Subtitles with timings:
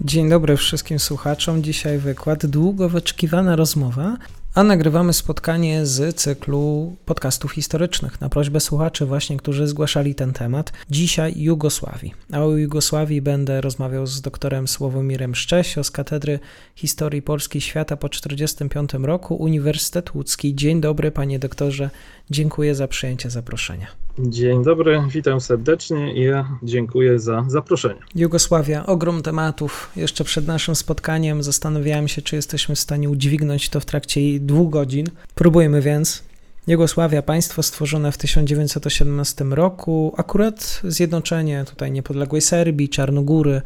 [0.00, 1.62] Dzień dobry wszystkim słuchaczom.
[1.62, 4.16] Dzisiaj wykład długo wyczekiwana rozmowa,
[4.54, 10.72] a nagrywamy spotkanie z cyklu podcastów historycznych na prośbę słuchaczy właśnie, którzy zgłaszali ten temat.
[10.90, 12.14] Dzisiaj Jugosławii.
[12.32, 16.38] A o Jugosławii będę rozmawiał z doktorem Sławomirem Szczesio z Katedry
[16.74, 20.54] Historii Polski Świata po 1945 roku Uniwersytet Łódzki.
[20.54, 21.90] Dzień dobry panie doktorze.
[22.30, 23.86] Dziękuję za przyjęcie zaproszenia.
[24.18, 28.00] Dzień dobry, witam serdecznie i ja dziękuję za zaproszenie.
[28.14, 29.90] Jugosławia, ogrom tematów.
[29.96, 34.70] Jeszcze przed naszym spotkaniem zastanawiałem się, czy jesteśmy w stanie udźwignąć to w trakcie dwóch
[34.70, 35.06] godzin.
[35.34, 36.22] Próbujemy więc.
[36.66, 43.62] Jugosławia, państwo stworzone w 1918 roku, akurat zjednoczenie tutaj niepodległej Serbii, Czarnogóry,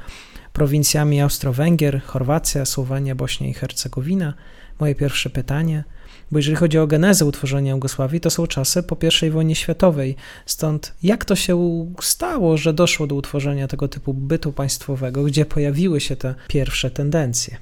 [0.53, 4.35] prowincjami Austro-Węgier, Chorwacja, Słowenia, Bośnia i Hercegowina.
[4.81, 5.85] Moje pierwsze pytanie–
[6.33, 10.17] bo jeżeli chodzi o genezę utworzenia Jugosławii, to są czasy po I wojnie światowej.
[10.47, 16.01] Stąd jak to się stało, że doszło do utworzenia tego typu bytu państwowego, gdzie pojawiły
[16.01, 17.57] się te pierwsze tendencje?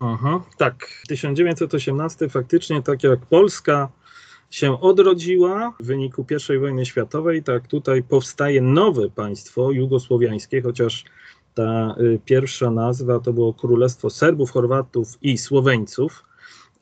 [0.00, 1.02] Aha, tak.
[1.08, 3.88] 1918 faktycznie, tak jak Polska
[4.50, 11.04] się odrodziła w wyniku I wojny światowej, tak tutaj powstaje nowe państwo jugosłowiańskie, chociaż
[11.54, 16.24] ta y, pierwsza nazwa to było Królestwo Serbów, Chorwatów i Słoweńców.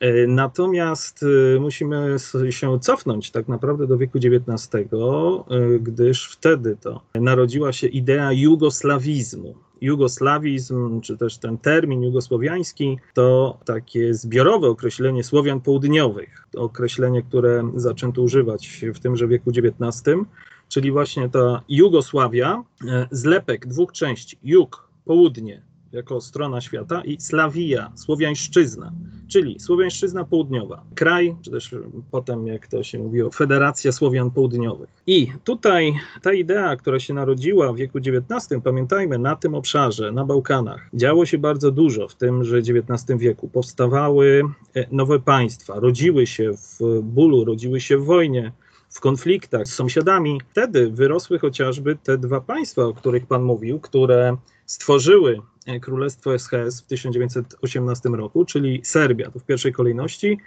[0.03, 2.15] E, natomiast e, musimy
[2.49, 9.55] się cofnąć tak naprawdę do wieku XIX, e, gdyż wtedy to narodziła się idea jugoslawizmu.
[9.81, 18.21] Jugosławizm, czy też ten termin jugosłowiański, to takie zbiorowe określenie Słowian południowych, określenie, które zaczęto
[18.21, 20.19] używać w tymże wieku XIX,
[20.67, 22.63] czyli właśnie ta Jugosławia,
[23.11, 25.61] zlepek dwóch części, jug, południe,
[25.93, 28.91] jako strona świata i Slawia, Słowiańszczyzna,
[29.27, 31.75] czyli Słowiańszczyzna Południowa, kraj, czy też
[32.11, 34.89] potem, jak to się mówiło, Federacja Słowian Południowych.
[35.07, 40.25] I tutaj ta idea, która się narodziła w wieku XIX, pamiętajmy, na tym obszarze, na
[40.25, 43.49] Bałkanach, działo się bardzo dużo w tymże XIX wieku.
[43.49, 44.43] Powstawały
[44.75, 48.51] e, nowe państwa, rodziły się w bólu, rodziły się w wojnie,
[48.89, 50.41] w konfliktach z sąsiadami.
[50.51, 56.81] Wtedy wyrosły chociażby te dwa państwa, o których Pan mówił, które stworzyły e, Królestwo SHS
[56.81, 60.37] w 1918 roku, czyli Serbia, to w pierwszej kolejności,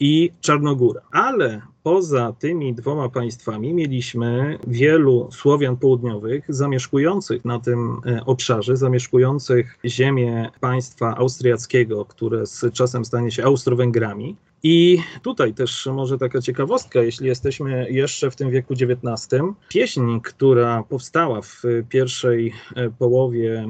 [0.00, 1.00] i Czarnogóra.
[1.12, 9.78] Ale poza tymi dwoma państwami mieliśmy wielu Słowian południowych zamieszkujących na tym e, obszarze, zamieszkujących
[9.84, 14.36] ziemię państwa austriackiego, które z czasem stanie się Austro-Węgrami.
[14.62, 20.82] I tutaj też może taka ciekawostka, jeśli jesteśmy jeszcze w tym wieku XIX, pieśń, która
[20.82, 23.68] powstała w pierwszej e, połowie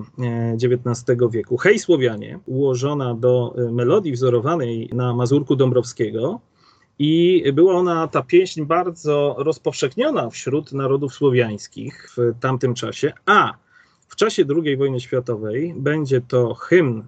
[0.64, 6.40] XIX e, wieku, Hej Słowianie, ułożona do e, melodii wzorowanej na Mazurku Dąbrowskiego,
[6.98, 13.54] i była ona, ta pieśń, bardzo rozpowszechniona wśród narodów słowiańskich w tamtym czasie, a
[14.08, 17.02] w czasie II wojny światowej będzie to hymn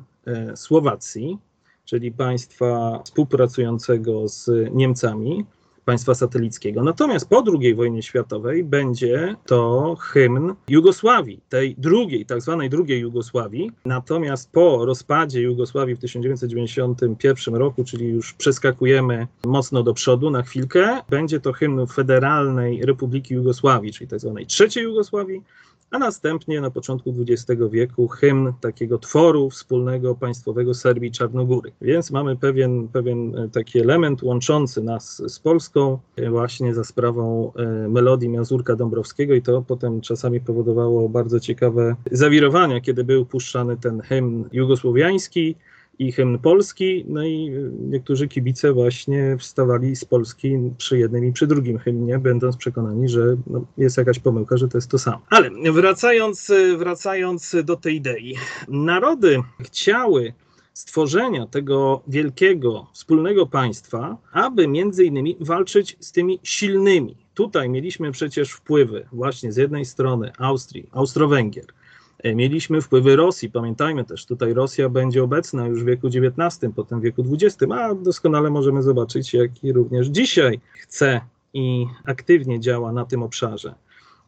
[0.55, 1.39] Słowacji,
[1.85, 5.45] czyli państwa współpracującego z Niemcami,
[5.85, 6.83] państwa satelickiego.
[6.83, 13.71] Natomiast po II wojnie światowej będzie to hymn Jugosławii, tej drugiej, tak zwanej drugiej Jugosławii.
[13.85, 21.01] Natomiast po rozpadzie Jugosławii w 1991 roku, czyli już przeskakujemy mocno do przodu na chwilkę,
[21.11, 25.43] będzie to hymn Federalnej Republiki Jugosławii, czyli tak zwanej trzeciej Jugosławii,
[25.93, 31.73] a następnie na początku XX wieku hymn takiego tworu wspólnego państwowego Serbii Czarnogóry.
[31.81, 37.53] Więc mamy pewien, pewien e, taki element łączący nas z Polską e, właśnie za sprawą
[37.57, 43.77] e, melodii Mazurka Dąbrowskiego i to potem czasami powodowało bardzo ciekawe zawirowania, kiedy był puszczany
[43.77, 45.57] ten hymn jugosłowiański,
[46.03, 47.51] i hymn polski, no i
[47.81, 53.37] niektórzy kibice właśnie wstawali z Polski przy jednym i przy drugim hymnie, będąc przekonani, że
[53.47, 55.21] no, jest jakaś pomyłka, że to jest to samo.
[55.31, 58.35] Ale wracając, wracając do tej idei,
[58.69, 60.33] narody chciały
[60.73, 67.17] stworzenia tego wielkiego, wspólnego państwa, aby między innymi walczyć z tymi silnymi.
[67.35, 71.82] Tutaj mieliśmy przecież wpływy właśnie z jednej strony Austrii, Austro-Węgier, E,
[72.25, 73.51] mieliśmy wpływy Rosji.
[73.51, 77.95] Pamiętajmy też, tutaj Rosja będzie obecna już w wieku XIX, potem w wieku XX, a
[77.95, 81.21] doskonale możemy zobaczyć, jak i również dzisiaj chce
[81.55, 83.75] i aktywnie działa na tym obszarze.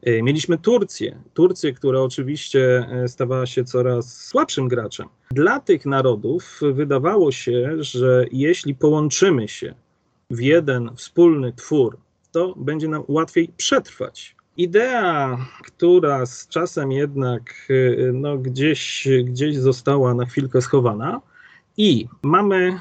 [0.03, 5.09] E, mieliśmy Turcję, Turcję, która oczywiście e, stawała się coraz słabszym graczem.
[5.31, 9.75] Dla tych narodów wydawało się, że jeśli połączymy się
[10.31, 11.99] w jeden wspólny twór,
[12.33, 14.37] to będzie nam łatwiej przetrwać.
[14.57, 21.21] Idea, która z czasem jednak e, no, gdzieś, gdzieś została na chwilkę schowana,
[21.77, 22.81] i mamy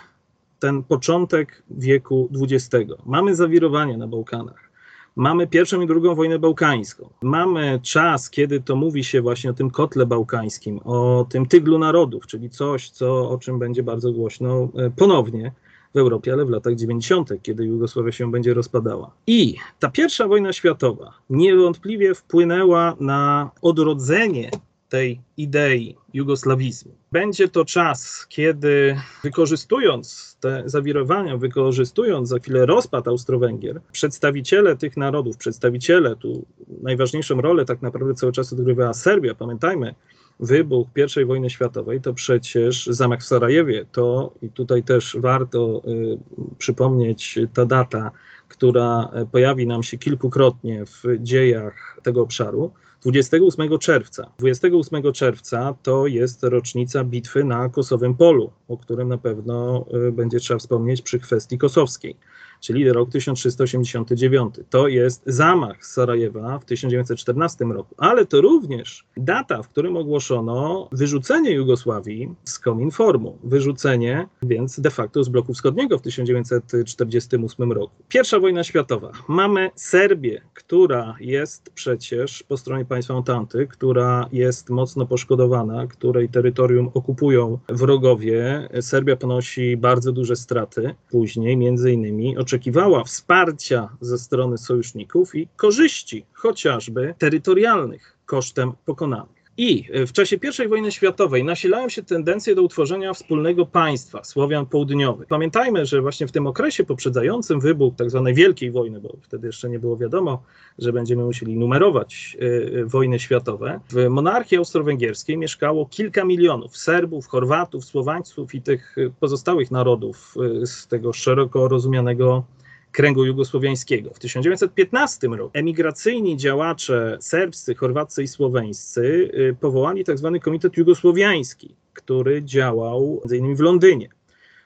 [0.60, 2.92] ten początek wieku XX.
[3.06, 4.70] Mamy zawirowanie na Bałkanach.
[5.16, 7.10] Mamy pierwszą i drugą wojnę bałkańską.
[7.22, 12.28] Mamy czas, kiedy to mówi się właśnie o tym kotle bałkańskim, o tym tyglu narodów,
[12.28, 15.52] czyli coś, co, o czym będzie bardzo głośno e, ponownie
[15.94, 19.12] w Europie, ale w latach 90., kiedy Jugosławia się będzie rozpadała.
[19.28, 24.52] I ta pierwsza wojna światowa niewątpliwie wpłynęła na odrodzenie
[24.90, 26.92] tej idei jugoslawizmu.
[27.12, 35.38] Będzie to czas, kiedy wykorzystując te zawirowania, wykorzystując za chwilę rozpad Austro-Węgier, przedstawiciele tych narodów,
[35.38, 36.46] przedstawiciele, tu
[36.82, 39.96] najważniejszą rolę tak naprawdę cały czas odgrywała Serbia, pamiętajmy,
[40.40, 40.88] wybuch
[41.22, 46.18] I wojny światowej, to przecież zamach w Sarajewie, to i tutaj też warto y,
[46.58, 48.12] przypomnieć ta data,
[48.48, 52.72] która pojawi nam się kilkukrotnie w dziejach tego obszaru,
[53.02, 54.32] 28 czerwca.
[54.40, 60.40] 28 czerwca to jest rocznica bitwy na Kosowym Polu, o którym na pewno y, będzie
[60.40, 62.18] trzeba wspomnieć przy kwestii kosowskiej
[62.64, 64.56] czyli rok 1389.
[64.70, 71.52] To jest zamach Sarajewa w 1914 roku, ale to również data, w którym ogłoszono wyrzucenie
[71.52, 73.38] Jugosławii z Kominformu.
[73.44, 77.94] Wyrzucenie więc de facto z bloku wschodniego w 1948 roku.
[78.08, 79.12] Pierwsza wojna światowa.
[79.28, 86.92] Mamy Serbię, która jest przecież po stronie państwa Antanty, która jest mocno poszkodowana, której terytorium
[86.94, 88.70] okupują wrogowie.
[88.82, 90.96] Serbia ponosi bardzo duże straty.
[91.10, 99.43] Później między innymi oczekiwała wsparcia ze strony sojuszników i korzyści, chociażby terytorialnych, kosztem pokonanych.
[99.58, 105.28] I w czasie I wojny światowej nasilają się tendencje do utworzenia wspólnego państwa Słowian Południowych.
[105.28, 108.24] Pamiętajmy, że właśnie w tym okresie poprzedzającym wybuch tzw.
[108.26, 110.44] Tak Wielkiej Wojny, bo wtedy jeszcze nie było wiadomo,
[110.80, 117.86] że będziemy musieli numerować y, wojny światowe, w monarchii austro-węgierskiej mieszkało kilka milionów Serbów, Chorwatów,
[117.86, 120.36] Słowańców i tych pozostałych narodów
[120.66, 122.44] z tego szeroko rozumianego
[122.94, 124.14] kręgu jugosłowiańskiego.
[124.14, 130.32] W 1915 roku emigracyjni działacze serbscy, chorwaccy i słoweńscy y, powołali tzw.
[130.34, 133.56] Tak Komitet Jugosłowiański, który działał m.in.
[133.56, 134.10] w Londynie.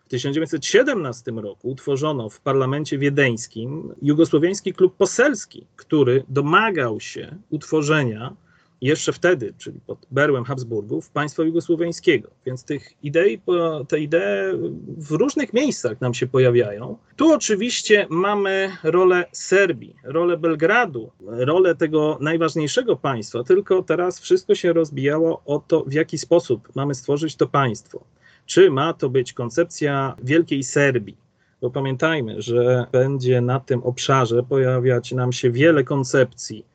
[0.06, 8.35] W 1917 roku utworzono w parlamencie wiedeńskim Jugosłowiański Klub Poselski, który domagał się utworzenia
[8.81, 12.29] jeszcze wtedy, czyli pod berłem Habsburgów, państwa jugosłowiańskiego.
[12.45, 13.41] Więc tych idei,
[13.88, 14.57] te idee
[14.97, 16.97] w różnych miejscach nam się pojawiają.
[17.15, 24.74] Tu oczywiście mamy rolę Serbii, rolę Belgradu, rolę tego najważniejszego państwa, tylko teraz wszystko się
[24.74, 28.03] rozbijało o to, w jaki sposób mamy stworzyć to państwo.
[28.45, 31.18] Czy ma to być koncepcja Wielkiej Serbii,
[31.62, 36.65] bo pamiętajmy, że będzie na tym obszarze pojawiać nam się wiele koncepcji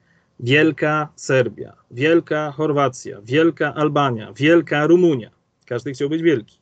[0.42, 5.30] Wielka Serbia, Wielka Chorwacja, Wielka Albania, Wielka Rumunia.
[5.66, 6.58] Każdy chciał być wielki.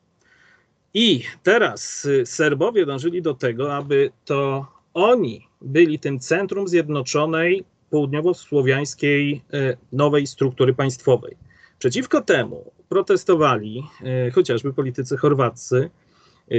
[0.93, 9.41] I teraz y, Serbowie dążyli do tego, aby to oni byli tym centrum zjednoczonej południowo-słowiańskiej
[9.53, 11.37] y, nowej struktury państwowej.
[11.79, 13.83] Przeciwko temu protestowali
[14.27, 15.89] y, chociażby politycy chorwaccy,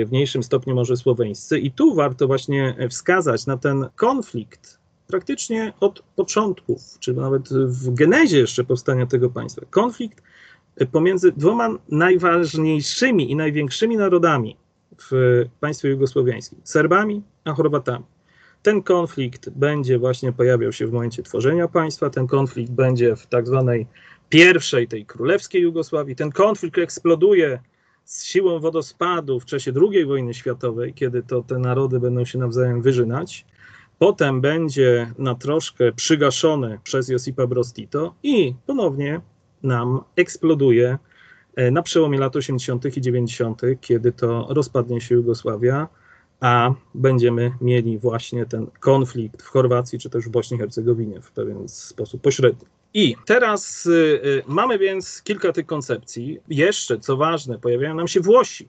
[0.06, 4.81] w mniejszym stopniu może słoweńscy, i tu warto właśnie wskazać na ten konflikt
[5.12, 9.62] praktycznie od początków, czy nawet w genezie jeszcze powstania tego państwa.
[9.70, 10.22] Konflikt
[10.92, 14.56] pomiędzy dwoma najważniejszymi i największymi narodami
[15.10, 18.04] w państwie jugosłowiańskim Serbami a Chorwatami.
[18.62, 23.46] Ten konflikt będzie właśnie pojawiał się w momencie tworzenia państwa, ten konflikt będzie w tak
[23.46, 23.86] zwanej
[24.28, 26.16] pierwszej, tej królewskiej Jugosławii.
[26.16, 27.60] Ten konflikt eksploduje
[28.04, 32.82] z siłą wodospadu w czasie II wojny światowej, kiedy to te narody będą się nawzajem
[32.82, 33.46] wyżynać
[34.02, 39.20] potem będzie na troszkę przygaszony przez Josipa Brostito i ponownie
[39.62, 40.98] nam eksploduje
[41.56, 42.96] e, na przełomie lat 80.
[42.96, 45.88] i 90., kiedy to rozpadnie się Jugosławia,
[46.40, 51.30] a będziemy mieli właśnie ten konflikt w Chorwacji czy też w Bośni i Hercegowinie w
[51.30, 52.66] pewien sposób pośredni.
[52.94, 56.40] I teraz y, mamy więc kilka tych koncepcji.
[56.48, 58.68] Jeszcze, co ważne, pojawiają nam się Włosi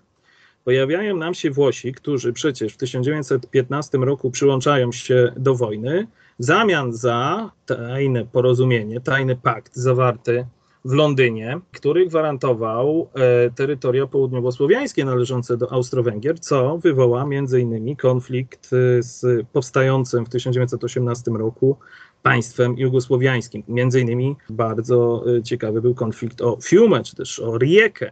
[0.64, 6.08] pojawiają nam się Włosi, którzy przecież w 1915 roku przyłączają się do wojny
[6.40, 10.46] w zamian za tajne porozumienie, tajny pakt zawarty
[10.86, 17.26] w Londynie, który gwarantował e, terytoria południowosłowiańskie należące do Austro-Węgier, co wywoła
[17.60, 21.78] innymi konflikt e, z powstającym w 1918 roku
[22.24, 23.64] państwem jugosłowiańskim.
[23.68, 28.12] Między innymi bardzo e, ciekawy był konflikt o Fiume, czy też o Rijekę.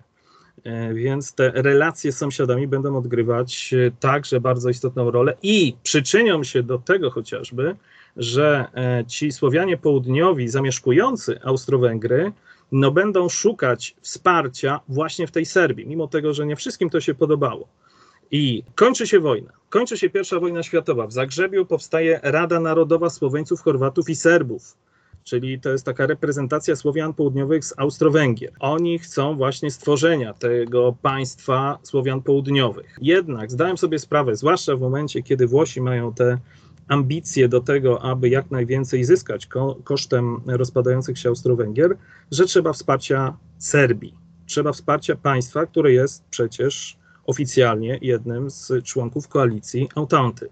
[0.93, 6.77] Więc te relacje z sąsiadami będą odgrywać także bardzo istotną rolę i przyczynią się do
[6.77, 7.75] tego chociażby,
[8.17, 8.67] że
[9.07, 12.31] ci Słowianie południowi zamieszkujący Austro-Węgry
[12.71, 17.13] no będą szukać wsparcia właśnie w tej Serbii, mimo tego, że nie wszystkim to się
[17.13, 17.67] podobało.
[18.31, 19.51] I kończy się wojna.
[19.69, 21.07] Kończy się pierwsza wojna światowa.
[21.07, 24.77] W Zagrzebiu powstaje Rada Narodowa Słoweńców, Chorwatów i Serbów.
[25.23, 28.51] Czyli to jest taka reprezentacja Słowian Południowych z Austro-Węgier.
[28.59, 32.97] Oni chcą właśnie stworzenia tego państwa Słowian Południowych.
[33.01, 36.37] Jednak zdałem sobie sprawę, zwłaszcza w momencie, kiedy Włosi mają te
[36.87, 41.97] ambicje do tego, aby jak najwięcej zyskać ko kosztem rozpadających się Austro-Węgier,
[42.31, 44.13] że trzeba wsparcia Serbii.
[44.45, 50.49] Trzeba wsparcia państwa, które jest przecież oficjalnie jednym z członków koalicji Autanty.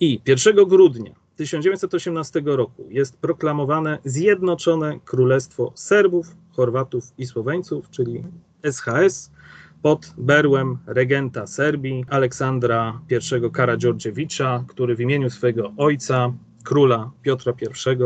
[0.00, 8.24] I 1 grudnia 1918 roku jest proklamowane Zjednoczone Królestwo Serbów, Chorwatów i Słoweńców, czyli
[8.72, 9.30] SHS,
[9.82, 16.32] pod berłem regenta Serbii Aleksandra I Karadziordziewicza, który w imieniu swojego ojca,
[16.64, 17.96] króla Piotra I,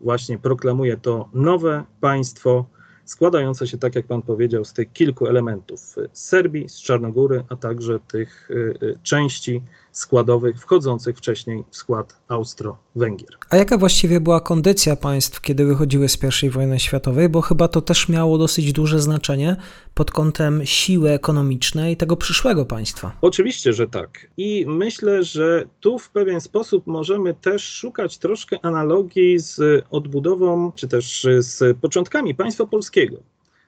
[0.00, 2.66] właśnie proklamuje to nowe państwo,
[3.04, 5.80] składające się, tak jak pan powiedział, z tych kilku elementów.
[5.80, 9.62] Z Serbii, z Czarnogóry, a także tych y, y, części
[9.98, 13.30] składowych wchodzących wcześniej w skład Austro-Węgier.
[13.50, 17.28] A jaka właściwie była kondycja państw, kiedy wychodziły z I wojny światowej?
[17.28, 19.56] Bo chyba to też miało dosyć duże znaczenie
[19.94, 23.12] pod kątem siły ekonomicznej tego przyszłego państwa.
[23.20, 24.26] Oczywiście, że tak.
[24.36, 30.88] I myślę, że tu w pewien sposób możemy też szukać troszkę analogii z odbudową, czy
[30.88, 33.16] też z początkami państwa polskiego.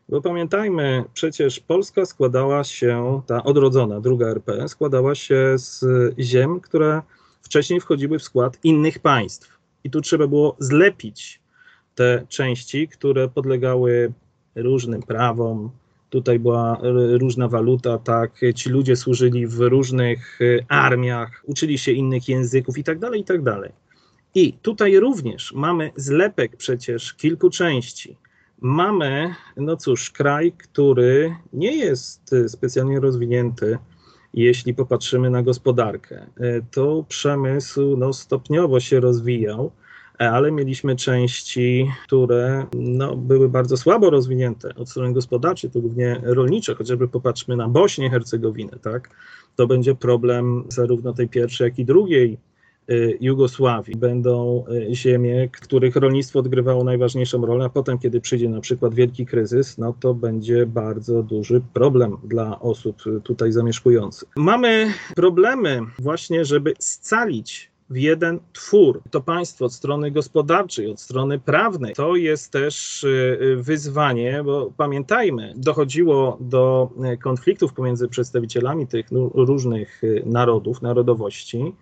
[0.08, 5.84] Bo pamiętajmy, przecież Polska składała się, ta odrodzona druga RP, składała się z
[6.18, 7.02] ziem, które
[7.42, 9.58] wcześniej wchodziły w skład innych państw.
[9.84, 11.40] I tu trzeba było zlepić
[11.94, 14.12] te części, które podlegały
[14.54, 15.70] różnym prawom.
[16.10, 16.80] Tutaj była
[17.20, 18.40] różna waluta, tak.
[18.54, 20.38] Ci ludzie służyli w różnych
[20.68, 23.72] armiach, uczyli się innych języków i tak dalej, i tak dalej.
[24.34, 28.16] I tutaj również mamy zlepek przecież kilku części
[28.60, 33.78] mamy, no cóż, kraj, który nie jest specjalnie rozwinięty,
[34.34, 36.26] jeśli popatrzymy na gospodarkę.
[36.70, 39.70] To przemysł no, stopniowo się rozwijał,
[40.18, 46.74] ale mieliśmy części, które no, były bardzo słabo rozwinięte od strony gospodarczej, to głównie rolnicze,
[46.74, 49.10] chociażby popatrzmy na Bośnię i Hercegowinę, tak?
[49.56, 52.38] To będzie problem zarówno tej pierwszej, jak i drugiej
[53.20, 53.96] Jugosławii.
[53.96, 59.26] Będą y, ziemie, których rolnictwo odgrywało najważniejszą rolę, a potem, kiedy przyjdzie na przykład wielki
[59.26, 64.28] kryzys, no to będzie bardzo duży problem dla osób tutaj zamieszkujących.
[64.36, 69.02] Mamy problemy właśnie, żeby scalić w jeden twór.
[69.10, 71.94] To państwo od strony gospodarczej, od strony prawnej.
[71.94, 76.90] To jest też y, wyzwanie, bo pamiętajmy, dochodziło do
[77.22, 81.74] konfliktów pomiędzy przedstawicielami tych różnych narodów, narodowości.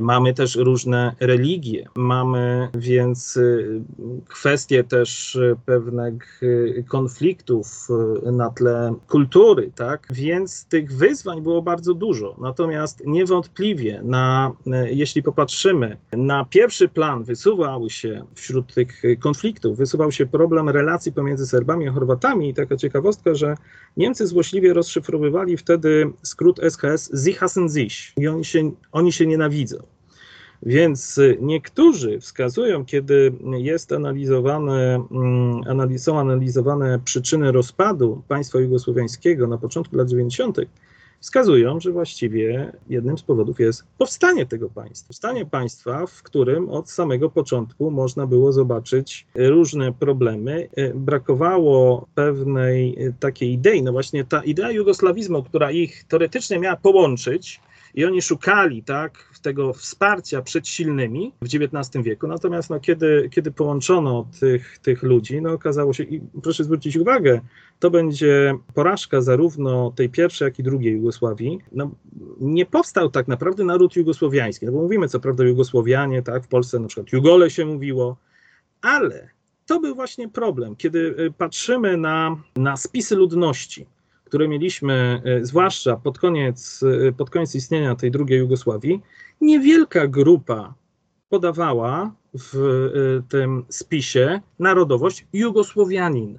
[0.00, 3.82] Mamy też różne religie, mamy więc y,
[4.28, 7.88] kwestie też y, pewnych y, konfliktów
[8.22, 10.08] na tle kultury, tak?
[10.12, 12.36] Więc tych wyzwań było bardzo dużo.
[12.40, 14.52] Natomiast niewątpliwie, na,
[14.90, 21.46] jeśli popatrzymy, na pierwszy plan wysuwał się wśród tych konfliktów, wysuwał się problem relacji pomiędzy
[21.46, 22.48] Serbami a Chorwatami.
[22.48, 23.54] I taka ciekawostka, że
[23.96, 29.83] Niemcy złośliwie rozszyfrowywali wtedy skrót SHS Zichasen Sich i oni się, oni się nienawidzą.
[30.66, 39.96] Więc niektórzy wskazują, kiedy jest analizowane, mm, są analizowane przyczyny rozpadu państwa jugosłowiańskiego na początku
[39.96, 40.58] lat 90.,
[41.20, 45.08] wskazują, że właściwie jednym z powodów jest powstanie tego państwa.
[45.08, 50.68] Powstanie państwa, w którym od samego początku można było zobaczyć różne problemy.
[50.94, 57.60] Brakowało pewnej takiej idei, no właśnie ta idea jugoslawizmu, która ich teoretycznie miała połączyć,
[57.94, 62.26] i oni szukali tak, tego wsparcia przed silnymi w XIX wieku.
[62.26, 67.40] Natomiast no, kiedy, kiedy połączono tych, tych ludzi, no, okazało się, i proszę zwrócić uwagę,
[67.78, 71.58] to będzie porażka zarówno tej pierwszej, jak i drugiej Jugosławii.
[71.72, 71.90] No,
[72.40, 76.78] nie powstał tak naprawdę naród jugosłowiański, no bo mówimy co prawda Jugosłowianie, tak, w Polsce
[76.78, 78.16] na przykład Jugole się mówiło,
[78.80, 79.28] ale
[79.66, 83.86] to był właśnie problem, kiedy y, patrzymy na, na spisy ludności,
[84.34, 89.00] które mieliśmy, e, zwłaszcza pod koniec, e, pod koniec istnienia tej drugiej Jugosławii,
[89.40, 90.74] niewielka grupa
[91.28, 96.38] podawała w e, tym spisie narodowość Jugosłowianin.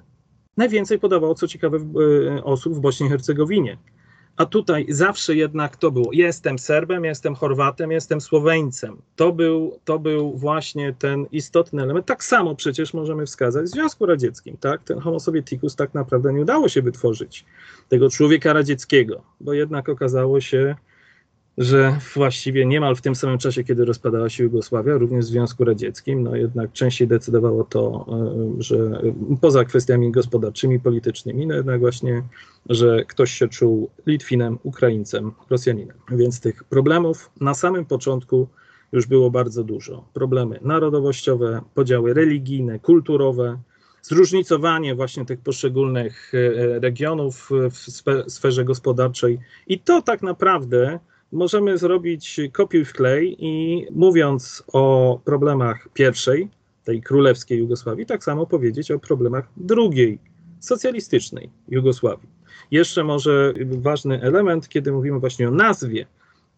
[0.56, 1.78] najwięcej podawało, co ciekawe,
[2.42, 3.78] osób w Bośni i Hercegowinie.
[4.36, 8.96] A tutaj zawsze jednak to było: jestem Serbem, jestem Chorwatem, jestem Słoweńcem.
[9.16, 12.06] To był, to był właśnie ten istotny element.
[12.06, 14.56] Tak samo przecież możemy wskazać w Związku Radzieckim.
[14.56, 14.82] Tak?
[14.84, 17.44] Ten Homo Sovieticus tak naprawdę nie udało się wytworzyć
[17.88, 20.76] tego człowieka radzieckiego, bo jednak okazało się,
[21.58, 26.22] że właściwie niemal w tym samym czasie, kiedy rozpadała się Jugosławia, również w Związku Radzieckim,
[26.22, 28.06] no jednak częściej decydowało to,
[28.58, 29.02] e, że
[29.40, 32.22] poza kwestiami gospodarczymi, politycznymi, no jednak właśnie,
[32.68, 35.96] że ktoś się czuł Litwinem, Ukraińcem, Rosjaninem.
[36.10, 38.48] Więc tych problemów na samym początku
[38.92, 40.08] już było bardzo dużo.
[40.12, 43.58] Problemy narodowościowe, podziały religijne, kulturowe,
[44.02, 49.38] zróżnicowanie właśnie tych poszczególnych e, regionów w sferze gospodarczej.
[49.66, 50.98] I to tak naprawdę
[51.32, 56.48] możemy zrobić kopiuj w klej i mówiąc o problemach pierwszej,
[56.84, 60.18] tej królewskiej Jugosławii, tak samo powiedzieć o problemach drugiej,
[60.60, 62.28] socjalistycznej Jugosławii.
[62.70, 66.06] Jeszcze może ważny element, kiedy mówimy właśnie o nazwie,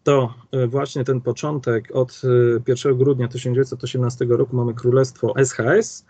[0.03, 2.21] to e, właśnie ten początek od
[2.67, 6.05] 1 e, grudnia 1918 roku mamy Królestwo SHS,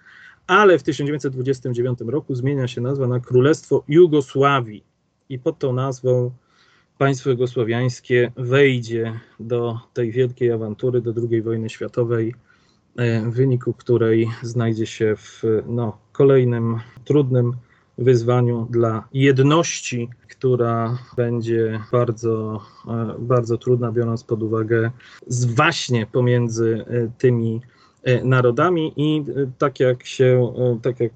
[0.48, 4.84] ale w 1929 roku zmienia się nazwa na Królestwo Jugosławii
[5.30, 6.32] i pod tą nazwą
[7.00, 12.36] państwo jugosłowiańskie wejdzie do tej wielkiej awantury, do II wojny światowej,
[12.98, 17.54] e, w wyniku której znajdzie się w no, kolejnym trudnym
[17.98, 24.92] wyzwaniu dla jedności, która będzie bardzo, e, bardzo trudna, biorąc pod uwagę
[25.56, 27.62] właśnie pomiędzy e, tymi
[28.24, 29.26] narodami i
[29.58, 31.12] tak jak się, tak jak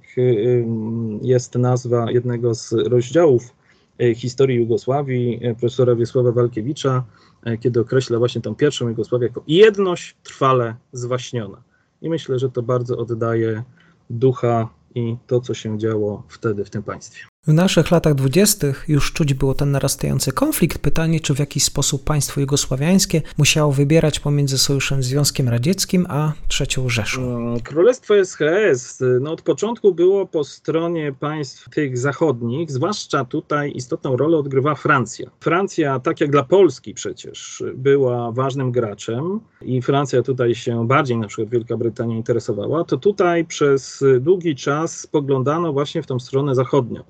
[1.22, 3.63] jest nazwa jednego z rozdziałów
[4.16, 7.04] historii Jugosławii e, profesora Wiesława Walkiewicza,
[7.44, 11.64] e, kiedy określa właśnie tą pierwszą Jugosławię jako jedność trwale zwaśniona.
[12.02, 13.64] I myślę, że to bardzo oddaje
[14.10, 17.33] ducha i to, co się działo wtedy w tym państwie.
[17.48, 20.78] W naszych latach dwudziestych już czuć było ten narastający konflikt.
[20.78, 26.90] Pytanie, czy w jakiś sposób państwo jugosławiańskie musiało wybierać pomiędzy sojuszem Związkiem Radzieckim a trzecią
[26.90, 27.56] Rzeszą.
[27.64, 34.38] Królestwo SHS no, od początku było po stronie państw tych zachodnich, zwłaszcza tutaj istotną rolę
[34.38, 35.32] odgrywa Francja.
[35.40, 41.28] Francja, tak jak dla Polski przecież, była ważnym graczem i Francja tutaj się bardziej na
[41.28, 47.04] przykład Wielka Brytania interesowała, to tutaj przez długi czas spoglądano właśnie w tą stronę zachodnią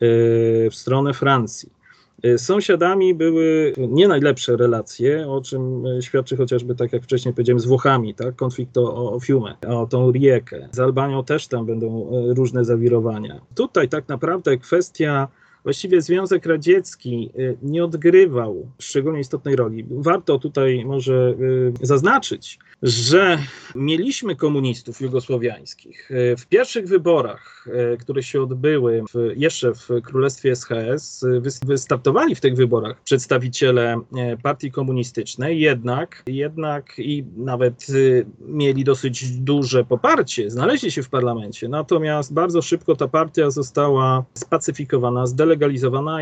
[0.00, 1.78] w stronę Francji.
[2.24, 7.66] Y, sąsiadami były nie najlepsze relacje, o czym świadczy chociażby, tak jak wcześniej powiedziałem, z
[7.66, 8.36] Włochami, tak?
[8.36, 10.68] konflikt o, o Fiumę, o tą Riekę.
[10.72, 13.40] Z Albanią też tam będą y, różne zawirowania.
[13.54, 15.28] Tutaj tak naprawdę kwestia
[15.68, 19.86] właściwie Związek Radziecki y, nie odgrywał szczególnie istotnej roli.
[19.90, 21.34] Warto tutaj może
[21.82, 23.38] zaznaczyć, że
[23.74, 26.10] mieliśmy komunistów jugosłowiańskich.
[26.38, 27.66] W pierwszych wyborach,
[28.00, 31.24] które się odbyły w, jeszcze w Królestwie SHS,
[31.66, 34.00] wystartowali w tych wyborach przedstawiciele
[34.42, 37.86] partii komunistycznej, jednak, jednak i nawet
[38.40, 41.68] mieli dosyć duże poparcie, znaleźli się w parlamencie.
[41.68, 45.57] Natomiast bardzo szybko ta partia została spacyfikowana, zdelegalizowana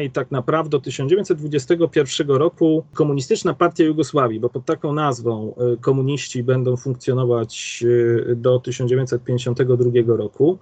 [0.03, 6.77] i tak naprawdę od 1921 roku komunistyczna partia Jugosławii, bo pod taką nazwą komuniści będą
[6.77, 10.59] funkcjonować y, do 1952 roku.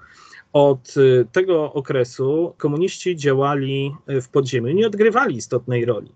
[0.53, 6.13] Od y, tego okresu komuniści działali y, w podziemiu, nie odgrywali istotnej roli.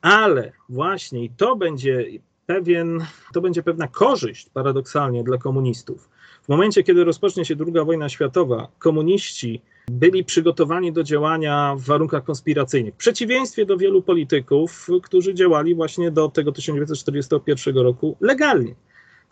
[0.00, 2.04] Ale właśnie to będzie
[2.46, 6.08] pewien, to będzie pewna korzyść paradoksalnie dla komunistów.
[6.42, 12.24] W momencie, kiedy rozpocznie się II wojna światowa, komuniści byli przygotowani do działania w warunkach
[12.24, 12.94] konspiracyjnych.
[12.94, 18.74] W przeciwieństwie do wielu polityków, którzy działali właśnie do tego 1941 roku legalnie.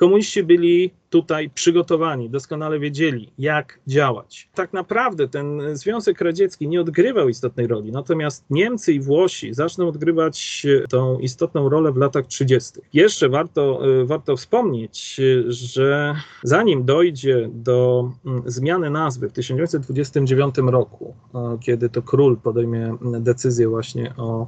[0.00, 4.48] Komuniści byli tutaj przygotowani, doskonale wiedzieli, jak działać.
[4.54, 10.66] Tak naprawdę ten Związek Radziecki nie odgrywał istotnej roli, natomiast Niemcy i Włosi zaczną odgrywać
[10.90, 12.72] tą istotną rolę w latach 30.
[12.92, 21.14] Jeszcze warto, e, warto wspomnieć, że zanim dojdzie do mm, zmiany nazwy w 1929 roku,
[21.34, 24.46] e, kiedy to król podejmie decyzję właśnie o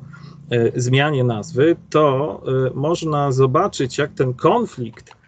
[0.51, 2.43] e, zmianie nazwy, to
[2.75, 5.22] można zobaczyć, jak ten konflikt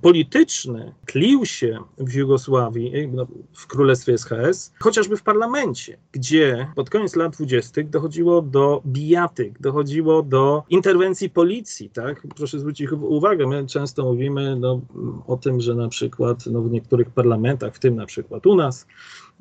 [0.00, 6.90] polityczny tlił się w Jugosławii, y, no, w Królestwie SHS, chociażby w parlamencie, gdzie pod
[6.90, 11.90] koniec lat dwudziestych dochodziło do bijatyk, dochodziło do interwencji policji.
[11.90, 12.26] Tak?
[12.36, 14.80] Proszę zwrócić uwagę, my często mówimy no,
[15.26, 18.86] o tym, że na przykład no, w niektórych parlamentach, w tym na przykład u nas,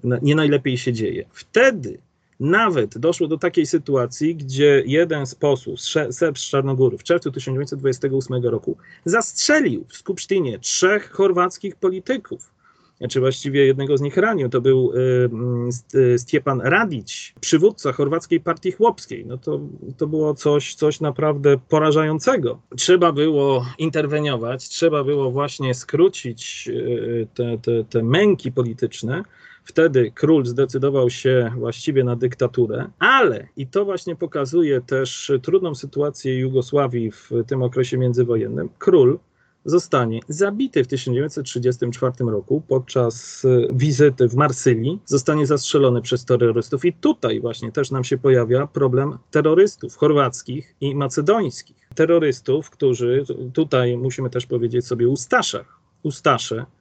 [0.04, 1.26] nie najlepiej się dzieje.
[1.32, 2.00] Wtedy
[2.42, 5.80] nawet doszło do takiej sytuacji, gdzie jeden z posłów,
[6.12, 12.52] Serb z Czarnogóry, w czerwcu 1928 roku zastrzelił w Skupsztynie trzech chorwackich polityków.
[13.10, 14.92] czy właściwie jednego z nich ranił, to był
[16.18, 19.26] Stiepan Radić, przywódca chorwackiej partii chłopskiej.
[19.26, 19.60] No to,
[19.98, 22.60] to było coś, coś naprawdę porażającego.
[22.78, 26.70] Trzeba było interweniować, trzeba było właśnie skrócić
[27.34, 29.24] te, te, te męki polityczne,
[29.64, 36.40] Wtedy król zdecydował się właściwie na dyktaturę, ale i to właśnie pokazuje też trudną sytuację
[36.40, 38.70] Jugosławii w tym okresie międzywojennym.
[38.78, 39.20] Król
[39.66, 47.42] zostanie zabity w 1934 roku podczas wizyty w Marsylii, zostanie zastrzelony przez terrorystów i tutaj
[47.42, 51.76] właśnie też nam się pojawia problem terrorystów chorwackich i macedońskich.
[51.96, 55.80] Terrorystów, którzy tutaj musimy też powiedzieć sobie Ustaszach.
[56.04, 56.66] Ustasze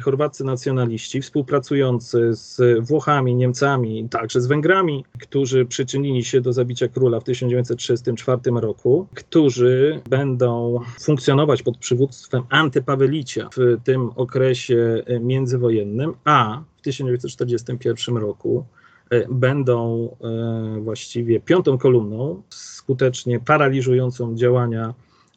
[0.00, 7.20] chorwaccy nacjonaliści współpracujący z Włochami, Niemcami, także z Węgrami, którzy przyczynili się do zabicia króla
[7.20, 16.80] w 1934 roku, którzy będą funkcjonować pod przywództwem antypawelicia w tym okresie międzywojennym, a w
[16.80, 18.64] 1941 roku
[19.10, 24.94] e, będą e, właściwie piątą kolumną, skutecznie paraliżującą działania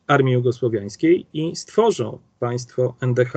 [0.08, 3.34] armii jugosłowiańskiej i stworzą państwo NDH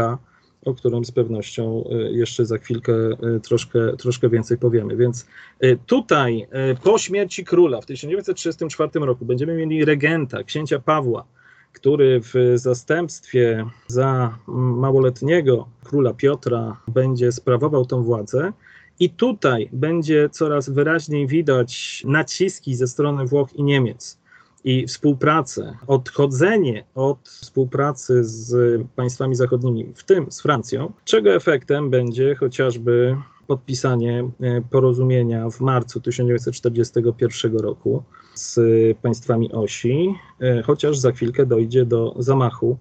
[0.64, 4.96] o którym z pewnością e, jeszcze za chwilkę e, troszkę, troszkę więcej powiemy.
[4.96, 5.26] Więc
[5.60, 6.46] e, tutaj
[6.84, 11.24] po śmierci króla w 1934 roku będziemy mieli regenta, księcia Pawła,
[11.72, 18.52] który w zastępstwie za małoletniego króla Piotra będzie sprawował tą władzę.
[19.00, 24.21] I tutaj będzie coraz wyraźniej widać naciski ze strony Włoch i Niemiec
[24.64, 32.34] i współpracę, odchodzenie od współpracy z państwami zachodnimi, w tym z Francją, czego efektem będzie
[32.34, 38.02] chociażby podpisanie e, porozumienia w marcu 1941 roku
[38.34, 38.58] z
[38.98, 42.78] państwami osi, e, chociaż za chwilkę dojdzie do zamachu,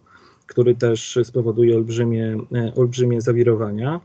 [0.48, 4.02] który też spowoduje olbrzymie, e, olbrzymie zawirowania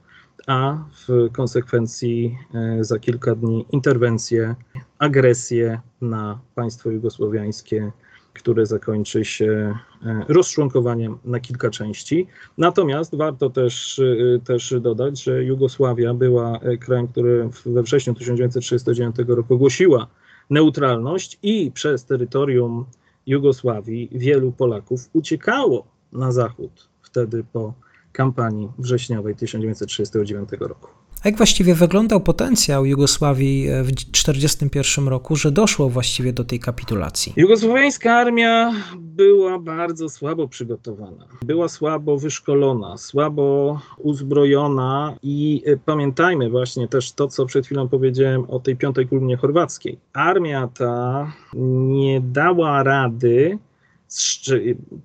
[0.47, 2.39] a w konsekwencji
[2.81, 4.55] za kilka dni interwencję,
[4.98, 7.92] agresję na państwo jugosłowiańskie,
[8.32, 12.26] które zakończy się e, rozczłonkowaniem na kilka części.
[12.59, 19.54] Natomiast warto też, e, też dodać, że Jugosławia była krajem, który we wrześniu 1939 roku
[19.54, 20.06] ogłosiła
[20.50, 22.85] neutralność i przez terytorium
[23.26, 27.74] Jugosławii wielu Polaków uciekało na zachód wtedy po
[28.12, 31.06] kampanii wrześniowej 1939 roku.
[31.24, 37.33] Jak właściwie wyglądał potencjał Jugosławii e, w 1941 roku, że doszło właściwie do tej kapitulacji?
[37.37, 46.88] Jugosłowiańska armia była bardzo słabo przygotowana, była słabo wyszkolona, słabo uzbrojona i e, pamiętajmy właśnie
[46.88, 49.98] też to, co przed chwilą powiedziałem o tej piątej kolumnie chorwackiej.
[50.12, 53.59] Armia ta nie dała rady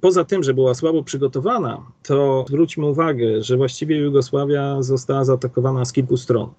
[0.02, 5.92] poza tym, że była słabo przygotowana, to zwróćmy uwagę, że właściwie Jugosławia została zaatakowana z
[5.94, 6.50] kilku stron.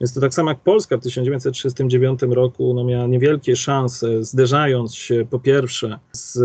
[0.00, 5.26] Więc to tak samo jak Polska w 1939 roku no miała niewielkie szanse, zderzając się
[5.30, 6.38] po pierwsze z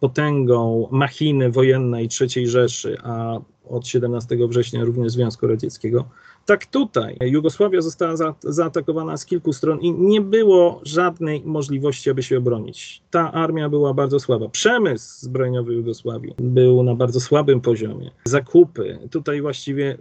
[0.00, 6.04] potęgą machiny wojennej III Rzeszy, a od 17 września również Związku Radzieckiego,
[6.46, 12.22] tak tutaj Jugosławia została za, zaatakowana z kilku stron i nie było żadnej możliwości, aby
[12.22, 13.02] się obronić.
[13.10, 14.48] Ta armia była bardzo słaba.
[14.48, 18.10] Przemysł zbrojeniowy Jugosławii był na bardzo słabym poziomie.
[18.24, 19.98] Zakupy, tutaj właściwie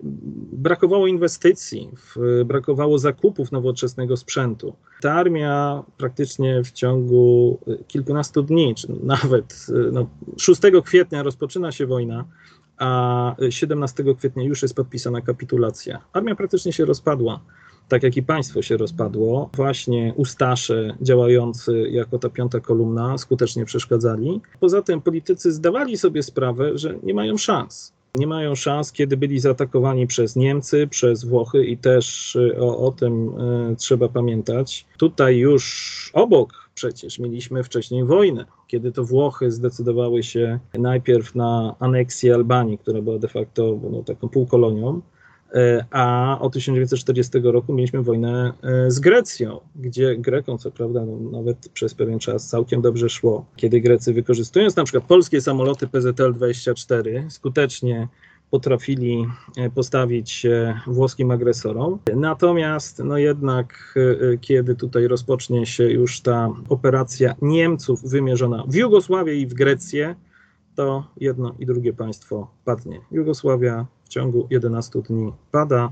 [0.53, 1.89] brakowało inwestycji,
[2.45, 4.73] brakowało zakupów nowoczesnego sprzętu.
[5.01, 12.25] Ta armia praktycznie w ciągu kilkunastu dni, czy nawet no, 6 kwietnia rozpoczyna się wojna,
[12.79, 15.99] a 17 kwietnia już jest podpisana kapitulacja.
[16.13, 17.39] Armia praktycznie się rozpadła,
[17.87, 19.49] tak jak i państwo się rozpadło.
[19.53, 24.41] Właśnie Ustasze działający jako ta piąta kolumna skutecznie przeszkadzali.
[24.59, 27.93] Poza tym politycy zdawali sobie sprawę, że nie mają szans.
[28.15, 32.91] Nie mają szans, kiedy byli zaatakowani przez Niemcy, przez Włochy i też y, o, o
[32.91, 33.29] tym
[33.71, 34.85] y, trzeba pamiętać.
[34.97, 42.35] Tutaj już obok przecież mieliśmy wcześniej wojnę, kiedy to Włochy zdecydowały się najpierw na aneksję
[42.35, 45.01] Albanii, która była de facto no, taką półkolonią,
[45.53, 51.31] e, a od 1940 roku mieliśmy wojnę e, z Grecją, gdzie Grekom, co prawda, no,
[51.31, 57.29] nawet przez pewien czas całkiem dobrze szło, kiedy Grecy wykorzystując na przykład polskie samoloty PZL-24
[57.29, 58.07] skutecznie
[58.51, 59.25] potrafili
[59.57, 61.99] e, postawić się włoskim agresorom.
[62.15, 63.95] Natomiast no jednak,
[64.33, 70.15] e, kiedy tutaj rozpocznie się już ta operacja Niemców wymierzona w Jugosławię i w Grecję,
[70.75, 73.01] to jedno i drugie państwo padnie.
[73.11, 75.91] Jugosławia w ciągu 11 dni pada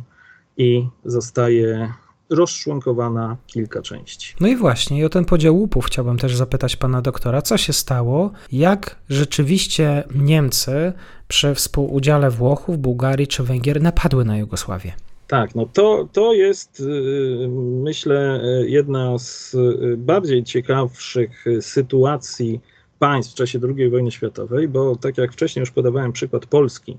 [0.57, 1.93] i zostaje
[2.29, 4.35] rozczłonkowana kilka części.
[4.39, 7.41] No i właśnie, i o ten podział łupów chciałbym też zapytać pana doktora.
[7.41, 8.31] Co się stało?
[8.51, 10.93] Jak rzeczywiście Niemcy
[11.27, 14.93] przy współudziale Włochów, Bułgarii czy Węgier napadły na Jugosławię?
[15.27, 17.47] Tak, no to, to jest y,
[17.83, 22.61] myślę jedna z y, bardziej ciekawszych sytuacji
[22.99, 26.97] państw w czasie II wojny światowej, bo tak jak wcześniej już podawałem przykład Polski,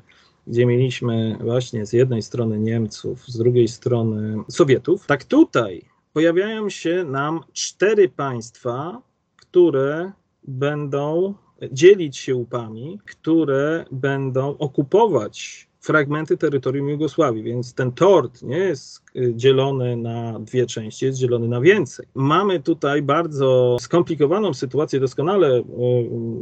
[0.49, 5.83] gdzie mieliśmy właśnie z jednej strony Niemców, z drugiej strony Sowietów, tak tutaj
[6.13, 9.03] pojawiają się nam cztery państwa,
[9.37, 10.13] które
[10.45, 11.35] będą
[11.73, 19.33] dzielić się łupami, które będą okupować fragmenty terytorium Jugosławii, więc ten tort nie jest y,
[19.37, 22.07] dzielony na dwie części, jest dzielony na więcej.
[22.15, 25.65] Mamy tutaj bardzo skomplikowaną sytuację, doskonale y,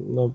[0.08, 0.30] no,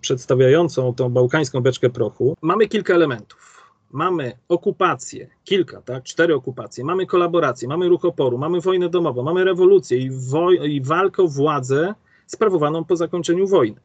[0.00, 2.36] przedstawiającą tą bałkańską beczkę prochu.
[2.42, 3.64] Mamy kilka elementów.
[3.92, 9.44] Mamy okupację, kilka, tak, cztery okupacje, mamy kolaborację, mamy ruch oporu, mamy wojnę domową, mamy
[9.44, 11.94] rewolucję i, woj- i walkę o władzę
[12.26, 13.80] sprawowaną po zakończeniu wojny.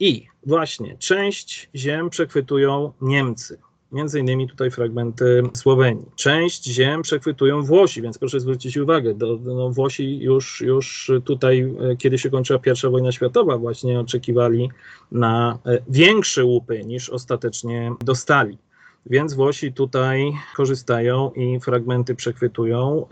[0.00, 3.58] I właśnie część ziem przechwytują Niemcy
[3.92, 6.06] między innymi tutaj fragmenty Słowenii.
[6.16, 11.96] Część ziem przechwytują Włosi, więc proszę zwrócić uwagę, do, no Włosi już, już tutaj, e,
[11.96, 14.70] kiedy się kończyła pierwsza wojna światowa, właśnie oczekiwali
[15.12, 18.58] na e, większe łupy niż ostatecznie dostali.
[19.06, 23.06] Więc Włosi tutaj korzystają i fragmenty przechwytują.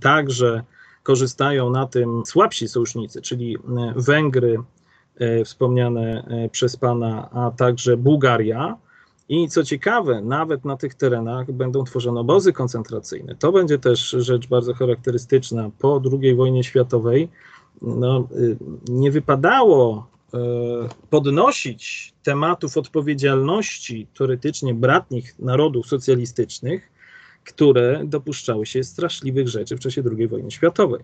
[0.00, 0.62] Także
[1.02, 3.60] korzystają na tym słabsi sojusznicy, czyli e,
[3.96, 4.58] Węgry,
[5.44, 8.76] wspomniane przez Pana, a także Bułgaria.
[9.32, 13.34] I co ciekawe, nawet na tych terenach będą tworzone obozy koncentracyjne.
[13.34, 15.70] To będzie też rzecz bardzo charakterystyczna.
[15.78, 17.28] Po II wojnie światowej
[17.82, 18.56] no, y,
[18.88, 20.38] nie wypadało y,
[21.10, 26.92] podnosić tematów odpowiedzialności teoretycznie bratnich narodów socjalistycznych,
[27.44, 31.00] które dopuszczały się straszliwych rzeczy w czasie II wojny światowej.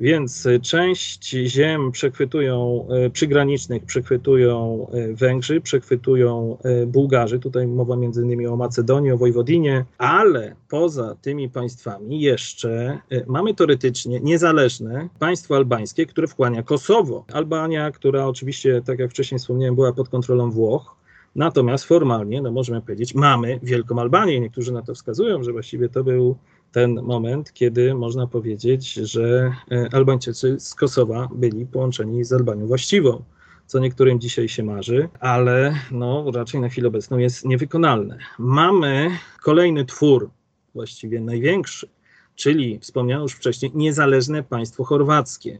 [0.00, 8.22] Więc y, część ziem przechwytują, y, przygranicznych przechwytują y, Węgrzy, przechwytują Bułgarzy, tutaj mowa między
[8.22, 16.06] innymi o Macedonii, o Wojwodinie, ale poza tymi państwami jeszcze mamy teoretycznie niezależne państwo albańskie,
[16.06, 17.24] które wchłania Kosowo.
[17.32, 20.98] Albania, która oczywiście, tak jak wcześniej wspomniałem, była pod kontrolą Włoch,
[21.36, 24.40] Natomiast formalnie, no możemy powiedzieć, mamy Wielką Albanię.
[24.40, 26.36] Niektórzy na to wskazują, że właściwie to był
[26.72, 33.22] ten moment, kiedy można powiedzieć, że e, Albańczycy z Kosowa byli połączeni z Albanią właściwą,
[33.66, 38.18] co niektórym dzisiaj się marzy, ale no, raczej na chwilę obecną jest niewykonalne.
[38.38, 39.10] Mamy
[39.42, 40.30] kolejny twór,
[40.74, 41.88] właściwie największy,
[42.34, 45.58] czyli wspomniano już wcześniej, niezależne państwo chorwackie,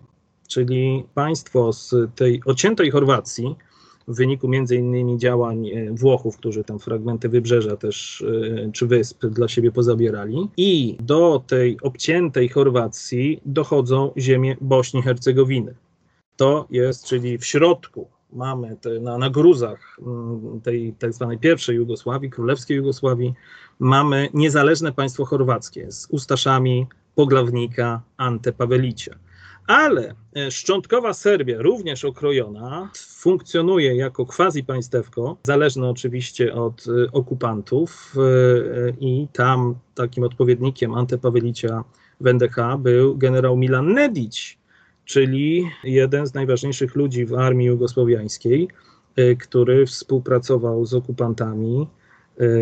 [0.48, 3.56] czyli państwo z tej ociętej Chorwacji,
[4.08, 8.24] w wyniku między innymi działań e, Włochów, którzy tam fragmenty wybrzeża też
[8.66, 10.48] e, czy wysp dla siebie pozabierali.
[10.56, 15.74] I do tej obciętej Chorwacji dochodzą ziemie Bośni i Hercegowiny.
[16.36, 21.76] To jest, czyli w środku mamy te, na, na gruzach mm, tej tak zwanej pierwszej
[21.76, 23.34] Jugosławii, królewskiej Jugosławii,
[23.78, 29.14] mamy niezależne państwo chorwackie z ustaszami Poglawnika Ante Pawelicia.
[29.68, 38.14] Ale e, szczątkowa Serbia, również okrojona, funkcjonuje jako quasi państewko, zależne oczywiście od e, okupantów
[38.16, 41.84] e, i tam takim odpowiednikiem Antepawelicia
[42.20, 44.56] w NDH był generał Milan Nedic,
[45.04, 48.68] czyli jeden z najważniejszych ludzi w armii jugosłowiańskiej,
[49.38, 51.86] który współpracował z okupantami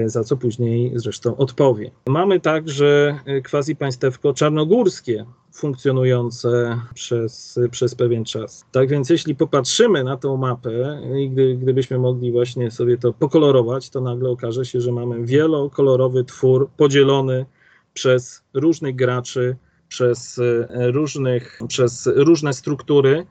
[0.07, 1.91] za co później zresztą odpowie.
[2.07, 3.19] Mamy także
[3.51, 8.67] quasi państewko czarnogórskie, funkcjonujące przez, przez pewien czas.
[8.73, 13.91] Tak więc jeśli popatrzymy na tą mapę i gdy, gdybyśmy mogli właśnie sobie to pokolorować,
[13.91, 17.47] to nagle okaże się, że mamy wielokolorowy twór podzielony
[17.95, 19.57] przez różnych graczy,
[19.89, 23.27] przez, e, różnych, przez różne struktury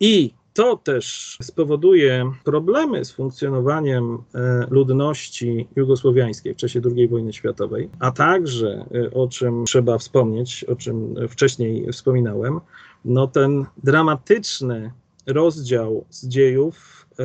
[0.00, 7.90] i to też spowoduje problemy z funkcjonowaniem e, ludności jugosłowiańskiej w czasie II wojny światowej,
[7.98, 12.60] a także, e, o czym trzeba wspomnieć, o czym wcześniej wspominałem,
[13.04, 14.92] no ten dramatyczny
[15.26, 17.24] rozdział z dziejów e,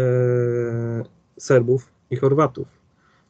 [1.38, 2.68] Serbów i Chorwatów,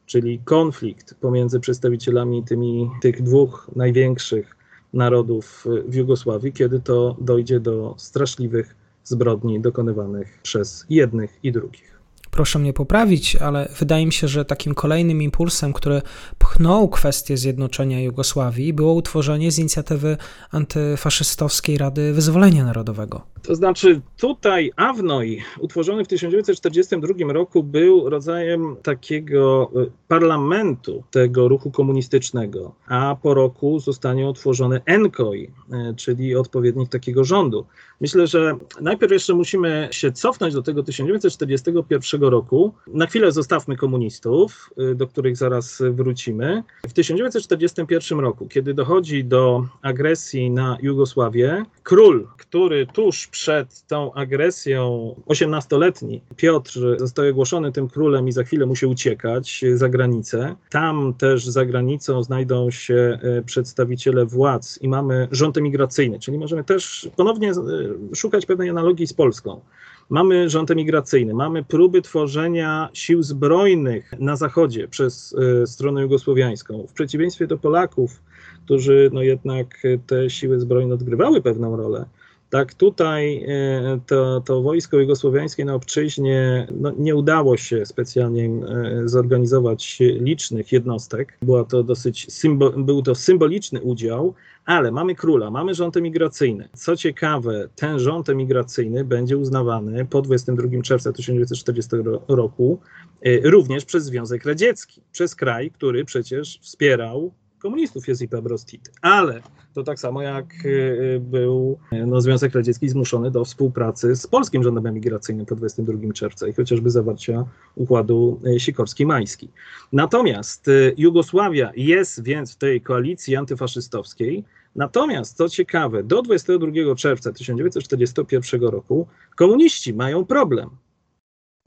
[0.05, 4.55] czyli konflikt pomiędzy przedstawicielami tymi, tych dwóch największych
[4.93, 8.75] narodów w Jugosławii, kiedy to dojdzie do straszliwych
[9.05, 11.94] zbrodni dokonywanych przez jednych i drugich.
[12.35, 16.01] Proszę mnie poprawić, ale wydaje mi się, że takim kolejnym impulsem, który
[16.37, 20.17] pchnął kwestię zjednoczenia Jugosławii, było utworzenie z inicjatywy
[20.51, 23.21] antyfaszystowskiej Rady Wyzwolenia Narodowego.
[23.41, 31.71] To znaczy, tutaj AWNOJ, utworzony w 1942 roku, był rodzajem takiego e, parlamentu tego ruchu
[31.71, 37.65] komunistycznego, a po roku zostanie utworzony ENKOJ, e, czyli odpowiednik takiego rządu.
[38.01, 42.73] Myślę, że najpierw jeszcze musimy się cofnąć do tego 1941 roku.
[42.87, 46.63] Na chwilę zostawmy komunistów, y, do których zaraz wrócimy.
[46.87, 55.15] W 1941 roku, kiedy dochodzi do agresji na Jugosławię, król, który tuż przed tą agresją,
[55.27, 60.55] 18-letni Piotr, zostaje ogłoszony tym królem i za chwilę musi uciekać za granicę.
[60.69, 66.63] Tam też za granicą znajdą się y, przedstawiciele władz i mamy rząd emigracyjny, czyli możemy
[66.63, 69.61] też ponownie y, szukać pewnej analogii z Polską.
[70.09, 76.87] Mamy rząd emigracyjny, mamy próby tworzenia sił zbrojnych na zachodzie przez y, stronę jugosłowiańską.
[76.87, 78.21] W przeciwieństwie do Polaków,
[78.65, 82.05] którzy no jednak te siły zbrojne odgrywały pewną rolę,
[82.49, 89.01] tak, tutaj e, to, to wojsko jugosłowiańskie na obczyźnie no, nie udało się specjalnie e,
[89.05, 91.37] zorganizować licznych jednostek.
[91.41, 94.33] Była to dosyć symbo, był to symboliczny udział,
[94.65, 96.69] ale mamy króla, mamy rząd emigracyjny.
[96.73, 101.95] Co ciekawe, ten rząd emigracyjny będzie uznawany po 22 czerwca 1940
[102.27, 102.79] roku
[103.21, 107.31] e, również przez Związek Radziecki, przez kraj, który przecież wspierał
[107.65, 108.91] komunistów Josipa Broz Tito.
[109.01, 109.41] Ale
[109.73, 114.63] to tak samo jak y, y, był no, Związek Radziecki zmuszony do współpracy z polskim
[114.63, 119.47] rządem emigracyjnym po 22 czerwca i chociażby zawarcia układu y, Sikorski-Majski.
[119.91, 124.43] Natomiast Jugosławia jest więc w tej koalicji antyfaszystowskiej,
[124.75, 130.69] Natomiast, co ciekawe, do 22 czerwca 1941 roku komuniści mają problem,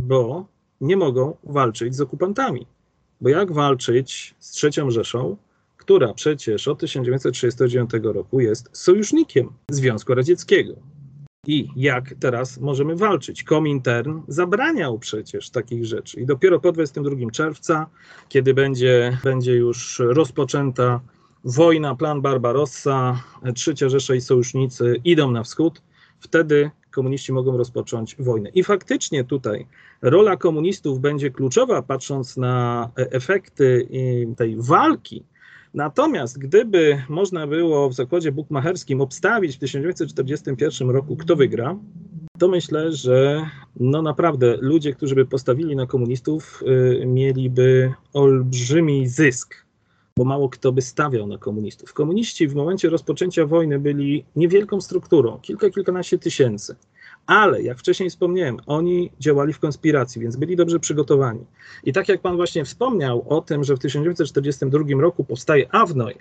[0.03, 0.47] bo
[0.81, 2.67] nie mogą walczyć z okupantami.
[3.21, 5.37] Bo jak walczyć z trzecią Rzeszą,
[5.89, 10.73] która przecież od 1939 roku jest sojusznikiem Związku Radzieckiego.
[11.47, 13.43] I jak teraz możemy walczyć?
[13.43, 16.21] Komintern zabraniał przecież takich rzeczy.
[16.21, 17.87] I dopiero po 22 czerwca,
[18.29, 21.01] kiedy będzie, będzie już rozpoczęta
[21.45, 23.23] wojna, plan Barbarossa,
[23.55, 25.83] Trzecia Rzesza i sojusznicy idą na wschód,
[26.21, 28.51] wtedy komuniści mogą rozpocząć wojnę.
[28.51, 29.67] I faktycznie tutaj
[30.03, 33.89] rola komunistów będzie kluczowa, patrząc na efekty
[34.37, 35.25] tej walki
[35.75, 41.77] Natomiast gdyby można było w zakładzie bukmacherskim obstawić w 1941 roku, kto wygra,
[42.39, 46.63] to myślę, że no naprawdę ludzie, którzy by postawili na komunistów,
[47.03, 49.55] y, mieliby olbrzymi zysk,
[50.17, 51.93] bo mało kto by stawiał na komunistów.
[51.93, 56.77] Komuniści w momencie rozpoczęcia wojny byli niewielką strukturą, kilka, kilkanaście tysięcy
[57.29, 61.45] ale jak wcześniej wspomniałem, oni działali w konspiracji, więc byli dobrze przygotowani.
[61.85, 66.15] I tak jak pan właśnie wspomniał o tym, że w 1942 roku powstaje AWNOJ,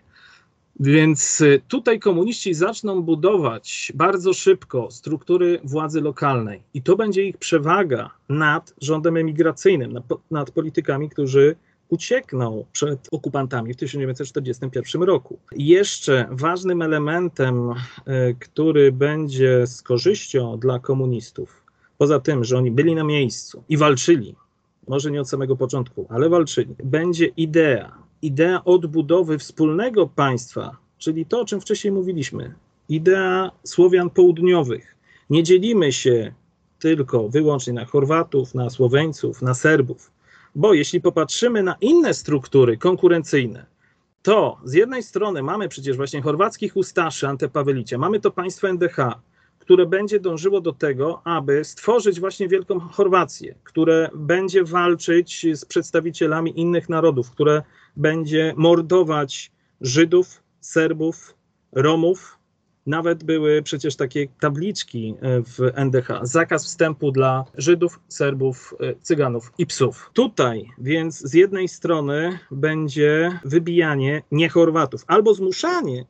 [0.79, 7.37] więc y, tutaj komuniści zaczną budować bardzo szybko struktury władzy lokalnej i to będzie ich
[7.37, 11.55] przewaga nad rządem emigracyjnym, nad, nad politykami, którzy
[11.89, 15.39] uciekną przed okupantami w 1941 roku.
[15.51, 21.63] Jeszcze ważnym elementem, e, który będzie z korzyścią dla komunistów,
[21.97, 24.35] poza tym, że oni byli na miejscu i walczyli,
[24.87, 31.41] może nie od samego początku, ale walczyli, będzie idea, idea odbudowy wspólnego państwa, czyli to,
[31.41, 32.53] o czym wcześniej mówiliśmy,
[32.89, 34.95] idea Słowian południowych.
[35.29, 36.33] Nie dzielimy się
[36.79, 40.16] tylko wyłącznie na Chorwatów, na Słoweńców, na Serbów
[40.57, 43.65] bo jeśli popatrzymy na inne struktury konkurencyjne,
[44.21, 48.97] to z jednej strony mamy przecież właśnie chorwackich ustaszy Antepawelicie, mamy to państwo NDH,
[49.59, 56.59] które będzie dążyło do tego, aby stworzyć właśnie Wielką Chorwację, które będzie walczyć z przedstawicielami
[56.59, 57.63] innych narodów, które
[57.95, 61.35] będzie mordować Żydów, Serbów,
[61.71, 62.36] Romów,
[62.87, 66.07] nawet były przecież takie tabliczki e, w NDH.
[66.21, 70.09] Zakaz wstępu dla Żydów, Serbów, e, Cyganów i psów.
[70.13, 76.05] Tutaj więc z jednej strony będzie wybijanie nie Chorwatów albo zmuszanie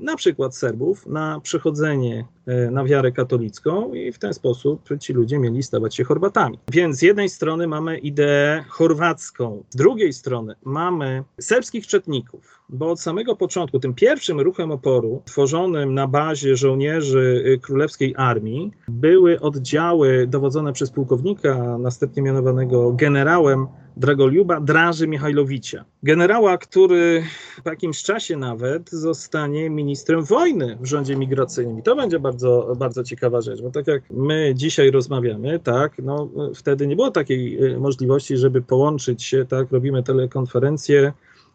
[0.00, 2.24] na przykład Serbów na przechodzenie
[2.70, 6.58] na wiarę katolicką i w ten sposób ci ludzie mieli stawać się Chorwatami.
[6.72, 13.00] Więc z jednej strony mamy ideę chorwacką, z drugiej strony mamy serbskich czetników, bo od
[13.00, 20.26] samego początku, tym pierwszym ruchem oporu, tworzonym na bazie żołnierzy y, królewskiej armii, były oddziały
[20.26, 23.66] dowodzone przez pułkownika, następnie mianowanego generałem
[23.96, 25.84] Dragoliuba Draży Michajlowicza.
[26.02, 27.24] Generała, który
[27.64, 31.78] w jakimś czasie nawet zostanie ministrem wojny w rządzie migracyjnym.
[31.78, 36.28] I to będzie bardzo, bardzo ciekawa rzecz, bo tak jak my dzisiaj rozmawiamy, tak, no
[36.54, 41.12] wtedy nie było takiej y, możliwości, żeby połączyć się, tak, robimy telekonferencję,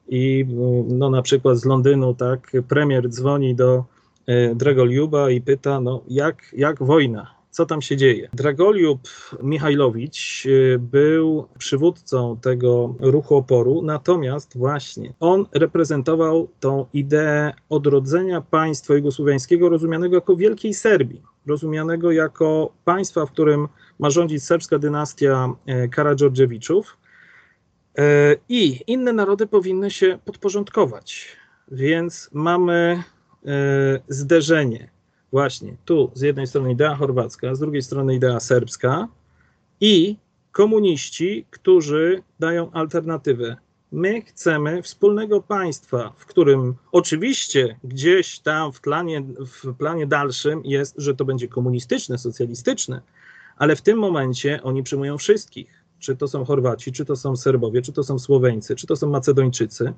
[0.10, 0.46] i
[0.88, 3.84] no, na przykład z Londynu, tak, premier dzwoni do
[4.56, 8.30] Dragoliuba i pyta, no jak, jak wojna, co tam się dzieje.
[8.34, 9.00] Dragoliub
[9.44, 18.94] Michajlowicz y, był przywódcą tego ruchu oporu, natomiast właśnie on reprezentował tą ideę odrodzenia państwa
[18.94, 23.68] jugosłowiańskiego rozumianego jako Wielkiej Serbii, rozumianego jako państwa, w którym
[24.00, 26.98] ma rządzić serbska dynastia e, Karadżordżewiczów
[27.98, 31.28] e, i inne narody powinny się podporządkować.
[31.72, 33.04] Więc mamy
[33.46, 34.90] e, zderzenie
[35.32, 39.08] właśnie tu z jednej strony idea chorwacka, z drugiej strony idea serbska
[39.82, 40.18] i
[40.52, 43.56] komuniści, którzy dają alternatywę.
[43.92, 50.96] My chcemy wspólnego państwa, w którym oczywiście gdzieś tam w planie, w planie dalszym jest,
[50.98, 53.02] że to będzie komunistyczne, socjalistyczne,
[53.58, 55.82] ale w tym momencie oni przyjmują wszystkich.
[56.00, 59.10] Czy to są Chorwaci, czy to są Serbowie, czy to są Słoweńcy, czy to są
[59.10, 59.94] Macedończycy,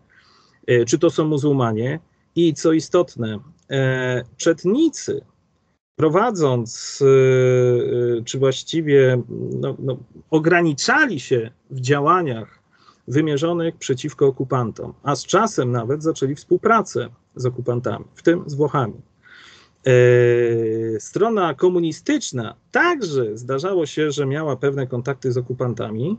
[0.68, 2.00] e, czy to są muzułmanie.
[2.36, 3.40] I co istotne,
[3.72, 5.22] e, czetnicy,
[5.96, 7.08] prowadząc, e,
[8.20, 9.22] e, czy właściwie
[9.60, 9.98] no, no,
[10.30, 12.60] ograniczali się w działaniach
[13.08, 19.02] wymierzonych przeciwko okupantom, a z czasem nawet zaczęli współpracę z okupantami, w tym z Włochami.
[21.00, 26.18] Strona komunistyczna także zdarzało się, że miała pewne kontakty z okupantami,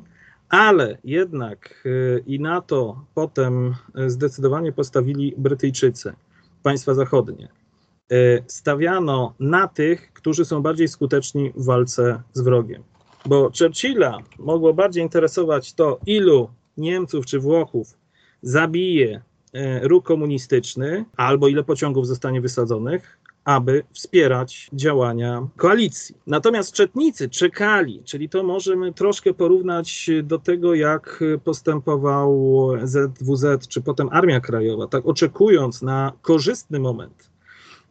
[0.55, 3.74] ale jednak y, i na to potem
[4.07, 6.12] zdecydowanie postawili Brytyjczycy,
[6.62, 7.48] państwa zachodnie.
[8.12, 12.82] Y, stawiano na tych, którzy są bardziej skuteczni w walce z wrogiem.
[13.26, 17.98] Bo Churchilla mogło bardziej interesować to, ilu Niemców czy Włochów
[18.42, 26.14] zabije y, ruch komunistyczny, albo ile pociągów zostanie wysadzonych, aby wspierać działania koalicji.
[26.26, 34.09] Natomiast Czetnicy czekali, czyli to możemy troszkę porównać do tego, jak postępował ZWZ, czy potem
[34.12, 37.30] Armia Krajowa, tak oczekując na korzystny moment,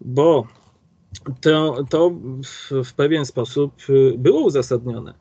[0.01, 0.47] bo
[1.41, 2.12] to, to
[2.84, 3.74] w pewien sposób
[4.18, 5.14] było uzasadnione.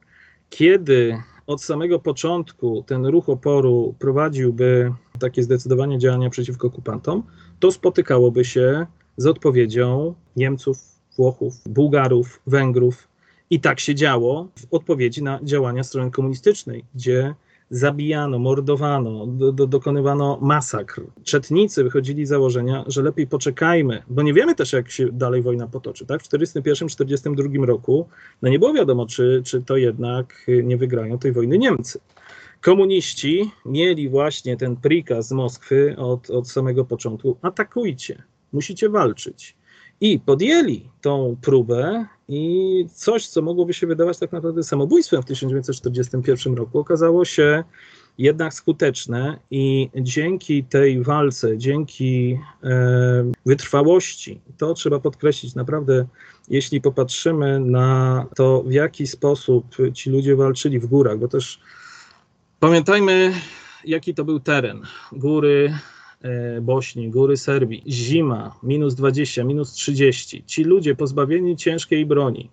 [0.50, 7.22] Kiedy od samego początku ten ruch oporu prowadziłby takie zdecydowanie działania przeciwko okupantom,
[7.60, 8.86] to spotykałoby się
[9.16, 10.78] z odpowiedzią Niemców,
[11.16, 13.08] Włochów, Bułgarów, Węgrów.
[13.50, 17.34] I tak się działo w odpowiedzi na działania strony komunistycznej, gdzie
[17.70, 21.02] zabijano, mordowano, do, do, dokonywano masakr.
[21.24, 25.66] Czetnicy wychodzili z założenia, że lepiej poczekajmy, bo nie wiemy też, jak się dalej wojna
[25.66, 26.06] potoczy.
[26.06, 26.22] Tak?
[26.22, 28.08] W 1941-1942 roku
[28.42, 32.00] no nie było wiadomo, czy, czy to jednak nie wygrają tej wojny Niemcy.
[32.60, 38.22] Komuniści mieli właśnie ten prikaz z Moskwy od, od samego początku: atakujcie,
[38.52, 39.56] musicie walczyć.
[40.00, 46.54] I podjęli tą próbę i coś, co mogłoby się wydawać tak naprawdę samobójstwem w 1941
[46.54, 47.64] roku, okazało się
[48.18, 56.06] jednak skuteczne i dzięki tej walce, dzięki e, wytrwałości, to trzeba podkreślić naprawdę,
[56.48, 61.60] jeśli popatrzymy na to, w jaki sposób ci ludzie walczyli w górach, bo też
[62.60, 63.32] pamiętajmy,
[63.84, 64.82] jaki to był teren.
[65.12, 65.74] Góry,
[66.62, 70.44] Bośni, góry Serbii, zima, minus 20, minus 30.
[70.46, 72.50] Ci ludzie pozbawieni ciężkiej broni,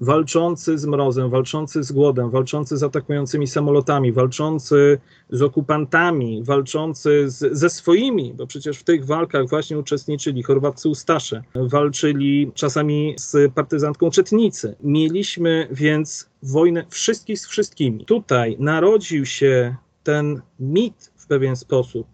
[0.00, 4.98] walczący z mrozem, walczący z głodem, walczący z atakującymi samolotami, walczący
[5.30, 11.42] z okupantami, walczący z, ze swoimi, bo przecież w tych walkach właśnie uczestniczyli chorwaccy ustasze,
[11.54, 14.76] walczyli czasami z partyzantką Czetnicy.
[14.82, 18.04] Mieliśmy więc wojnę wszystkich z wszystkimi.
[18.04, 22.06] Tutaj narodził się ten mit w pewien sposób,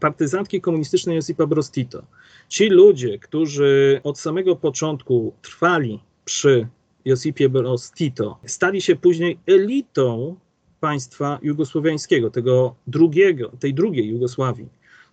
[0.00, 2.02] partyzantki komunistycznej Josipa Broz Tito.
[2.48, 6.68] Ci ludzie, którzy od samego początku trwali przy
[7.04, 10.36] Josipie Broz Tito, stali się później elitą
[10.80, 14.68] państwa jugosłowiańskiego, tego drugiego, tej drugiej Jugosławii.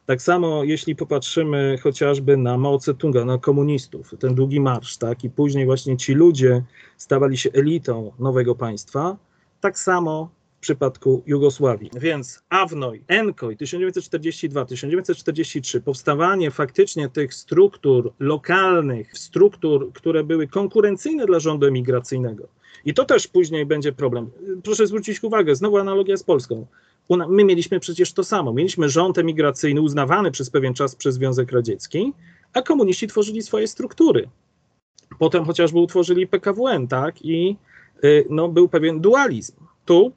[0.05, 5.29] Tak samo jeśli popatrzymy chociażby na Mao Tse-tunga, na komunistów, ten długi marsz, tak, i
[5.29, 6.63] później właśnie ci ludzie
[6.97, 9.17] stawali się elitą nowego państwa,
[9.61, 10.29] tak samo
[10.59, 11.89] w przypadku Jugosławii.
[11.99, 21.67] Więc AWNOJ, ENKOJ 1942-1943, powstawanie faktycznie tych struktur lokalnych, struktur, które były konkurencyjne dla rządu
[21.67, 22.47] emigracyjnego.
[22.85, 24.29] I to też później będzie problem.
[24.63, 26.67] Proszę zwrócić uwagę, znowu analogia z Polską.
[27.29, 28.53] My mieliśmy przecież to samo.
[28.53, 32.13] Mieliśmy rząd emigracyjny uznawany przez pewien czas przez Związek Radziecki,
[32.53, 34.29] a komuniści tworzyli swoje struktury.
[35.19, 37.21] Potem chociażby utworzyli PKWN, tak?
[37.21, 37.57] I
[38.03, 39.55] y, no, był pewien dualizm.
[39.85, 40.13] Tu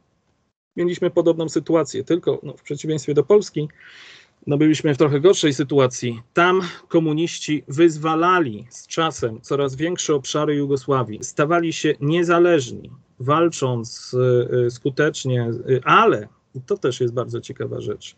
[0.77, 3.69] mieliśmy podobną sytuację, tylko no, w przeciwieństwie do Polski,
[4.47, 6.23] no byliśmy w trochę gorszej sytuacji.
[6.35, 14.17] Tam komuniści wyzwalali z czasem coraz większe obszary Jugosławii, stawali się niezależni, walcząc
[14.67, 16.29] y, skutecznie, y, ale,
[16.67, 18.17] to też jest bardzo ciekawa rzecz,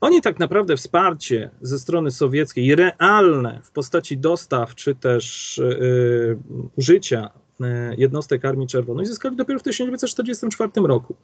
[0.00, 6.38] Oni tak naprawdę wsparcie ze strony sowieckiej, realne w postaci dostaw czy też yy,
[6.76, 7.30] użycia
[7.98, 11.16] jednostek Armii Czerwonej zyskali dopiero w 1944 roku.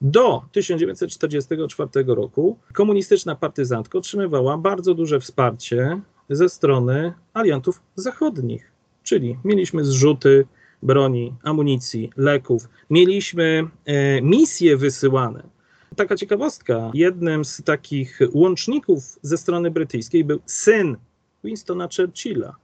[0.00, 8.72] Do 1944 roku komunistyczna partyzantka otrzymywała bardzo duże wsparcie ze strony aliantów zachodnich,
[9.02, 10.46] czyli mieliśmy zrzuty
[10.82, 15.42] broni, amunicji, leków, mieliśmy e, misje wysyłane.
[15.96, 20.96] Taka ciekawostka, jednym z takich łączników ze strony brytyjskiej był syn
[21.44, 22.56] Winstona Churchilla.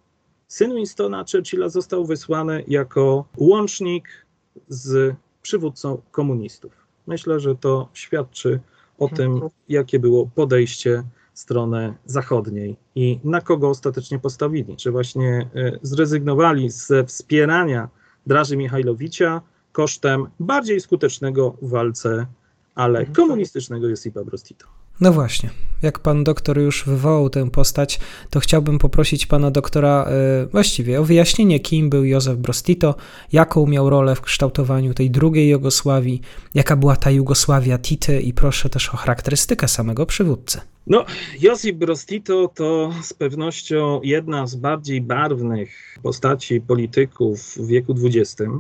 [0.49, 4.09] Syn Winstona Churchilla został wysłany jako łącznik
[4.69, 6.82] z przywódcą komunistów.
[7.07, 8.61] Myślę, że to świadczy
[8.99, 11.03] o tym, jakie było podejście
[11.35, 14.77] strony zachodniej i na kogo ostatecznie postawili.
[14.77, 17.89] Czy właśnie e, zrezygnowali ze wspierania
[18.27, 19.43] Draży Michajlowicza
[19.73, 22.27] kosztem bardziej skutecznego w walce,
[22.75, 23.17] ale mhm.
[23.17, 24.82] komunistycznego Josipa Brostito.
[25.01, 25.51] No właśnie,
[25.83, 31.05] jak pan doktor już wywołał tę postać, to chciałbym poprosić pana doktora e, właściwie o
[31.05, 32.95] wyjaśnienie, kim był Józef Brostito,
[33.33, 36.21] jaką miał rolę w kształtowaniu tej drugiej Jugosławii,
[36.55, 40.61] jaka była ta Jugosławia Tity i proszę też o charakterystykę samego przywódcy.
[40.87, 41.05] No,
[41.41, 48.51] Josip Brostito to z pewnością jedna z bardziej barwnych postaci polityków w wieku XX.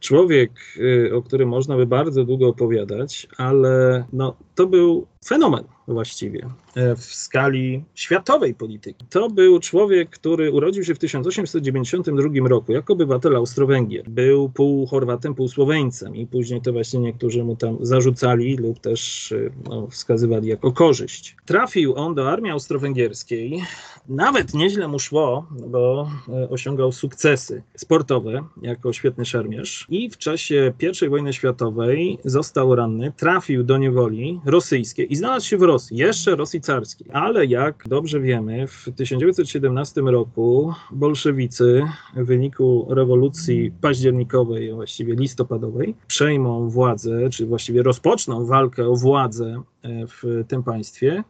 [0.00, 6.48] Człowiek, y, o którym można by bardzo długo opowiadać, ale no, to był fenomen właściwie
[6.74, 9.06] e, w skali światowej polityki.
[9.10, 14.08] To był człowiek, który urodził się w 1892 roku jako obywatel Austro-Węgier.
[14.08, 19.32] Był pół Chorwatem, pół Słoweńcem i później to właśnie niektórzy mu tam zarzucali lub też
[19.32, 21.36] e, no, wskazywali jako korzyść.
[21.44, 23.62] Trafił on do armii austro-węgierskiej.
[24.08, 30.72] Nawet nieźle mu szło, bo e, osiągał sukcesy sportowe jako świetny szermierz i w czasie
[31.02, 36.36] I wojny światowej został ranny, trafił do niewoli rosyjskiej i znalazł się w Rosji, jeszcze
[36.36, 37.06] Rosji carskiej.
[37.12, 41.82] Ale jak dobrze wiemy, w 1917 roku bolszewicy
[42.16, 50.06] w wyniku rewolucji październikowej, właściwie listopadowej, przejmą władzę, czy właściwie rozpoczną walkę o władzę e,
[50.06, 51.24] w tym państwie.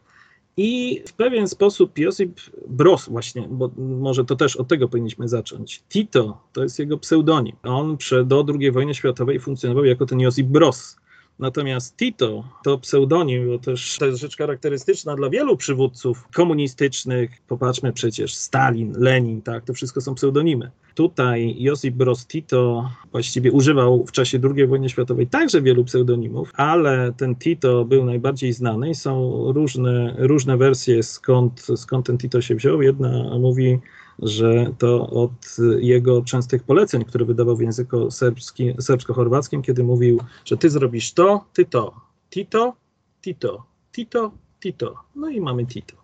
[0.57, 5.83] I w pewien sposób Josip Broz, właśnie, bo może to też od tego powinniśmy zacząć.
[5.89, 7.55] Tito to jest jego pseudonim.
[7.63, 11.02] On do II wojny światowej funkcjonował jako ten Josip Broz.
[11.43, 17.31] Natomiast Tito to pseudonim, bo też to jest rzecz charakterystyczna dla wielu przywódców komunistycznych.
[17.47, 20.71] Popatrzmy przecież Stalin, Lenin, tak, to wszystko są pseudonimy.
[20.95, 27.13] Tutaj Josip Broz Tito właściwie używał w czasie II wojny światowej także wielu pseudonimów, ale
[27.17, 32.55] ten Tito był najbardziej znany i są różne, różne wersje skąd, skąd ten Tito się
[32.55, 32.81] wziął.
[32.81, 33.79] Jedna mówi
[34.19, 38.07] że to od jego częstych poleceń, które wydawał w języku
[38.79, 41.93] serbsko-chorwackim, kiedy mówił, że ty zrobisz to, ty to,
[42.29, 42.73] Tito,
[43.21, 44.95] Tito, Tito, Tito.
[45.15, 45.95] No i mamy Tito.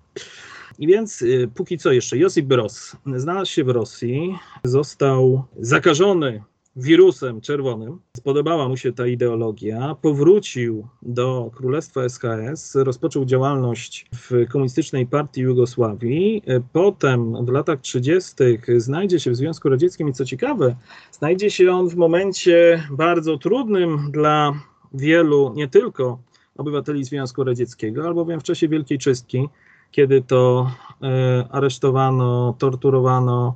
[0.80, 6.43] I więc y, póki co jeszcze Josip Broz znalazł się w Rosji, został zakażony
[6.75, 7.99] wirusem czerwonym.
[8.17, 16.43] Spodobała mu się ta ideologia, powrócił do Królestwa SKS, rozpoczął działalność w Komunistycznej Partii Jugosławii.
[16.73, 18.34] Potem w latach 30.
[18.77, 20.75] znajdzie się w Związku Radzieckim i co ciekawe,
[21.11, 24.53] znajdzie się on w momencie bardzo trudnym dla
[24.93, 26.19] wielu, nie tylko
[26.57, 29.49] obywateli Związku Radzieckiego, albowiem w czasie Wielkiej Czystki,
[29.91, 30.71] kiedy to
[31.01, 33.55] e, aresztowano, torturowano,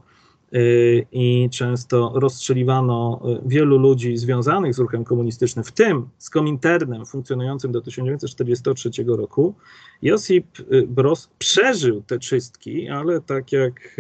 [0.55, 7.05] Y, i często rozstrzeliwano y, wielu ludzi związanych z ruchem komunistycznym, w tym z Kominternem
[7.05, 9.53] funkcjonującym do 1943 roku.
[10.01, 10.45] Josip
[10.88, 13.97] Broz przeżył te czystki, ale tak jak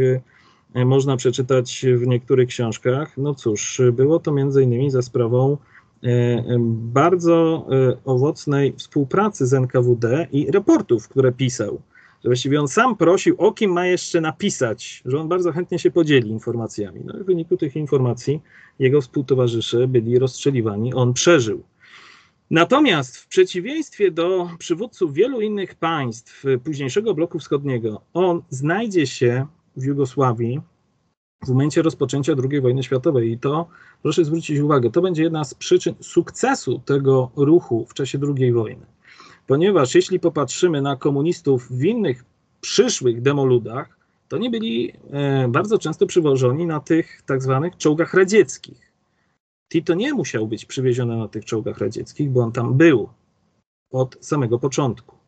[0.75, 5.57] można przeczytać w niektórych książkach, no cóż, było to między innymi za sprawą
[6.67, 7.67] bardzo
[8.05, 11.81] owocnej współpracy z NKWD i raportów, które pisał
[12.23, 15.91] że właściwie on sam prosił, o kim ma jeszcze napisać, że on bardzo chętnie się
[15.91, 17.01] podzieli informacjami.
[17.05, 18.41] No i w wyniku tych informacji
[18.79, 21.63] jego współtowarzysze byli rozstrzeliwani, on przeżył.
[22.51, 29.45] Natomiast w przeciwieństwie do przywódców wielu innych państw późniejszego bloku wschodniego, on znajdzie się
[29.77, 30.61] w Jugosławii
[31.45, 33.31] w momencie rozpoczęcia II wojny światowej.
[33.31, 33.67] I to,
[34.01, 38.85] proszę zwrócić uwagę, to będzie jedna z przyczyn sukcesu tego ruchu w czasie II wojny
[39.47, 42.25] ponieważ jeśli popatrzymy na komunistów w innych
[42.61, 48.91] przyszłych demoludach, to nie byli e, bardzo często przywożeni na tych tak zwanych czołgach radzieckich.
[49.71, 53.09] Tito nie musiał być przywieziony na tych czołgach radzieckich, bo on tam był
[53.91, 55.22] od samego początku.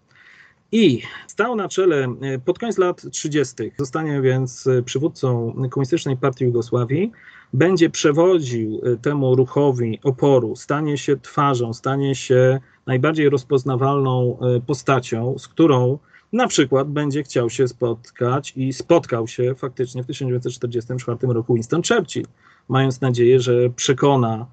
[0.76, 3.56] I stał na czele e, pod koniec lat 30.
[3.78, 7.12] Zostanie więc przywódcą Komunistycznej Partii Jugosławii,
[7.54, 15.36] będzie przewodził e, temu ruchowi oporu, stanie się twarzą, stanie się najbardziej rozpoznawalną e, postacią,
[15.40, 16.00] z którą
[16.34, 22.26] na przykład będzie chciał się spotkać i spotkał się faktycznie w 1944 roku Winston Churchill,
[22.70, 24.46] mając nadzieję, że przekona,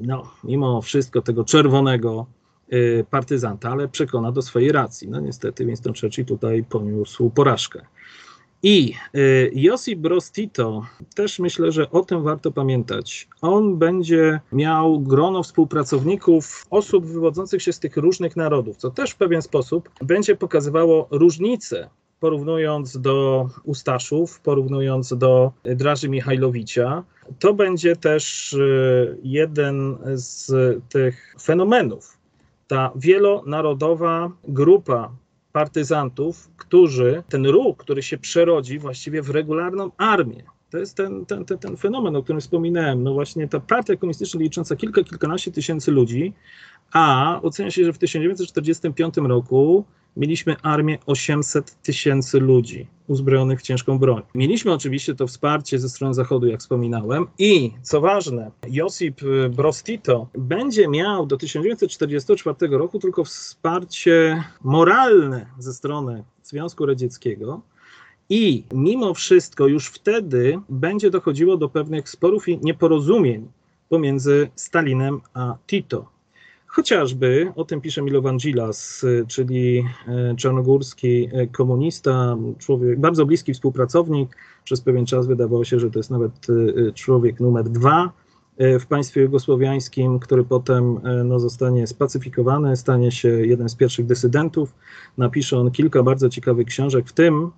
[0.00, 2.26] no, mimo wszystko tego czerwonego
[3.10, 5.08] partyzanta, ale przekona do swojej racji.
[5.08, 7.80] No niestety Winston Churchill tutaj poniósł porażkę.
[8.62, 10.82] I y, Josip Broz Tito,
[11.14, 13.28] też myślę, że o tym warto pamiętać.
[13.40, 19.16] On będzie miał grono współpracowników, osób wywodzących się z tych różnych narodów, co też w
[19.16, 21.90] pewien sposób będzie pokazywało różnice
[22.20, 27.04] porównując do Ustaszów, porównując do Draży Michajlowicza,
[27.38, 30.52] to będzie też y, jeden z
[30.88, 32.17] tych fenomenów.
[32.68, 35.12] Ta wielonarodowa grupa
[35.52, 40.42] partyzantów, którzy, ten ruch, który się przerodzi właściwie w regularną armię.
[40.70, 43.02] To jest ten, ten, ten, ten fenomen, o którym wspominałem.
[43.02, 46.32] No właśnie ta partia komunistyczna licząca kilka, kilkanaście tysięcy ludzi,
[46.92, 49.84] a ocenia się, że w 1945 roku
[50.18, 54.22] mieliśmy armię 800 tysięcy ludzi uzbrojonych w ciężką broń.
[54.34, 60.28] Mieliśmy oczywiście to wsparcie ze strony Zachodu, jak wspominałem, i co ważne, Josip Broz Tito
[60.38, 67.60] będzie miał do 1944 roku tylko wsparcie moralne ze strony Związku Radzieckiego.
[68.30, 73.48] I mimo wszystko już wtedy będzie dochodziło do pewnych sporów i nieporozumień
[73.88, 76.17] pomiędzy Stalinem a Tito.
[76.78, 84.36] Chociażby, o tym pisze Milovan Gilas, czyli e, czarnogórski e, komunista, człowiek, bardzo bliski współpracownik.
[84.64, 86.32] Przez pewien czas wydawało się, że to jest nawet
[86.94, 88.12] człowiek numer dwa
[88.80, 94.74] w państwie jugosłowiańskim, który potem no, zostanie spacyfikowany, stanie się jednym z pierwszych dysydentów.
[95.16, 97.50] Napisze on kilka bardzo ciekawych książek, w tym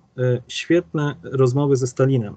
[0.47, 2.35] świetne rozmowy ze Stalinem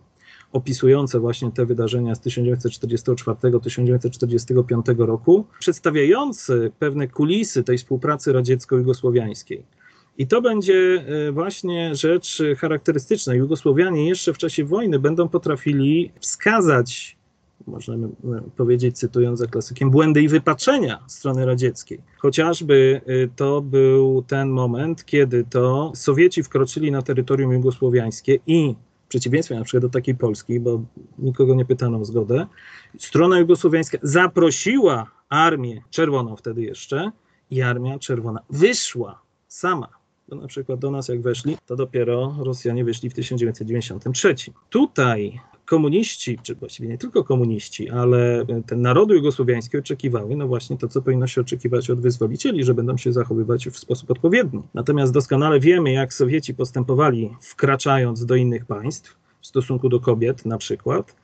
[0.55, 9.63] opisujące właśnie te wydarzenia z 1944-1945 roku, przedstawiający pewne kulisy tej współpracy radziecko-jugosłowiańskiej.
[10.19, 13.35] I to będzie e, właśnie rzecz charakterystyczna.
[13.35, 17.17] Jugosłowianie jeszcze w czasie wojny będą potrafili wskazać,
[17.67, 18.09] możemy
[18.57, 22.01] powiedzieć, cytując za klasykiem, błędy i wypaczenia strony radzieckiej.
[22.19, 28.75] Chociażby e, to był ten moment, kiedy to Sowieci wkroczyli na terytorium jugosłowiańskie i
[29.09, 30.83] przeciwieństwie na przykład do takiej Polski, bo
[31.19, 32.47] nikogo nie pytano o zgodę,
[32.99, 37.11] strona jugosłowiańska zaprosiła armię czerwoną wtedy jeszcze
[37.51, 39.89] i armia czerwona wyszła sama.
[40.29, 44.35] Bo na przykład do nas jak weszli, to dopiero Rosjanie wyszli w 1993.
[44.71, 50.89] Tutaj komuniści, czy właściwie nie tylko komuniści, ale te narody jugosłowiańskie oczekiwały, no właśnie to,
[50.89, 54.63] co powinno się oczekiwać od wyzwolicieli, że będą się zachowywać w sposób odpowiedni.
[54.75, 60.59] Natomiast doskonale wiemy, jak Sowieci postępowali, wkraczając do innych państw, w stosunku do kobiet na
[60.59, 61.17] przykład,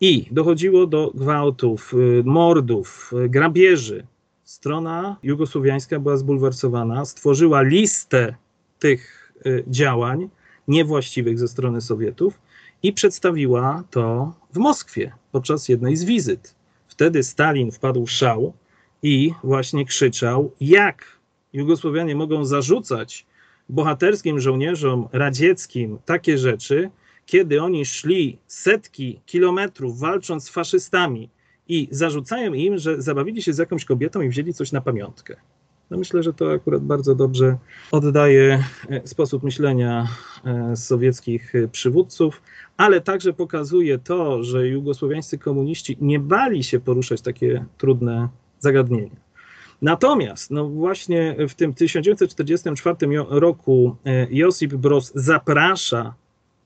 [0.00, 4.06] i dochodziło do gwałtów, y, mordów, y, grabieży.
[4.44, 8.34] Strona jugosłowiańska była zbulwersowana, stworzyła listę
[8.78, 10.28] tych y, działań
[10.68, 12.38] niewłaściwych ze strony Sowietów
[12.82, 16.54] i przedstawiła to w Moskwie podczas jednej z wizyt.
[16.88, 18.52] Wtedy Stalin wpadł w szał
[19.02, 21.04] i właśnie krzyczał, jak
[21.52, 23.26] Jugosłowianie mogą zarzucać
[23.68, 26.90] bohaterskim żołnierzom radzieckim takie rzeczy,
[27.26, 31.30] kiedy oni szli setki kilometrów walcząc z faszystami
[31.68, 35.36] i zarzucają im, że zabawili się z jakąś kobietą i wzięli coś na pamiątkę.
[35.92, 37.56] No myślę, że to akurat bardzo dobrze
[37.90, 40.08] oddaje e, sposób myślenia
[40.44, 42.42] e, sowieckich e, przywódców,
[42.76, 48.28] ale także pokazuje to, że jugosłowiańscy komuniści nie bali się poruszać takie trudne
[48.58, 49.16] zagadnienia.
[49.82, 52.96] Natomiast no właśnie w tym 1944
[53.28, 53.96] roku
[54.30, 56.14] Josip Broz zaprasza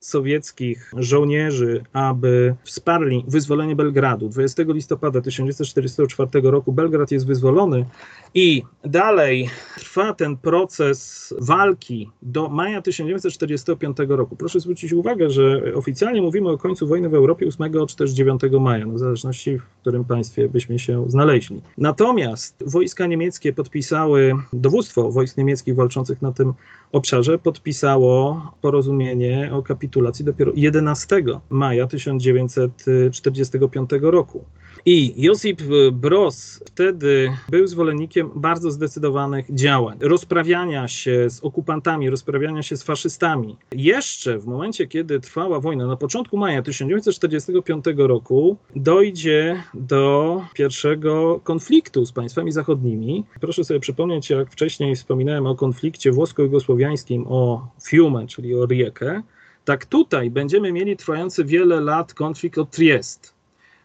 [0.07, 4.28] sowieckich żołnierzy, aby wsparli wyzwolenie Belgradu.
[4.28, 7.86] 20 listopada 1944 roku Belgrad jest wyzwolony
[8.34, 14.36] i dalej trwa ten proces walki do maja 1945 roku.
[14.36, 18.40] Proszę zwrócić uwagę, że oficjalnie mówimy o końcu wojny w Europie 8 czy też 9
[18.61, 21.62] maja, no w zależności w którym państwie byśmy się znaleźli.
[21.78, 26.52] Natomiast wojska niemieckie podpisały, dowództwo wojsk niemieckich walczących na tym
[26.92, 34.44] obszarze podpisało porozumienie o kapitulacji dopiero 11 maja 1945 roku.
[34.88, 42.76] I Josip Broz wtedy był zwolennikiem bardzo zdecydowanych działań, rozprawiania się z okupantami, rozprawiania się
[42.76, 43.57] z faszystami.
[43.72, 52.07] Jeszcze w momencie, kiedy trwała wojna, na początku maja 1945 roku, dojdzie do pierwszego konfliktu
[52.07, 53.24] z państwami zachodnimi.
[53.40, 59.22] Proszę sobie przypomnieć, jak wcześniej wspominałem o konflikcie włosko-jugosłowiańskim, o Fiume, czyli o Riekę.
[59.66, 63.36] Tak tutaj będziemy mieli trwający wiele lat konflikt o Triest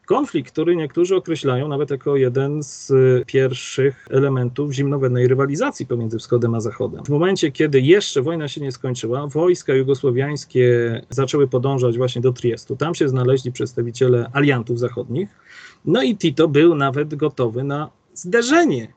[0.05, 2.91] Konflikt, który niektórzy określają nawet jako jeden z
[3.27, 7.05] pierwszych elementów zimnowennej rywalizacji pomiędzy wschodem a zachodem.
[7.05, 12.75] W momencie, kiedy jeszcze wojna się nie skończyła, wojska jugosłowiańskie zaczęły podążać właśnie do Triestu.
[12.75, 15.29] Tam się znaleźli przedstawiciele aliantów zachodnich.
[15.85, 18.93] No i Tito był nawet gotowy na zderzenie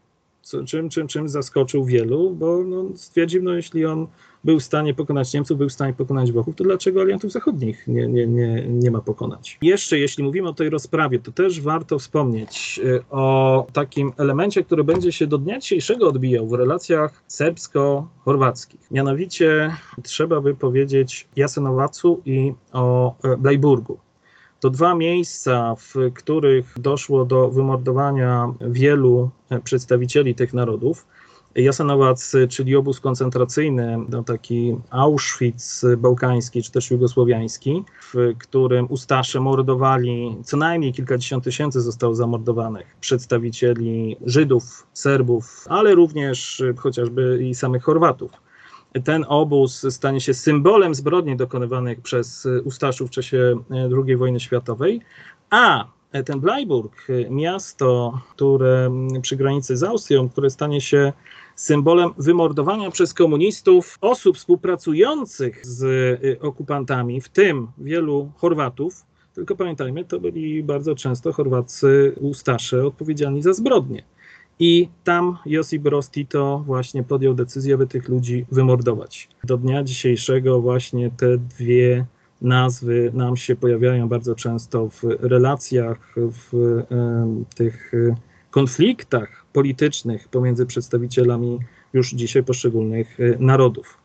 [0.66, 4.06] czym, czym, czym zaskoczył wielu, bo no, stwierdził, no jeśli on
[4.44, 8.08] był w stanie pokonać Niemców, był w stanie pokonać Włochów, to dlaczego aliantów zachodnich nie,
[8.08, 9.58] nie, nie, nie ma pokonać?
[9.62, 14.84] Jeszcze jeśli mówimy o tej rozprawie, to też warto wspomnieć y, o takim elemencie, który
[14.84, 18.80] będzie się do dnia dzisiejszego odbijał w relacjach serbsko-chorwackich.
[18.90, 23.98] Mianowicie trzeba by powiedzieć Jasenowacu i o e, Blajburgu.
[24.60, 31.06] To dwa miejsca, w których doszło do wymordowania wielu e, przedstawicieli tych narodów.
[31.56, 40.36] Jasenowac, czyli obóz koncentracyjny, no taki Auschwitz bałkański czy też jugosłowiański, w którym Ustasze mordowali,
[40.44, 48.30] co najmniej kilkadziesiąt tysięcy zostało zamordowanych przedstawicieli Żydów, Serbów, ale również chociażby i samych Chorwatów.
[49.04, 53.56] Ten obóz stanie się symbolem zbrodni dokonywanych przez Ustaszów w czasie
[54.06, 55.00] II wojny światowej,
[55.50, 55.84] a
[56.24, 58.90] ten Bleiburg, miasto, które
[59.22, 61.12] przy granicy z Austrią, które stanie się
[61.56, 69.04] symbolem wymordowania przez komunistów osób współpracujących z okupantami, w tym wielu Chorwatów.
[69.34, 74.04] Tylko pamiętajmy, to byli bardzo często Chorwacy Ustasze odpowiedzialni za zbrodnie.
[74.58, 79.28] I tam Josip Broz Tito właśnie podjął decyzję, aby tych ludzi wymordować.
[79.44, 82.06] Do dnia dzisiejszego właśnie te dwie
[82.42, 86.82] nazwy nam się pojawiają bardzo często w relacjach, w
[87.54, 87.92] tych
[88.54, 91.58] konfliktach politycznych pomiędzy przedstawicielami
[91.92, 93.98] już dzisiaj poszczególnych e, narodów.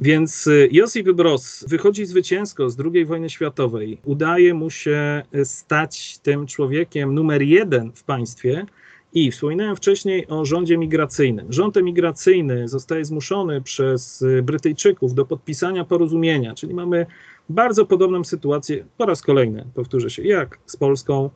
[0.00, 3.98] Więc e, Josip Broz wychodzi zwycięsko z II wojny światowej.
[4.04, 8.66] Udaje mu się e, stać tym człowiekiem numer jeden w państwie,
[9.12, 11.52] i wspominałem wcześniej o rządzie migracyjnym.
[11.52, 17.06] Rząd emigracyjny zostaje zmuszony przez y, Brytyjczyków do podpisania porozumienia, czyli mamy
[17.48, 21.30] bardzo podobną sytuację, po raz kolejny powtórzę się, jak z Polską,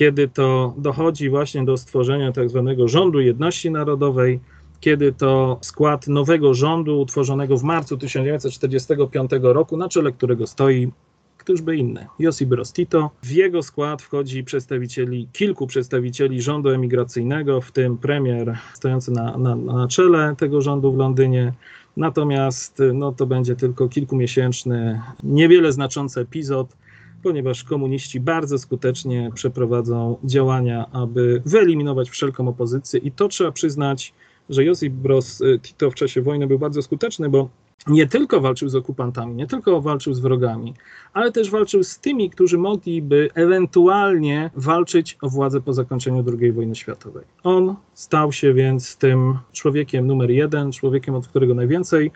[0.00, 4.40] kiedy to dochodzi właśnie do stworzenia tak zwanego rządu jedności narodowej,
[4.80, 10.92] kiedy to skład nowego rządu utworzonego w marcu 1945 roku, na czele którego stoi
[11.38, 13.10] któż by inny, Josip Broz Tito.
[13.22, 19.56] W jego skład wchodzi przedstawicieli, kilku przedstawicieli rządu emigracyjnego, w tym premier stojący na, na,
[19.56, 21.52] na czele tego rządu w Londynie.
[21.96, 26.76] Natomiast no, to będzie tylko kilkumiesięczny, niewiele znaczący epizod,
[27.22, 34.14] ponieważ komuniści bardzo skutecznie przeprowadzą działania, aby wyeliminować wszelką opozycję i to trzeba przyznać,
[34.48, 37.48] że Josip Broz Tito w czasie wojny był bardzo skuteczny, bo
[37.86, 40.74] nie tylko walczył z okupantami, nie tylko walczył z wrogami,
[41.12, 46.74] ale też walczył z tymi, którzy mogliby ewentualnie walczyć o władzę po zakończeniu II wojny
[46.74, 47.24] światowej.
[47.42, 52.10] On stał się więc tym człowiekiem numer jeden, człowiekiem, od którego najwięcej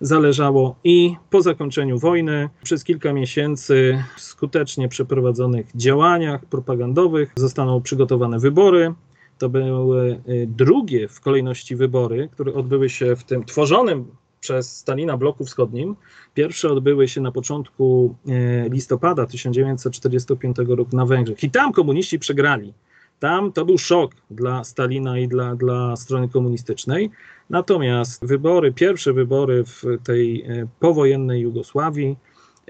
[0.00, 8.38] zależało i po zakończeniu wojny przez kilka miesięcy w skutecznie przeprowadzonych działaniach propagandowych zostaną przygotowane
[8.38, 8.94] wybory.
[9.38, 14.04] To były y, drugie w kolejności wybory, które odbyły się w tym tworzonym
[14.40, 15.96] przez Stalina bloku wschodnim.
[16.34, 21.42] Pierwsze odbyły się na początku e, listopada 1945 roku na Węgrzech.
[21.42, 22.74] I tam komuniści przegrali.
[23.18, 27.10] Tam to był szok dla Stalina i dla, dla strony komunistycznej.
[27.50, 32.16] Natomiast wybory, pierwsze wybory w tej e, powojennej Jugosławii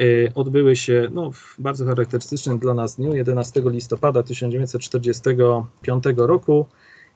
[0.00, 0.04] e,
[0.34, 6.66] odbyły się no, w bardzo charakterystycznym dla nas dniu 11 listopada 1945 roku.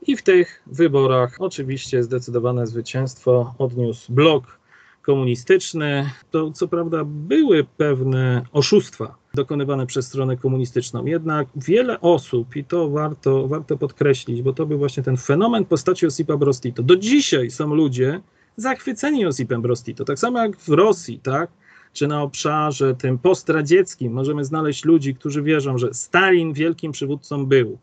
[0.07, 4.59] I w tych wyborach oczywiście zdecydowane zwycięstwo odniósł blok
[5.07, 6.11] komunistyczny.
[6.31, 12.91] To co prawda były pewne oszustwa dokonywane przez stronę komunistyczną, jednak wiele osób, i to
[12.91, 16.83] warto, warto podkreślić, bo to był właśnie ten fenomen postaci Osipa Brostito.
[16.83, 18.21] Do dzisiaj są ludzie
[18.57, 21.51] zachwyceni Osipem Brostito, tak samo jak w Rosji, tak?
[21.93, 27.79] czy na obszarze tym postradzieckim możemy znaleźć ludzi, którzy wierzą, że Stalin wielkim przywódcą był,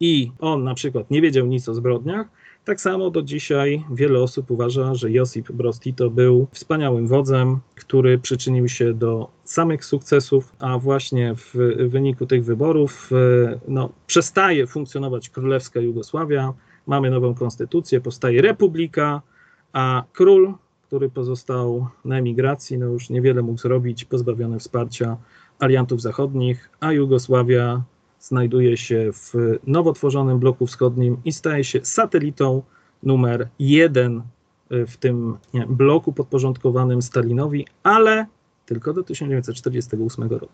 [0.00, 2.26] i on na przykład nie wiedział nic o zbrodniach,
[2.68, 8.18] tak samo do dzisiaj wiele osób uważa, że Josip Broz Tito był wspaniałym wodzem, który
[8.18, 11.54] przyczynił się do samych sukcesów, a właśnie w
[11.88, 16.52] wyniku tych wyborów e, no, przestaje funkcjonować królewska Jugosławia,
[16.86, 19.22] mamy nową konstytucję, powstaje republika,
[19.72, 20.54] a król,
[20.86, 25.16] który pozostał na emigracji, no już niewiele mógł zrobić, pozbawiony wsparcia
[25.58, 27.82] aliantów zachodnich, a Jugosławia
[28.20, 29.34] znajduje się w
[29.66, 32.62] nowo tworzonym bloku wschodnim i staje się satelitą
[33.02, 34.22] numer jeden
[34.70, 38.26] w tym nie, bloku podporządkowanym Stalinowi, ale
[38.66, 40.48] tylko do 1948 roku.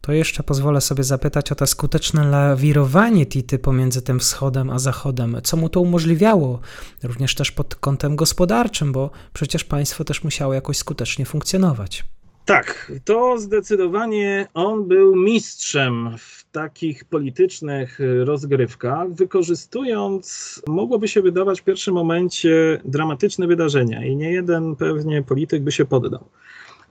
[0.00, 5.36] To jeszcze pozwolę sobie zapytać o to skuteczne lawirowanie Tity pomiędzy tym wschodem a zachodem.
[5.42, 6.60] Co mu to umożliwiało?
[7.02, 12.04] Również też pod kątem gospodarczym, bo przecież państwo też musiało jakoś skutecznie funkcjonować.
[12.44, 21.64] Tak, to zdecydowanie on był mistrzem w takich politycznych rozgrywkach, wykorzystując, mogłoby się wydawać w
[21.64, 26.24] pierwszym momencie, dramatyczne wydarzenia i nie jeden pewnie polityk by się poddał.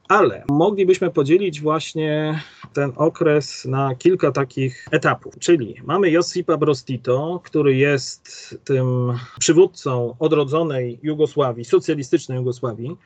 [0.07, 2.41] Ale moglibyśmy podzielić właśnie
[2.73, 5.39] ten okres na kilka takich etapów.
[5.39, 12.97] Czyli mamy Josipa Brostito, który jest tym przywódcą odrodzonej Jugosławii, socjalistycznej Jugosławii,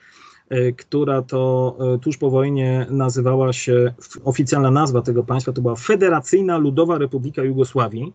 [0.78, 3.94] która to y, tuż po wojnie nazywała się,
[4.24, 8.14] oficjalna nazwa tego państwa to była Federacyjna Ludowa Republika Jugosławii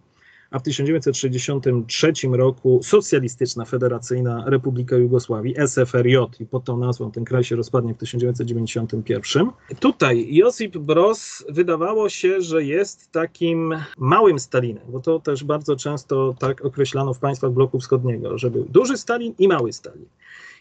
[0.52, 7.44] a w 1963 roku Socjalistyczna Federacyjna Republika Jugosławii, SFRJ, i pod tą nazwą ten kraj
[7.44, 9.50] się rozpadnie w 1991.
[9.80, 16.34] Tutaj Josip Broz wydawało się, że jest takim małym Stalinem, bo to też bardzo często
[16.38, 20.06] tak określano w państwach bloku wschodniego, że był duży Stalin i mały Stalin.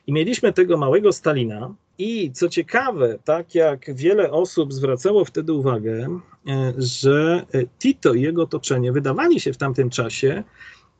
[0.07, 1.75] I mieliśmy tego małego Stalina.
[1.97, 7.45] I co ciekawe, tak jak wiele osób zwracało wtedy uwagę, e, że
[7.79, 10.43] Tito i jego otoczenie wydawali się w tamtym czasie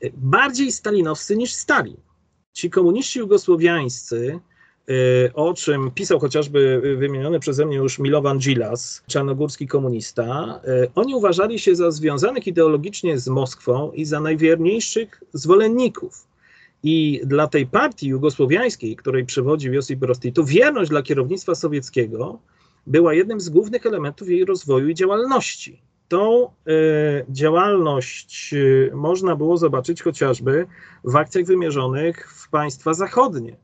[0.01, 1.97] e, bardziej stalinowscy niż Stalin.
[2.53, 4.39] Ci komuniści jugosłowiańscy,
[4.89, 10.61] e, o czym pisał chociażby wymieniony przeze mnie już Milovan Gilas, czarnogórski komunista,
[10.95, 16.30] oni uważali się za związanych ideologicznie z Moskwą i za najwierniejszych zwolenników
[16.83, 22.39] i dla tej partii jugosłowiańskiej, której przewodził Josip Broz Tito, wierność dla kierownictwa sowieckiego
[22.87, 25.81] była jednym z głównych elementów jej rozwoju i działalności.
[26.07, 26.49] Tą y,
[27.29, 30.67] działalność y, można było zobaczyć chociażby
[31.03, 33.57] w akcjach wymierzonych w państwa zachodnie,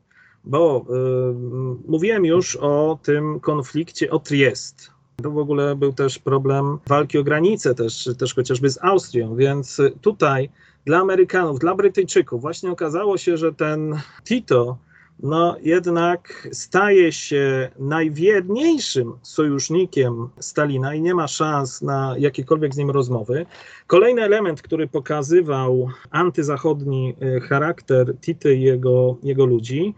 [0.44, 4.90] bo y, mówiłem już o tym konflikcie o Triest.
[5.22, 9.80] To w ogóle był też problem walki o granice, też, też chociażby z Austrią, więc
[10.00, 10.50] tutaj
[10.88, 14.78] dla Amerykanów, dla Brytyjczyków właśnie okazało się, że ten Tito
[15.22, 22.90] no jednak staje się najwierniejszym sojusznikiem Stalina i nie ma szans na jakiekolwiek z nim
[22.90, 23.46] rozmowy.
[23.86, 29.94] Kolejny element, który pokazywał antyzachodni e, charakter Tity i jego, jego ludzi,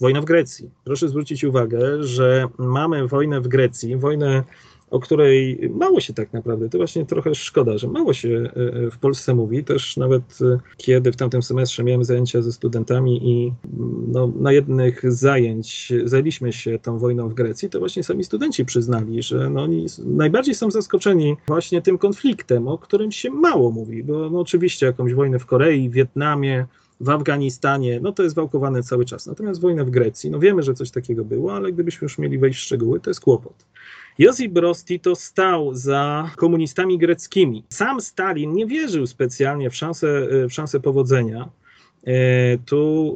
[0.00, 0.70] wojna w Grecji.
[0.84, 4.42] Proszę zwrócić uwagę, że mamy wojnę w Grecji, wojnę
[4.90, 8.90] o której mało się tak naprawdę, to właśnie trochę szkoda, że mało się e, e,
[8.90, 9.64] w Polsce mówi.
[9.64, 13.52] Też nawet e, kiedy w tamtym semestrze miałem zajęcia ze studentami i
[14.08, 19.22] no, na jednych zajęć zajęliśmy się tą wojną w Grecji, to właśnie sami studenci przyznali,
[19.22, 24.30] że no, oni najbardziej są zaskoczeni właśnie tym konfliktem, o którym się mało mówi, bo
[24.30, 26.66] no, oczywiście jakąś wojnę w Korei, w Wietnamie,
[27.00, 29.26] w Afganistanie, no to jest wałkowane cały czas.
[29.26, 32.58] Natomiast wojna w Grecji, no wiemy, że coś takiego było, ale gdybyśmy już mieli wejść
[32.58, 33.66] w szczegóły, to jest kłopot.
[34.18, 37.64] Josip Broz Tito stał za komunistami greckimi.
[37.68, 41.48] Sam Stalin nie wierzył specjalnie w szansę, w szansę powodzenia.
[42.06, 43.14] E, tu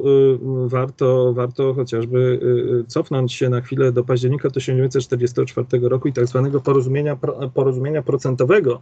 [0.65, 2.39] e, warto, warto chociażby
[2.81, 7.17] e, cofnąć się na chwilę do października 1944 roku i tak zwanego porozumienia,
[7.53, 8.81] porozumienia procentowego,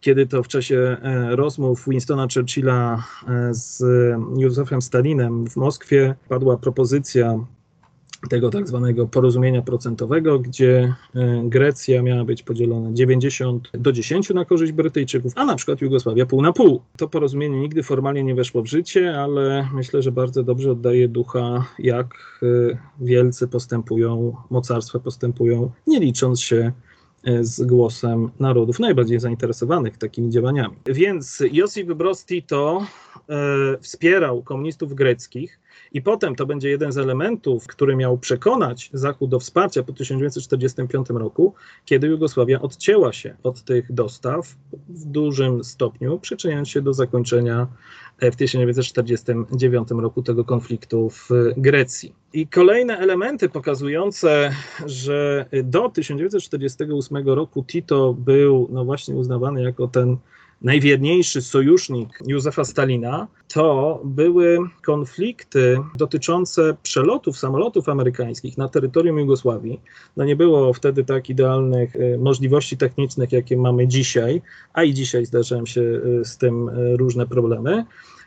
[0.00, 0.96] kiedy to w czasie
[1.30, 3.04] rozmów Winstona Churchilla
[3.50, 3.82] z
[4.38, 7.38] Józefem Stalinem w Moskwie padła propozycja
[8.28, 14.44] tego tak zwanego porozumienia procentowego, gdzie e, Grecja miała być podzielona 90 do 10 na
[14.44, 16.80] korzyść Brytyjczyków, a na przykład Jugosławia pół na pół.
[16.96, 21.66] To porozumienie nigdy formalnie nie weszło w życie, ale myślę, że bardzo dobrze oddaje ducha,
[21.78, 22.46] jak e,
[23.00, 26.72] wielcy postępują, mocarstwa postępują, nie licząc się
[27.24, 30.76] e, z głosem narodów najbardziej zainteresowanych takimi działaniami.
[30.86, 32.86] Więc Josip Broz Tito
[33.28, 35.63] e, wspierał komunistów greckich,
[35.94, 41.08] i potem to będzie jeden z elementów, który miał przekonać Zachód do wsparcia po 1945
[41.10, 44.54] roku, kiedy Jugosławia odcięła się od tych dostaw
[44.88, 47.66] w dużym stopniu, przyczyniając się do zakończenia
[48.20, 52.14] w 1949 roku tego konfliktu w Grecji.
[52.32, 54.54] I kolejne elementy pokazujące,
[54.86, 60.16] że do 1948 roku Tito był no właśnie uznawany jako ten
[60.64, 69.80] najwierniejszy sojusznik Józefa Stalina, to były konflikty dotyczące przelotów samolotów amerykańskich na terytorium Jugosławii.
[70.16, 74.42] No nie było wtedy tak idealnych e, możliwości technicznych, jakie mamy dzisiaj,
[74.72, 75.80] a i dzisiaj zdarzają się
[76.20, 77.84] e, z tym e, różne problemy.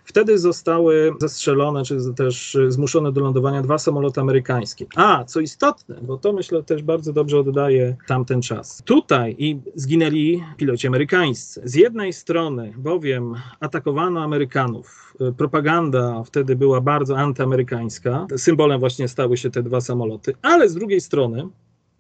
[0.08, 4.86] Wtedy zostały zestrzelone, czy też zmuszone do lądowania dwa samoloty amerykańskie.
[4.96, 8.82] A, co istotne, bo to myślę też bardzo dobrze oddaje tamten czas.
[8.86, 11.62] Tutaj i zginęli piloci amerykańscy.
[11.64, 15.14] Z jednej strony bowiem atakowano Amerykanów.
[15.38, 18.28] Propaganda wtedy była bardzo antyamerykańska.
[18.38, 21.48] Symbolem właśnie stały się te dwa samoloty, ale z drugiej strony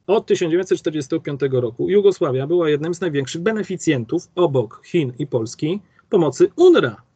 [0.07, 7.06] Od 1945 roku Jugosławia była jednym z największych beneficjentów obok Chin i Polski pomocy UNRWA.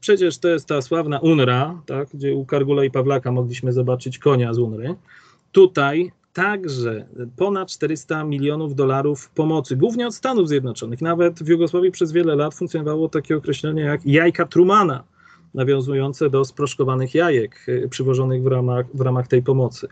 [0.00, 4.54] Przecież to jest ta sławna UNRWA, tak, gdzie u Kargula i Pawlaka mogliśmy zobaczyć konia
[4.54, 4.94] z UNRWA.
[5.52, 11.00] Tutaj także ponad 400 milionów dolarów pomocy, głównie od Stanów Zjednoczonych.
[11.00, 15.04] Nawet w Jugosławii przez wiele lat funkcjonowało takie określenie jak jajka Trumana,
[15.54, 19.88] nawiązujące do sproszkowanych jajek y, przywożonych w ramach, w ramach tej pomocy.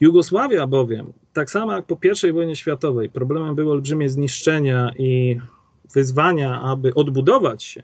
[0.00, 1.98] Jugosławia bowiem, tak samo jak po
[2.28, 5.40] I wojnie światowej, problemem były olbrzymie zniszczenia i
[5.94, 7.82] wyzwania, aby odbudować się,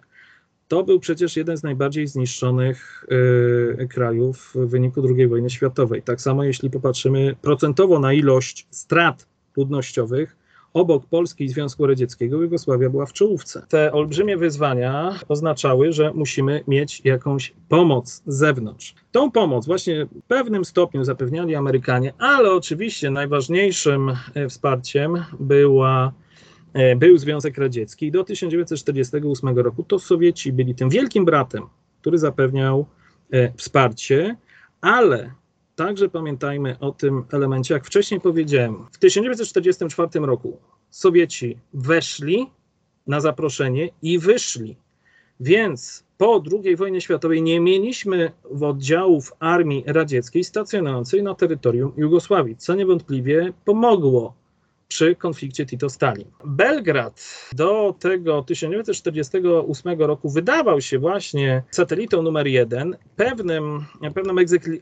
[0.68, 3.04] to był przecież jeden z najbardziej zniszczonych
[3.82, 6.02] y, krajów w wyniku II wojny światowej.
[6.02, 10.36] Tak samo jeśli popatrzymy procentowo na ilość strat ludnościowych,
[10.76, 13.66] obok Polski i Związku Radzieckiego Jugosławia była w czołówce.
[13.68, 18.94] Te olbrzymie wyzwania oznaczały, że musimy mieć jakąś pomoc z zewnątrz.
[19.12, 26.12] Tą pomoc właśnie w pewnym stopniu zapewniali Amerykanie, ale oczywiście najważniejszym e, wsparciem była
[26.96, 31.62] był Związek Radziecki i do 1948 roku to Sowieci byli tym wielkim bratem,
[32.00, 32.86] który zapewniał
[33.30, 34.36] e, wsparcie,
[34.80, 35.32] ale
[35.76, 40.58] także pamiętajmy o tym elemencie, jak wcześniej powiedziałem, w 1944 roku
[40.90, 42.46] Sowieci weszli
[43.06, 44.76] na zaproszenie i wyszli.
[45.40, 52.74] Więc po II wojnie światowej nie mieliśmy oddziałów armii radzieckiej stacjonującej na terytorium Jugosławii, co
[52.74, 54.34] niewątpliwie pomogło
[54.88, 56.24] przy konflikcie Tito-Stalin.
[56.44, 63.84] Belgrad do tego 1948 roku wydawał się właśnie satelitą numer jeden, pewnym,
[64.14, 64.34] pewną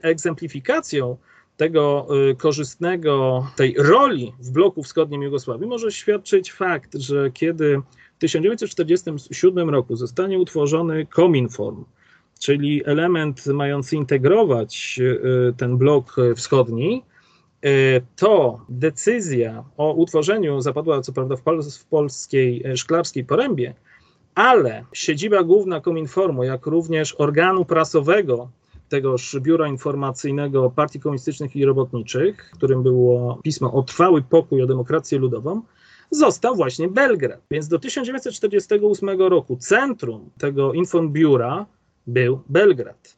[0.02, 1.16] egzemplifikacją
[1.56, 7.80] tego y, korzystnego, tej roli w bloku wschodnim Jugosławii może świadczyć fakt, że kiedy
[8.16, 11.84] w 1947 roku zostanie utworzony Cominform,
[12.40, 17.02] czyli element mający integrować y, ten blok wschodni,
[18.16, 23.74] to decyzja o utworzeniu zapadła co prawda w, pol w polskiej e, szklarskiej porębie,
[24.34, 28.48] ale siedziba główna Kominformu, jak również organu prasowego
[28.88, 35.18] tegoż biura informacyjnego Partii Komunistycznych i Robotniczych, którym było pismo o trwały pokój, o demokrację
[35.18, 35.62] ludową,
[36.10, 37.40] został właśnie Belgrad.
[37.50, 41.66] Więc do 1948 roku centrum tego informbiura
[42.06, 43.16] był Belgrad.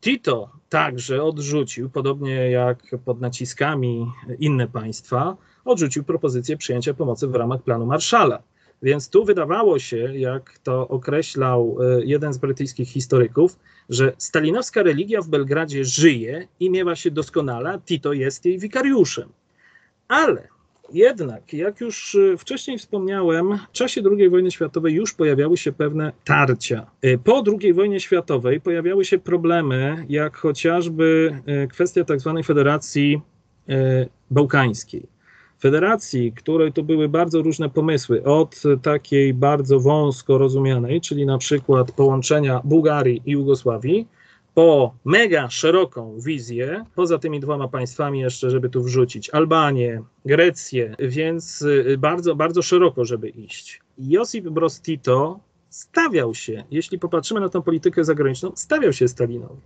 [0.00, 4.06] Tito także odrzucił, podobnie jak pod naciskami
[4.38, 8.42] inne państwa, odrzucił propozycję przyjęcia pomocy w ramach planu Marszala.
[8.82, 13.58] Więc tu wydawało się, jak to określał e, jeden z brytyjskich historyków,
[13.88, 19.28] że stalinowska religia w Belgradzie żyje i miewa się doskonale, Tito jest jej wikariuszem.
[20.08, 20.48] Ale
[20.92, 26.12] jednak, jak już y, wcześniej wspomniałem, w czasie II wojny światowej już pojawiały się pewne
[26.24, 26.86] tarcia.
[27.04, 32.34] Y, po II wojnie światowej pojawiały się problemy, jak chociażby y, kwestia tzw.
[32.36, 33.20] Tak Federacji
[34.30, 35.06] Bałkańskiej.
[35.60, 41.92] Federacji, której to były bardzo różne pomysły, od takiej bardzo wąsko rozumianej, czyli na przykład
[41.92, 44.06] połączenia Bułgarii i Jugosławii,
[44.58, 51.62] po mega szeroką wizję, poza tymi dwoma państwami jeszcze, żeby tu wrzucić Albanię, Grecję, więc
[51.62, 53.80] y, bardzo, bardzo szeroko, żeby iść.
[53.98, 59.60] Josip Broz Tito stawiał się, jeśli popatrzymy na tę politykę zagraniczną, stawiał się Stalinowi.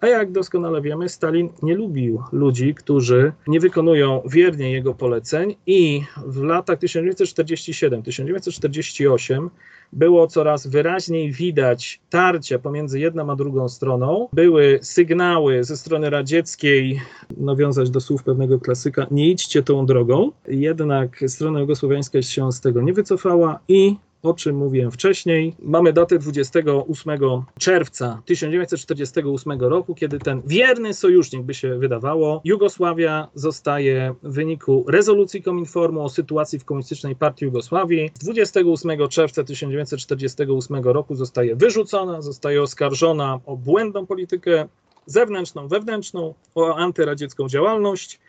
[0.00, 6.02] A jak doskonale wiemy, Stalin nie lubił ludzi, którzy nie wykonują wiernie jego poleceń i
[6.26, 9.48] w latach 1947-1948
[9.92, 14.28] było coraz wyraźniej widać tarcia pomiędzy jedną a drugą stroną.
[14.32, 17.00] Były sygnały ze strony radzieckiej,
[17.36, 20.30] nawiązać do słów pewnego klasyka, nie idźcie tą drogą.
[20.48, 25.54] Jednak strona jugosłowiańska się z tego nie wycofała i o czym mówiłem wcześniej.
[25.62, 27.18] Mamy datę 28
[27.58, 35.42] czerwca 1948 roku, kiedy ten wierny sojusznik, by się wydawało, Jugosławia zostaje w wyniku rezolucji
[35.42, 43.40] Kominformu o sytuacji w Komunistycznej Partii Jugosławii 28 czerwca 1948 roku zostaje wyrzucona, zostaje oskarżona
[43.46, 44.68] o błędną politykę
[45.06, 48.20] zewnętrzną, wewnętrzną, o antyradziecką działalność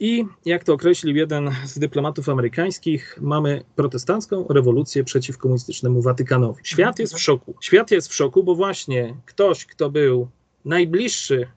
[0.00, 6.60] i jak to określił jeden z dyplomatów amerykańskich, mamy protestancką rewolucję przeciw komunistycznemu Watykanowi.
[6.64, 7.54] Świat jest w szoku.
[7.60, 10.28] Świat jest w szoku, bo właśnie ktoś, kto był
[10.64, 11.48] najbliższy,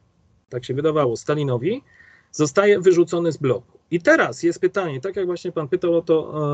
[0.49, 1.83] tak się wydawało, Stalinowi,
[2.31, 3.79] zostaje wyrzucony z bloku.
[3.91, 6.13] I teraz jest pytanie, tak jak właśnie pan pytał o to,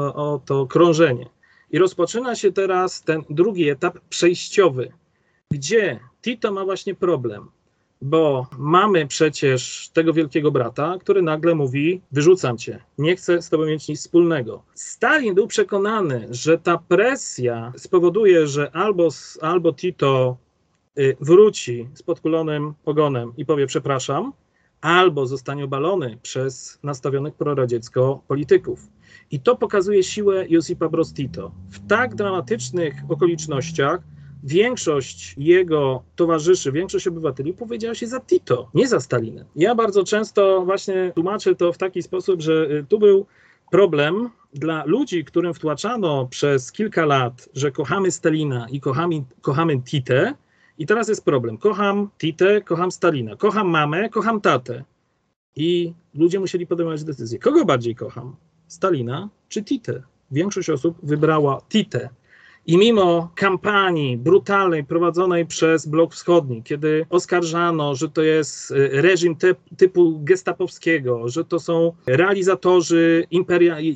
[0.10, 1.30] e, o to krążenie.
[1.72, 4.92] I rozpoczyna się teraz ten drugi etap przejściowy,
[5.52, 7.50] gdzie Tito ma właśnie problem
[8.02, 13.66] bo mamy przecież tego wielkiego brata, który nagle mówi: Wyrzucam cię, nie chcę z tobą
[13.66, 14.64] mieć nic wspólnego.
[14.74, 19.10] Stalin był przekonany, że ta presja spowoduje, że albo,
[19.42, 20.38] albo Tito
[21.00, 24.34] y, wróci z podkulonym ogonem i powie: Przepraszam,
[24.82, 28.88] albo zostanie obalony przez nastawionych proradziecko polityków.
[29.32, 31.52] I to pokazuje siłę Josipa Broz Tito.
[31.70, 34.02] W tak dramatycznych okolicznościach
[34.44, 39.46] większość jego towarzyszy, większość obywateli powiedziała się za Tito, nie za Stalinem.
[39.56, 43.26] Ja bardzo często właśnie tłumaczę to w taki sposób, że y, tu był
[43.72, 50.34] problem dla ludzi, którym wtłaczano przez kilka lat, że kochamy Stalina i kochamy, kochamy Titę,
[50.78, 51.58] i teraz jest problem.
[51.58, 54.84] Kocham Titę, kocham Stalina, kocham mamę, kocham tatę.
[55.56, 57.40] I ludzie musieli podejmować decyzję.
[57.40, 58.36] Kogo bardziej kocham?
[58.68, 60.04] Stalina czy Titę?
[60.32, 62.10] Większość osób wybrała Titę.
[62.68, 69.36] I mimo kampanii brutalnej prowadzonej przez Blok Wschodni, kiedy oskarżano, że to jest y, reżim
[69.36, 73.28] te, typu gestapowskiego, że to są realizatorzy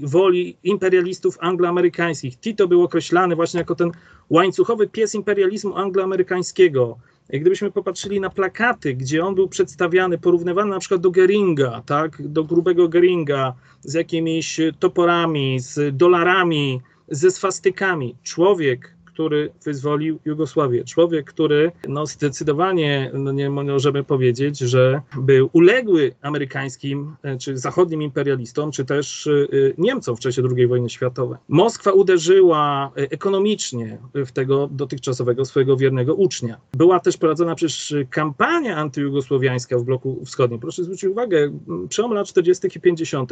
[0.01, 3.91] woli imperialistów angloamerykańskich, Tito był określany właśnie jako ten
[4.29, 6.97] łańcuchowy pies imperializmu angloamerykańskiego.
[7.29, 12.43] Gdybyśmy popatrzyli na plakaty, gdzie on był przedstawiany, porównywany na przykład do Geringa, tak, do
[12.43, 16.81] grubego Geringa, z jakimiś toporami, z dolarami,
[17.11, 18.15] ze swastykami.
[18.23, 20.83] Człowiek, który wyzwolił Jugosławię.
[20.83, 28.01] Człowiek, który no, zdecydowanie no, nie możemy powiedzieć, że był uległy amerykańskim e, czy zachodnim
[28.01, 29.31] imperialistom, czy też e,
[29.77, 31.37] Niemcom w czasie II wojny światowej.
[31.47, 36.57] Moskwa uderzyła e, ekonomicznie w tego dotychczasowego swojego wiernego ucznia.
[36.73, 40.59] Była też prowadzona przecież kampania antyjugosłowiańska w bloku wschodnim.
[40.59, 41.51] Proszę zwrócić uwagę,
[41.89, 42.67] przełom lat 40.
[42.75, 43.31] i 50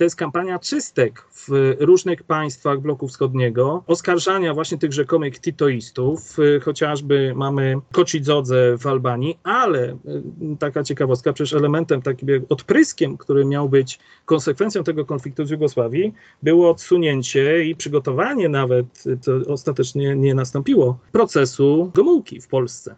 [0.00, 6.60] to jest kampania czystek w różnych państwach bloku wschodniego, oskarżania właśnie tych rzekomych titoistów, y,
[6.60, 9.96] chociażby mamy Kocidzodze w Albanii, ale y,
[10.58, 16.70] taka ciekawostka, przecież elementem takim odpryskiem, który miał być konsekwencją tego konfliktu z Jugosławii, było
[16.70, 22.94] odsunięcie i przygotowanie nawet, to ostatecznie nie nastąpiło, procesu Gomułki w Polsce.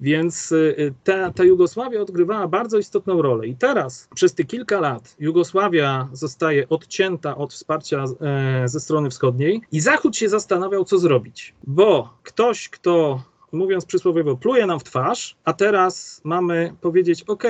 [0.00, 3.46] Więc y, ta, ta Jugosławia odgrywała bardzo istotną rolę.
[3.46, 9.60] I teraz, przez te kilka lat, Jugosławia zostaje odcięta od wsparcia e, ze strony wschodniej
[9.72, 11.54] i Zachód się zastanawiał, co zrobić.
[11.64, 13.22] Bo ktoś, kto
[13.52, 17.44] mówiąc przysłowiowo, pluje nam w twarz, a teraz mamy powiedzieć: OK,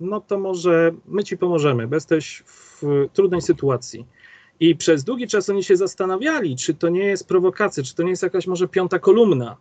[0.00, 2.82] no to może my ci pomożemy, bo jesteś w
[3.12, 4.06] trudnej sytuacji.
[4.60, 8.10] I przez długi czas oni się zastanawiali, czy to nie jest prowokacja, czy to nie
[8.10, 9.56] jest jakaś może piąta kolumna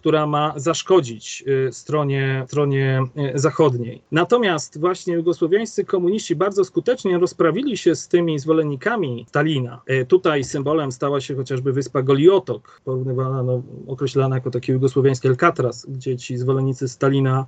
[0.00, 3.02] która ma zaszkodzić y, stronie, stronie
[3.34, 4.02] y, zachodniej.
[4.12, 9.82] Natomiast właśnie jugosłowiańscy komuniści bardzo skutecznie rozprawili się z tymi zwolennikami Stalina.
[9.90, 15.86] Y, tutaj symbolem stała się chociażby wyspa Goliotok, porównywana, no, określana jako taki jugosłowiański Alcatraz,
[15.88, 17.46] gdzie ci zwolennicy Stalina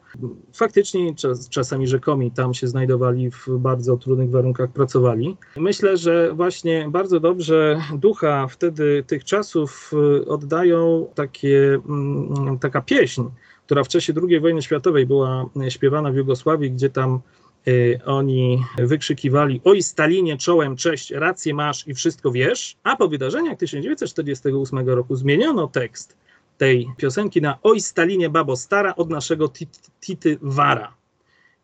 [0.52, 5.36] faktycznie czas, czasami rzekomi tam się znajdowali w bardzo trudnych warunkach, pracowali.
[5.56, 9.92] Myślę, że właśnie bardzo dobrze ducha wtedy tych czasów
[10.26, 13.22] oddają takie mm, taka pieśń,
[13.66, 17.20] która w czasie II wojny światowej była śpiewana w Jugosławii, gdzie tam
[17.68, 23.58] y, oni wykrzykiwali oj Stalinie czołem, cześć, rację masz i wszystko wiesz, a po wydarzeniach
[23.58, 26.16] 1948 roku zmieniono tekst
[26.58, 29.52] tej piosenki na oj Stalinie babo stara od naszego
[30.00, 30.94] Tity Wara.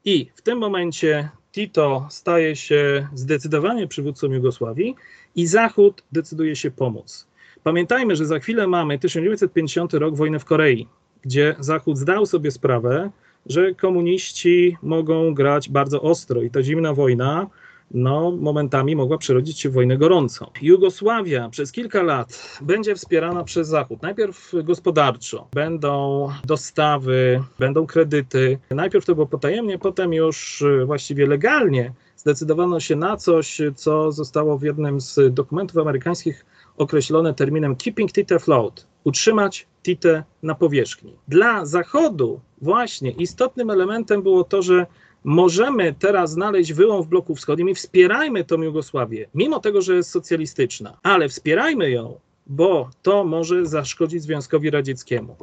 [0.05, 4.95] I w tym momencie Tito staje się zdecydowanie przywódcą Jugosławii
[5.37, 7.28] i Zachód decyduje się pomóc.
[7.63, 10.89] Pamiętajmy, że za chwilę mamy 1950 rok, wojnę w Korei,
[11.23, 13.11] gdzie Zachód zdał sobie sprawę,
[13.47, 17.47] że komuniści mogą grać bardzo ostro i ta zimna wojna
[17.91, 20.47] no, momentami mogła przerodzić się w wojnę gorącą.
[20.63, 24.03] Jugosławia przez kilka lat będzie wspierana przez Zachód.
[24.03, 28.59] Najpierw gospodarczo, będą dostawy, będą kredyty.
[28.71, 34.63] Najpierw to było potajemnie, potem już właściwie legalnie zdecydowano się na coś, co zostało w
[34.63, 36.47] jednym z dokumentów amerykańskich
[36.79, 41.13] określone terminem keeping Tite afloat, utrzymać Tite na powierzchni.
[41.29, 44.87] Dla Zachodu właśnie istotnym elementem było to, że
[45.25, 50.11] możemy teraz znaleźć wyłom w bloku wschodnim i wspierajmy tą Jugosławię, mimo tego, że jest
[50.11, 55.37] socjalistyczna, ale wspierajmy ją, bo to może zaszkodzić Związkowi Radzieckiemu.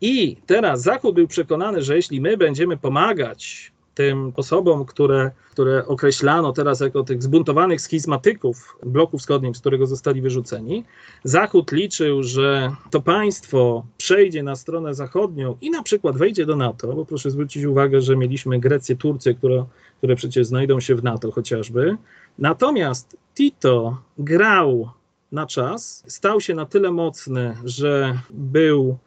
[0.00, 6.52] I teraz Zachód był przekonany, że jeśli my będziemy pomagać tym osobom, które, które określano
[6.52, 10.84] teraz jako tych zbuntowanych schizmatyków bloku wschodnim, z którego zostali wyrzuceni,
[11.24, 16.92] Zachód liczył, że to państwo przejdzie na stronę zachodnią i na przykład wejdzie do NATO,
[16.92, 19.64] bo proszę zwrócić uwagę, że mieliśmy Grecję, Turcję, które,
[19.98, 21.96] które przecież znajdą się w NATO chociażby.
[22.38, 24.88] Natomiast Tito grał
[25.32, 28.98] na czas, stał się na tyle mocny, że był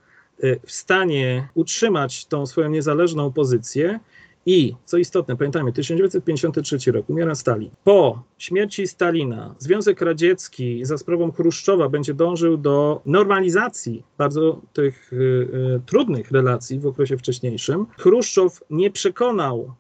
[0.43, 3.99] y, w stanie utrzymać tą swoją niezależną pozycję
[4.45, 7.69] i, co istotne, pamiętajmy, 1953 rok, umiera Stalin.
[7.83, 15.15] Po śmierci Stalina Związek Radziecki za sprawą Chruszczowa będzie dążył do normalizacji bardzo tych y,
[15.15, 17.85] y, trudnych relacji w okresie wcześniejszym.
[17.97, 19.73] Chruszczow nie przekonał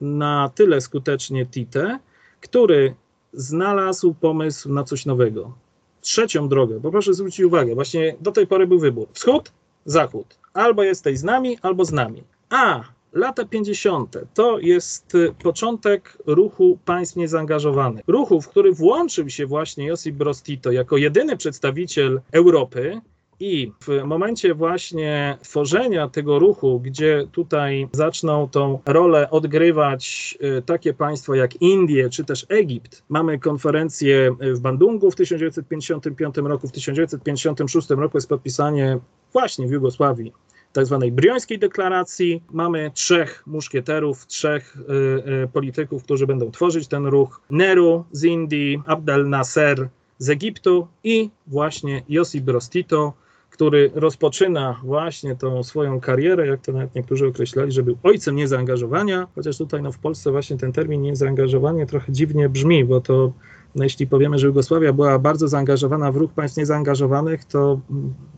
[0.00, 1.98] na tyle skutecznie Tite,
[2.40, 2.94] który
[3.32, 5.52] znalazł pomysł na coś nowego.
[6.00, 9.52] Trzecią drogę, bo proszę zwrócić uwagę, właśnie do tej pory był wybór: wschód,
[9.84, 10.38] zachód.
[10.52, 12.22] Albo jesteś z nami, albo z nami.
[12.50, 14.16] A lata 50.
[14.34, 15.12] to jest
[15.42, 18.04] początek ruchu państw niezaangażowanych.
[18.06, 23.00] Ruchu, w który włączył się właśnie Josip Broz Tito jako jedyny przedstawiciel Europy,
[23.40, 30.94] i w momencie właśnie tworzenia tego ruchu, gdzie tutaj zaczną tą rolę odgrywać y, takie
[30.94, 37.90] państwa jak Indie czy też Egipt, mamy konferencję w Bandungu w 1955 roku, w 1956
[37.90, 38.98] roku jest podpisanie
[39.32, 40.32] właśnie w Jugosławii
[40.72, 42.42] tak zwanej briońskiej deklaracji.
[42.52, 47.40] Mamy trzech muszkieterów, trzech y, y, polityków, którzy będą tworzyć ten ruch.
[47.50, 49.88] Neru z Indii, Abdel Nasser
[50.18, 53.12] z Egiptu i właśnie Josip Broz Tito,
[53.50, 59.26] który rozpoczyna właśnie tą swoją karierę, jak to nawet niektórzy określali, że był ojcem niezaangażowania,
[59.34, 63.32] chociaż tutaj no, w Polsce właśnie ten termin niezaangażowanie trochę dziwnie brzmi, bo to
[63.78, 67.80] no, jeśli powiemy, że Jugosławia była bardzo zaangażowana w ruch państw niezaangażowanych, to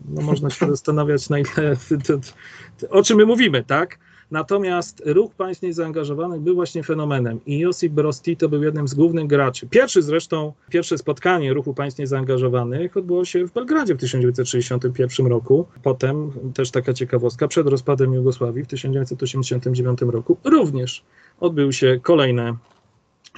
[0.09, 1.77] no, można się zastanawiać, na ile,
[2.07, 2.19] to,
[2.79, 3.99] to, o czym my mówimy, tak?
[4.31, 9.27] Natomiast ruch państw niezaangażowanych był właśnie fenomenem i Josip Broz Tito był jednym z głównych
[9.27, 9.67] graczy.
[9.67, 15.67] Pierwszy zresztą, pierwsze spotkanie ruchu państw niezaangażowanych odbyło się w Belgradzie w 1961 roku.
[15.83, 21.05] Potem, też taka ciekawostka, przed rozpadem Jugosławii w 1989 roku również
[21.41, 22.55] odbył się kolejny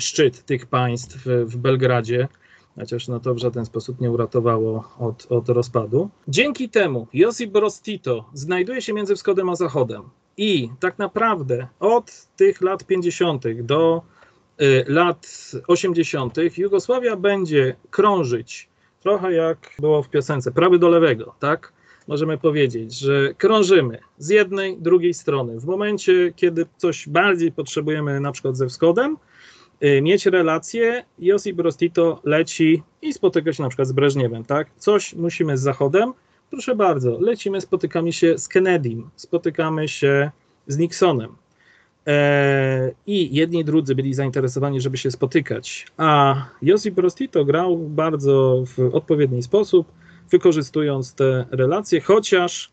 [0.03, 2.29] szczyt tych państw w Belgradzie
[2.77, 6.11] chociaż no to w żaden sposób nie uratowało od, od rozpadu.
[6.29, 10.03] Dzięki temu Josip Broz Tito znajduje się między wschodem a zachodem.
[10.37, 13.63] I tak naprawdę od tych lat 50.
[13.63, 14.03] do
[14.63, 16.37] y, lat 80.
[16.59, 18.69] Jugosławia będzie krążyć
[19.03, 21.73] trochę jak było w piosence, prawy do lewego, tak?
[22.09, 25.61] Możemy powiedzieć, że krążymy z jednej, drugiej strony.
[25.61, 29.17] W momencie, kiedy coś bardziej potrzebujemy, na przykład ze wschodem,
[30.03, 34.71] mieć relacje, Josip Broz Tito leci i spotyka się na przykład z Breżniewem, tak?
[34.77, 36.13] Coś musimy z Zachodem,
[36.53, 40.31] Proszę bardzo, lecimy, spotykamy się z Kennedym, spotykamy się
[40.67, 41.37] z Nixonem.
[42.07, 45.87] E, I jedni i drudzy byli zainteresowani, żeby się spotykać.
[45.97, 49.93] A Josip Broz Tito grał bardzo w odpowiedni sposób,
[50.31, 52.72] wykorzystując te relacje, chociaż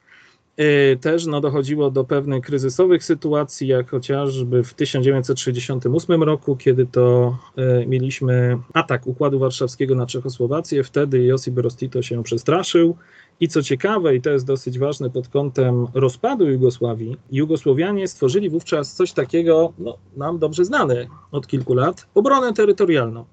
[1.02, 7.86] też no, dochodziło do pewnych kryzysowych sytuacji, jak chociażby w 1968 roku, kiedy to e,
[7.86, 10.84] mieliśmy atak Układu Warszawskiego na Czechosłowację.
[10.84, 12.96] Wtedy Josip Broz Tito się przestraszył
[13.40, 18.96] i co ciekawe, i to jest dosyć ważne pod kątem rozpadu Jugosławii, Jugosłowianie stworzyli wówczas
[18.96, 23.26] coś takiego, no, nam dobrze znane od kilku lat, obronę terytorialną.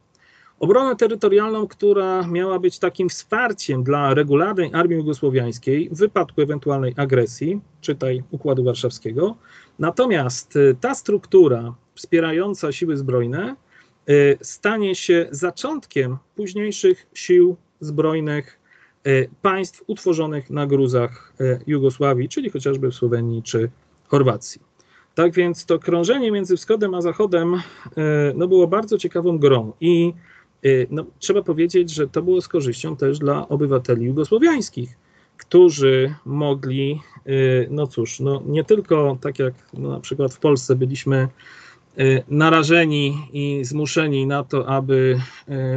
[0.60, 7.60] Obronę terytorialną, która miała być takim wsparciem dla regularnej armii jugosłowiańskiej w wypadku ewentualnej agresji,
[7.80, 9.36] czytaj Układu Warszawskiego.
[9.78, 13.56] Natomiast y, ta struktura wspierająca siły zbrojne
[14.08, 18.58] y, stanie się zaczątkiem późniejszych sił zbrojnych
[19.06, 21.32] E, państw utworzonych na gruzach
[21.66, 23.70] Jugosławii, czyli chociażby w Słowenii czy
[24.06, 24.62] Chorwacji.
[25.14, 27.62] Tak więc to krążenie między wschodem a zachodem
[28.34, 30.12] no, było bardzo ciekawą grą i
[30.90, 34.96] no, trzeba powiedzieć, że to było z korzyścią też dla obywateli jugosłowiańskich,
[35.36, 37.00] którzy mogli,
[37.70, 41.28] no cóż, no, nie tylko tak jak no, na przykład w Polsce byliśmy
[42.28, 45.20] narażeni i zmuszeni na to, aby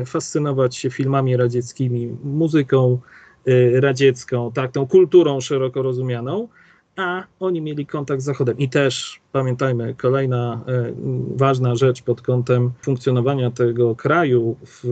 [0.05, 2.99] fascynować się filmami radzieckimi, muzyką,
[3.47, 6.47] Y, radziecką, tak, tą kulturą szeroko rozumianą,
[6.99, 8.57] a oni mieli kontakt z Zachodem.
[8.57, 10.93] I też pamiętajmy, kolejna y,
[11.35, 14.85] ważna rzecz pod kątem funkcjonowania tego kraju w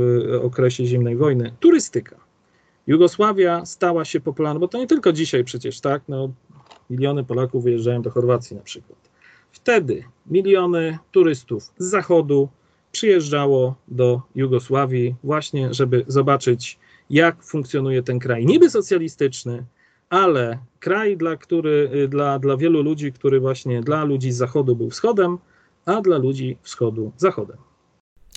[0.43, 2.15] okresie zimnej wojny turystyka.
[2.87, 6.01] Jugosławia stała się popularna, bo to nie tylko dzisiaj przecież, tak?
[6.07, 6.29] No,
[6.89, 8.99] miliony Polaków wyjeżdżają do Chorwacji na przykład.
[9.51, 12.49] Wtedy miliony turystów z zachodu
[12.91, 16.79] przyjeżdżało do Jugosławii właśnie, żeby zobaczyć
[17.09, 18.45] jak funkcjonuje ten kraj.
[18.45, 19.63] Niby socjalistyczny,
[20.09, 24.89] ale kraj, dla, który, dla, dla wielu ludzi, który właśnie dla ludzi z zachodu był
[24.89, 25.37] wschodem,
[25.85, 27.57] a dla ludzi wschodu zachodem.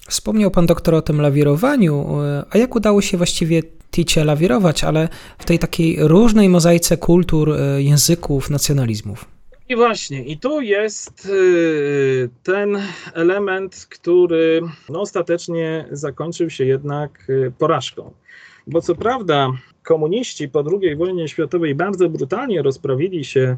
[0.09, 2.07] Wspomniał pan doktor o tym lawirowaniu,
[2.51, 8.51] a jak udało się właściwie Ticie lawirować, ale w tej takiej różnej mozaice kultur, języków,
[8.51, 9.25] nacjonalizmów?
[9.71, 12.79] I właśnie, i tu jest y, ten
[13.15, 18.13] element, który no, ostatecznie zakończył się jednak y, porażką.
[18.67, 19.49] Bo co prawda
[19.85, 23.57] komuniści po II wojnie światowej bardzo brutalnie rozprawili się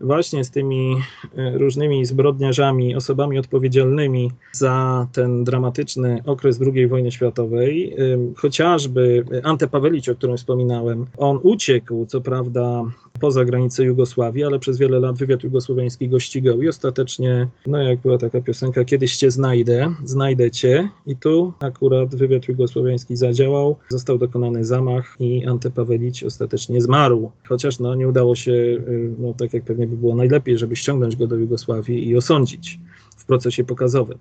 [0.00, 0.96] właśnie z tymi
[1.36, 7.96] e, różnymi zbrodniarzami, osobami odpowiedzialnymi za ten dramatyczny okres II wojny światowej.
[8.36, 12.84] Chociażby Ante Pawelić, o którym wspominałem, on uciekł co prawda
[13.20, 16.62] poza granicę Jugosławii, ale przez wiele lat wywiad jugosłowiański go ścigał.
[16.62, 22.14] I ostatecznie, no jak była taka piosenka, kiedyś cię znajdę, znajdę cię i tu akurat
[22.14, 28.34] wywiad jugosłowiański zadziałał, został dokonany zamach i Ante Pawelić ostatecznie zmarł, chociaż no nie udało
[28.34, 32.16] się, y, no tak jak pewnie by było najlepiej, żeby ściągnąć go do Jugosławii i
[32.16, 32.78] osądzić
[33.16, 34.18] w procesie pokazowym.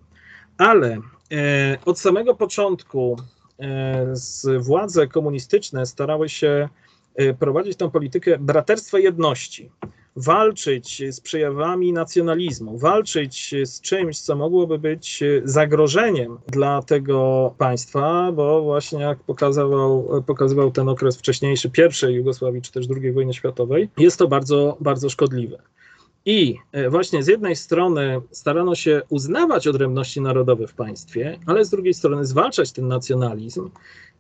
[0.57, 0.97] Ale
[1.31, 3.17] e, od samego początku
[3.59, 6.69] e, z władze komunistyczne starały się
[7.39, 9.71] prowadzić tę politykę braterstwa jedności,
[10.15, 18.61] walczyć z przejawami nacjonalizmu, walczyć z czymś, co mogłoby być zagrożeniem dla tego państwa, bo
[18.61, 24.19] właśnie jak pokazywał, pokazywał ten okres wcześniejszy pierwszej Jugosławii czy też II wojny światowej, jest
[24.19, 25.61] to bardzo, bardzo szkodliwe.
[26.25, 31.69] I e, właśnie z jednej strony starano się uznawać odrębności narodowe w państwie, ale z
[31.69, 33.69] drugiej strony zwalczać ten nacjonalizm.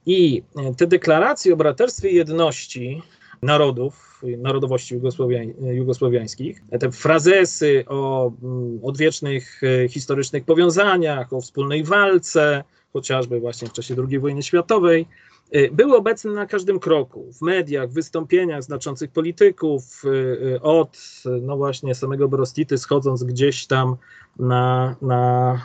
[0.05, 0.43] I
[0.77, 3.01] te deklaracje o braterstwie jedności
[3.41, 4.99] narodów, narodowości
[5.61, 12.63] jugosłowiańskich, te frazesy o mm, odwiecznych e, historycznych powiązaniach, o wspólnej walce,
[12.93, 15.07] chociażby właśnie w czasie II wojny światowej,
[15.55, 20.09] Y, był obecny na każdym kroku, w mediach, w wystąpieniach znaczących polityków, y,
[20.55, 20.97] y, od
[21.41, 23.95] no właśnie samego Brostity, schodząc gdzieś tam
[24.39, 25.61] na, na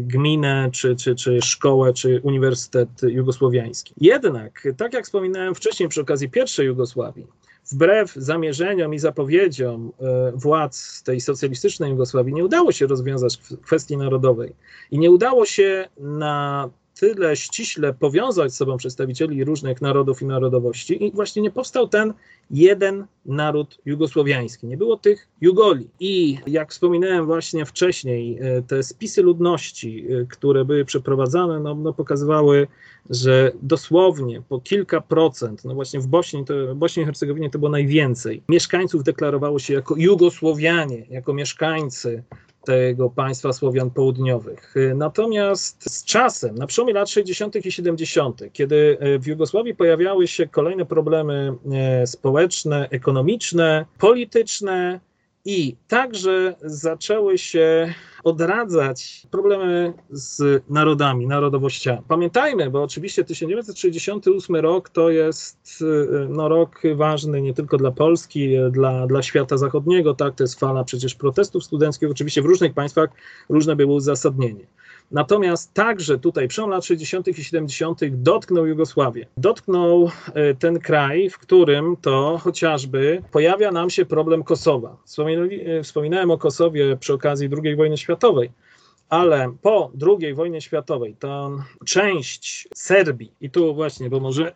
[0.00, 3.94] gminę, czy, czy, czy szkołę, czy Uniwersytet Jugosłowiański.
[4.00, 7.26] Jednak, tak jak wspominałem wcześniej przy okazji pierwszej Jugosławii,
[7.70, 9.92] wbrew zamierzeniom i zapowiedziom
[10.34, 14.52] władz tej socjalistycznej Jugosławii nie udało się rozwiązać kwestii narodowej
[14.90, 16.70] i nie udało się na
[17.00, 22.14] tyle ściśle powiązać z sobą przedstawicieli różnych narodów i narodowości i właśnie nie powstał ten
[22.50, 24.66] jeden naród jugosłowiański.
[24.66, 25.88] Nie było tych Jugoli.
[26.00, 31.92] I jak wspominałem właśnie wcześniej, e, te spisy ludności, e, które były przeprowadzane, no, no
[31.92, 32.66] pokazywały,
[33.10, 37.70] że dosłownie po kilka procent, no właśnie w Bośni, to, Bośni i Hercegowinie to było
[37.70, 42.22] najwięcej, mieszkańców deklarowało się jako Jugosłowianie, jako mieszkańcy
[42.64, 44.74] tego państwa Słowian południowych.
[44.94, 47.66] Natomiast z czasem, na przełomie lat 60.
[47.66, 55.00] i 70., kiedy w Jugosławii pojawiały się kolejne problemy e, społeczne, ekonomiczne, polityczne,
[55.44, 57.94] i także zaczęły się
[58.28, 62.02] odradzać problemy z narodami, narodowościami.
[62.08, 65.84] Pamiętajmy, bo oczywiście 1968 rok to jest
[66.28, 70.84] no, rok ważny nie tylko dla Polski, dla, dla świata zachodniego, tak, to jest fala
[70.84, 73.10] przecież protestów studenckich, oczywiście w różnych państwach
[73.48, 74.66] różne były uzasadnienie.
[75.10, 77.28] Natomiast także tutaj przełom lat 60.
[77.28, 78.00] i 70.
[78.10, 79.26] dotknął Jugosławię.
[79.36, 84.96] Dotknął e, ten kraj, w którym to chociażby pojawia nam się problem Kosowa.
[85.18, 88.50] E, wspominałem o Kosowie przy okazji II wojny światowej
[89.08, 91.50] ale po II wojnie światowej ta
[91.86, 94.52] część Serbii, i tu właśnie, bo może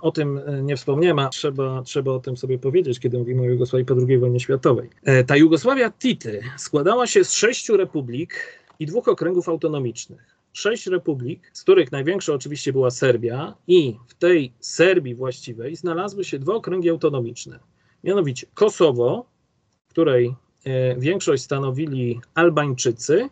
[0.00, 3.44] o tym e, nie wspomniałem, a trzeba, trzeba o tym sobie powiedzieć, kiedy mówimy o
[3.44, 4.90] Jugosławii po II wojnie światowej.
[5.26, 10.36] Ta Jugosławia Tity składała się z sześciu republik, i dwóch okręgów autonomicznych.
[10.52, 16.38] Sześć republik, z których największa oczywiście była Serbia, i w tej Serbii właściwej znalazły się
[16.38, 17.58] dwa okręgi autonomiczne.
[18.04, 19.26] Mianowicie Kosowo,
[19.88, 20.34] której
[20.64, 23.28] e, większość stanowili Albańczycy,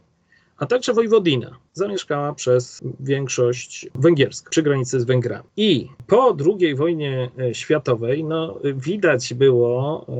[0.58, 5.44] a także Wojwodina, zamieszkała przez większość węgierską przy granicy z Węgrami.
[5.56, 10.12] I po II wojnie e, światowej no, widać było, e,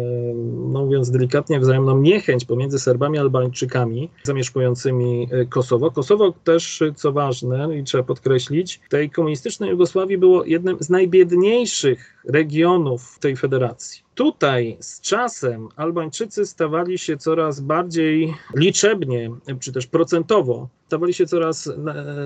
[0.73, 5.91] no mówiąc delikatnie, wzajemną niechęć pomiędzy Serbami a Albańczykami zamieszkującymi e, Kosowo.
[5.91, 13.19] Kosowo też, co ważne i trzeba podkreślić, tej komunistycznej Jugosławii było jednym z najbiedniejszych regionów
[13.21, 14.03] tej federacji.
[14.15, 19.31] Tutaj z czasem Albańczycy stawali się coraz bardziej liczebnie,
[19.61, 21.73] czy też procentowo, stawali się coraz,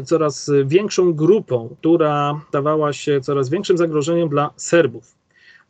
[0.04, 5.14] coraz większą grupą, która stawała się coraz większym zagrożeniem dla Serbów.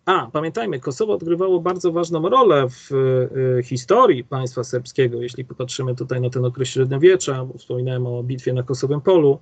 [0.05, 5.23] A pamiętajmy, Kosowo odgrywało bardzo ważną rolę w y, historii państwa serbskiego.
[5.23, 9.39] Jeśli popatrzymy tutaj na ten okres średniowiecza, bo wspominałem o bitwie na Kosowym Polu.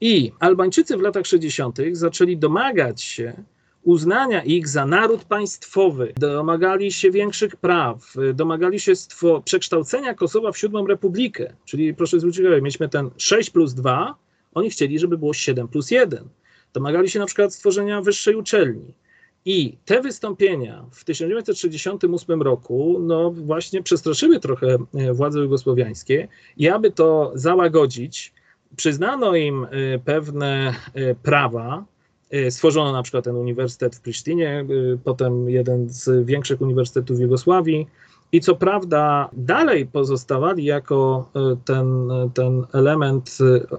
[0.00, 1.78] I Albańczycy w latach 60.
[1.92, 3.42] zaczęli domagać się
[3.86, 10.58] uznania ich za naród państwowy, domagali się większych praw, domagali się stwo- przekształcenia Kosowa w
[10.58, 11.52] siódmą republikę.
[11.64, 14.14] Czyli proszę zwrócić uwagę, mieliśmy ten 6 plus 2,
[14.54, 16.24] oni chcieli, żeby było 7 plus 1.
[16.72, 18.94] Domagali się na przykład stworzenia wyższej uczelni.
[19.44, 26.90] I te wystąpienia w 1968 roku, no właśnie przestraszyły trochę e, władze jugosłowiańskie i aby
[26.90, 28.32] to załagodzić,
[28.76, 31.84] przyznano im e, pewne e, prawa,
[32.50, 37.86] stworzono na przykład ten uniwersytet w Prisztinie, y, potem jeden z większych uniwersytetów w Jugosławii.
[38.32, 43.38] I co prawda dalej pozostawali jako y, ten, ten element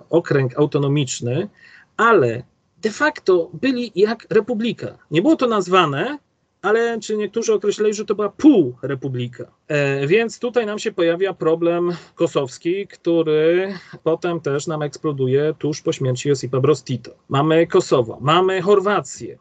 [0.09, 1.49] okręg autonomiczny,
[1.97, 2.43] ale
[2.81, 4.97] de facto byli jak republika.
[5.11, 6.17] Nie było to nazwane
[6.61, 9.51] ale czy niektórzy określali, że to była półrepublika.
[9.67, 13.73] E, więc tutaj nam się pojawia problem kosowski, który
[14.03, 17.11] potem też nam eksploduje tuż po śmierci Josipa Broz Tito.
[17.29, 19.37] Mamy Kosowo, mamy Chorwację,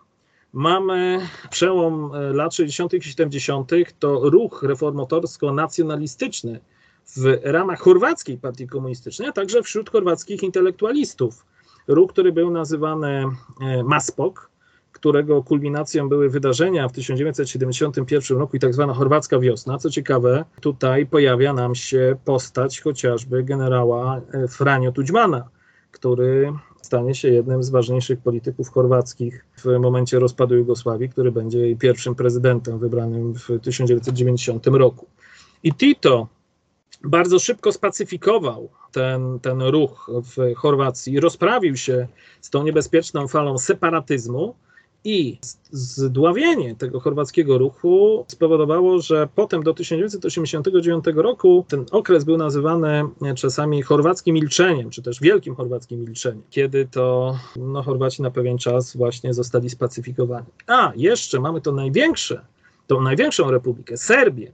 [0.52, 1.20] mamy
[1.51, 2.94] przełom e, lat 60.
[2.94, 6.59] i 70., to ruch reformatorsko-nacjonalistyczny
[7.16, 11.47] w ramach chorwackiej partii komunistycznej, a także wśród chorwackich intelektualistów.
[11.88, 13.24] Ruch, który był nazywany
[13.60, 14.51] e, MASPOK,
[15.06, 19.78] którego kulminacją były wydarzenia w 1971 roku i tak zwana chorwacka wiosna.
[19.78, 25.48] Co ciekawe, tutaj pojawia nam się postać chociażby generała e, Franio Tudźmana,
[25.90, 26.52] który
[26.82, 32.14] stanie się jednym z ważniejszych polityków chorwackich w momencie rozpadu Jugosławii, który będzie jej pierwszym
[32.14, 35.06] prezydentem wybranym w 1990 roku.
[35.62, 36.28] I Tito
[37.04, 42.08] bardzo szybko spacyfikował ten, ten ruch w Chorwacji, rozprawił się
[42.40, 44.54] z tą niebezpieczną falą separatyzmu,
[45.06, 45.38] i
[45.70, 53.04] zdławienie tego chorwackiego ruchu spowodowało, że potem do 1989 roku ten okres był nazywany
[53.36, 58.96] czasami chorwackim milczeniem, czy też wielkim chorwackim milczeniem, kiedy to no, Chorwaci na pewien czas
[58.96, 60.46] właśnie zostali spacyfikowani.
[60.66, 62.46] A jeszcze mamy to największe,
[62.86, 64.52] tą największą republikę, Serbię.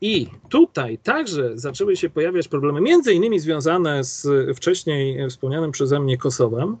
[0.00, 4.26] I tutaj także zaczęły się pojawiać problemy, między innymi związane z
[4.56, 6.76] wcześniej wspomnianym przeze mnie Kosowem,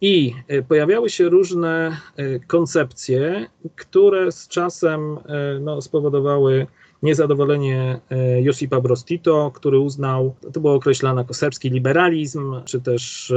[0.00, 3.46] i e, pojawiały się różne e, koncepcje,
[3.76, 6.66] które z czasem e, no, spowodowały
[7.02, 8.00] niezadowolenie
[8.42, 13.32] Josipa Broz Tito, który uznał, to było określane jako serbski liberalizm, czy też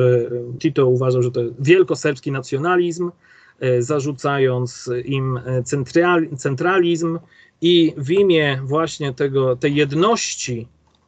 [0.59, 3.11] Tito uważał, że to wielkoserbski nacjonalizm,
[3.79, 5.39] zarzucając im
[6.38, 7.19] centralizm.
[7.61, 10.67] I w imię właśnie tego, tej jedności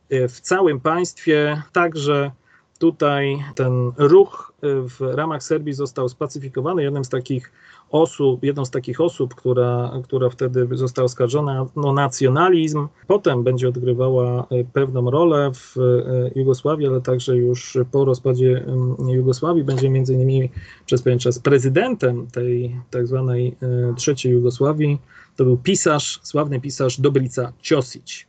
[0.09, 2.31] w całym państwie także
[2.79, 6.83] tutaj ten ruch y, w ramach Serbii został spacyfikowany.
[6.83, 7.51] Jednym z takich
[7.89, 14.47] osób, jedną z takich osób, która, która wtedy została oskarżona o nacjonalizm, potem będzie odgrywała
[14.51, 18.65] y, pewną rolę w y, Jugosławii, ale także już po rozpadzie
[19.07, 20.49] Jugosławii będzie między innymi
[20.85, 23.55] przez pewien czas prezydentem tej tak zwanej
[23.97, 24.97] trzeciej Jugosławii.
[25.35, 28.28] To był pisarz, sławny pisarz Dobrica Ciosić.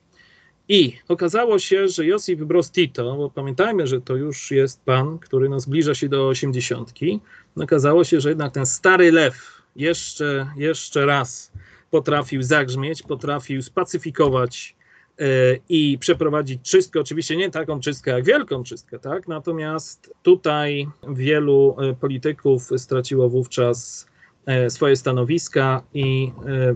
[0.73, 5.49] I okazało się, że Josip Broz Tito, bo pamiętajmy, że to już jest pan, który
[5.49, 7.21] no, zbliża się do osiemdziesiątki,
[7.57, 11.53] okazało się, że jednak ten stary lew jeszcze, jeszcze raz
[11.91, 14.77] potrafił zagrzmieć, potrafił spacyfikować
[15.19, 15.25] e,
[15.69, 17.01] i przeprowadzić czystkę.
[17.01, 19.29] Oczywiście nie taką czystkę jak wielką czystkę, tak?
[19.29, 24.07] Natomiast tutaj wielu e, polityków straciło wówczas
[24.47, 26.33] e, swoje stanowiska i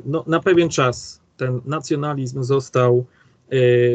[0.07, 3.07] no, na pewien czas ten nacjonalizm został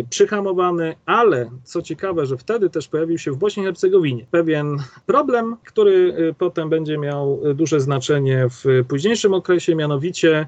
[0.10, 5.56] przyhamowany, ale co ciekawe, że wtedy też pojawił się w Bośni i Hercegowinie pewien problem,
[5.65, 10.48] który y, potem będzie miał duże znaczenie w późniejszym okresie, mianowicie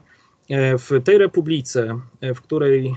[0.77, 1.99] w tej republice,
[2.35, 2.95] w której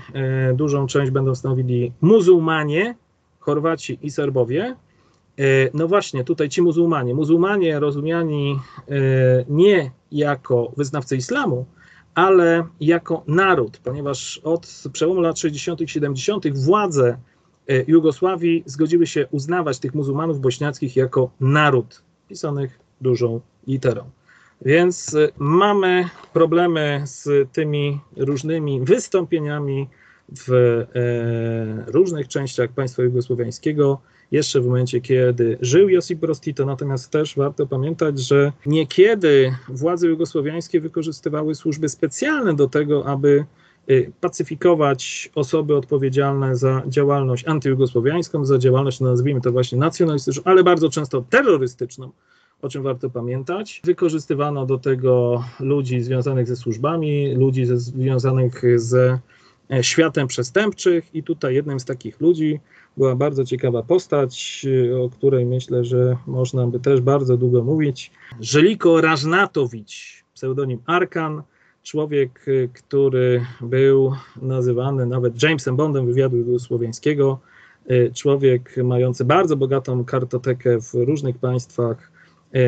[0.53, 2.95] dużą część będą stanowili muzułmanie,
[3.39, 4.75] Chorwaci i Serbowie.
[5.73, 8.59] No właśnie, tutaj ci muzułmanie, muzułmanie rozumiani
[9.49, 11.65] nie jako wyznawcy islamu,
[12.15, 15.81] ale jako naród, ponieważ od przełomu lat 60.
[15.81, 16.57] i 70.
[16.57, 17.17] władze
[17.67, 24.09] e, Jugosławii zgodziły się uznawać tych muzułmanów bośniackich jako naród, pisanych dużą literą.
[24.61, 29.89] Więc e, mamy problemy z tymi różnymi wystąpieniami
[30.47, 34.01] w e, różnych częściach państwa jugosłowiańskiego
[34.31, 36.65] jeszcze w momencie, kiedy żył Josip Broz Tito.
[36.65, 43.45] Natomiast też warto pamiętać, że niekiedy władze jugosłowiańskie wykorzystywały służby specjalne do tego, aby
[43.89, 50.63] y, pacyfikować osoby odpowiedzialne za działalność antyjugosłowiańską, za działalność, no nazwijmy to właśnie nacjonalistyczną, ale
[50.63, 52.11] bardzo często terrorystyczną,
[52.61, 53.81] o czym warto pamiętać.
[53.83, 59.19] Wykorzystywano do tego ludzi związanych ze służbami, ludzi ze, związanych ze
[59.81, 62.59] światem przestępczych i tutaj jednym z takich ludzi
[62.97, 68.11] była bardzo ciekawa postać, y, o której myślę, że można by też bardzo długo mówić.
[68.39, 71.41] Żeliko Rażnatowicz, pseudonim Arkan,
[71.83, 74.11] człowiek, y, który był
[74.41, 77.39] nazywany nawet Jamesem Bondem wywiadu słowiańskiego,
[77.91, 82.11] y, człowiek mający bardzo bogatą kartotekę w różnych państwach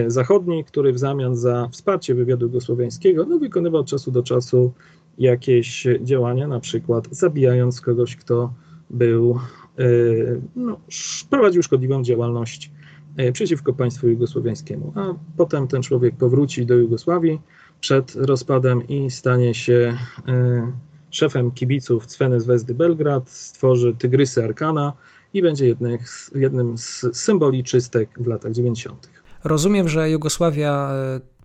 [0.08, 4.74] zachodnich, który w zamian za wsparcie wywiadu jugosłowiańskiego no, wykonywał od czasu do czasu
[5.18, 8.54] jakieś działania, na przykład zabijając kogoś, kto
[8.90, 9.40] był
[10.56, 10.80] no,
[11.30, 12.72] prowadził szkodliwą działalność
[13.18, 14.94] e, przeciwko państwu jugosłowiańskiemu.
[14.96, 17.42] A potem ten człowiek powróci do Jugosławii
[17.80, 19.98] przed rozpadem i stanie się
[20.28, 20.72] e,
[21.12, 24.94] szefem kibiców Cweny Zvezdy Belgrad, stworzy Tygrysy Arkana
[25.34, 25.76] i będzie
[26.36, 29.10] jednym z symboli czystek w latach 90.
[29.44, 30.92] Rozumiem, że Jugosławia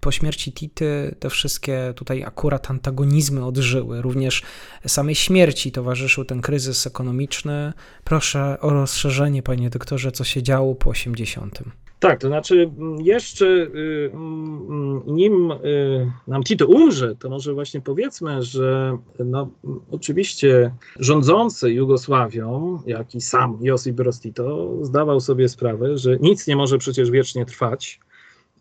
[0.03, 4.03] po śmierci Tity te wszystkie tutaj akurat antagonizmy odżyły.
[4.03, 4.43] Również
[4.87, 7.73] samej śmierci towarzyszył ten kryzys ekonomiczny.
[8.05, 11.63] Proszę o rozszerzenie, panie doktorze, co się działo po 80.
[11.99, 17.81] Tak, to znaczy mm, jeszcze y, mm, nim y, nam Tito umrze, to może właśnie
[17.81, 19.51] powiedzmy, że no,
[19.91, 26.57] oczywiście rządzący Jugosławią, jak i sam Josip Broz Tito, zdawał sobie sprawę, że nic nie
[26.57, 28.01] może przecież wiecznie trwać,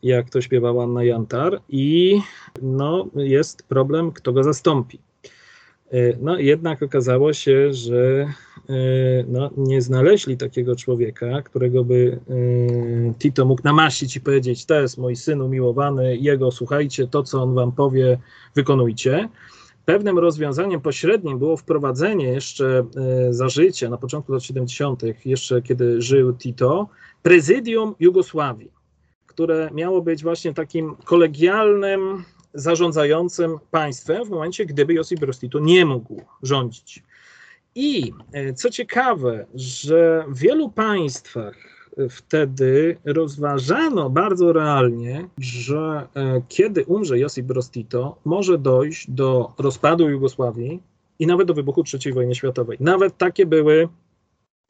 [0.03, 2.21] jak to śpiewała Anna Jantar i
[2.61, 4.99] no, jest problem, kto go zastąpi.
[5.93, 8.27] Y, no jednak okazało się, że
[8.69, 14.81] y, no, nie znaleźli takiego człowieka, którego by y, Tito mógł namaścić i powiedzieć: To
[14.81, 18.17] jest mój syn umiłowany, jego słuchajcie, to co on wam powie,
[18.55, 19.29] wykonujcie.
[19.85, 22.85] Pewnym rozwiązaniem pośrednim było wprowadzenie jeszcze
[23.29, 26.87] za życia, na początku lat 70., jeszcze kiedy żył Tito,
[27.23, 28.71] prezydium Jugosławii,
[29.31, 35.85] które miało być właśnie takim kolegialnym zarządzającym państwem w momencie, gdyby Josip Broz Tito nie
[35.85, 37.03] mógł rządzić.
[37.75, 41.55] I e, co ciekawe, że w wielu państwach
[42.09, 50.09] wtedy rozważano bardzo realnie, że e, kiedy umrze Josip Broz Tito, może dojść do rozpadu
[50.09, 50.83] Jugosławii
[51.19, 52.77] i nawet do wybuchu III wojny światowej.
[52.79, 53.87] Nawet takie były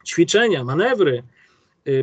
[0.05, 1.23] ćwiczenia, manewry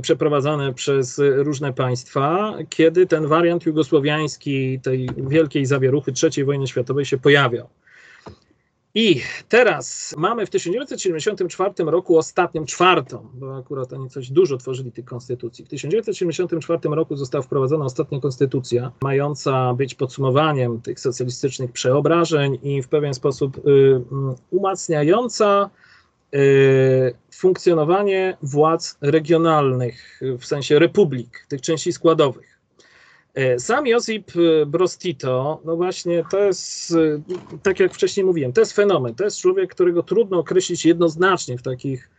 [0.03, 7.19] przeprowadzane przez różne państwa, kiedy ten wariant jugosłowiański tej wielkiej zawieruchy III wojny światowej się
[7.19, 7.69] pojawiał.
[8.95, 15.05] I teraz mamy w 1974 roku ostatnią, czwartą, bo akurat oni coś dużo tworzyli tych
[15.05, 15.65] konstytucji.
[15.65, 22.89] W 1974 roku została wprowadzona ostatnia konstytucja, mająca być podsumowaniem tych socjalistycznych przeobrażeń i w
[22.89, 24.03] pewien sposób y, y,
[24.51, 25.88] umacniająca Y,
[27.35, 32.59] funkcjonowanie władz regionalnych, w sensie republik, tych części składowych.
[33.39, 34.33] Y, sam Josip
[34.67, 37.23] Broz Tito, no właśnie to jest, y,
[37.63, 41.63] tak jak wcześniej mówiłem, to jest fenomen, to jest człowiek, którego trudno określić jednoznacznie w
[41.63, 42.11] takich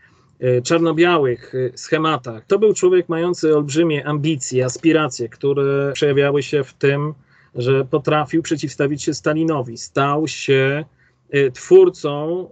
[0.63, 2.45] czarno-białych schematach.
[2.45, 7.13] To był człowiek mający olbrzymie ambicje, aspiracje, które przejawiały się w tym,
[7.55, 9.77] że potrafił przeciwstawić się Stalinowi.
[9.77, 10.98] Stał się Y,
[11.53, 12.45] twórcą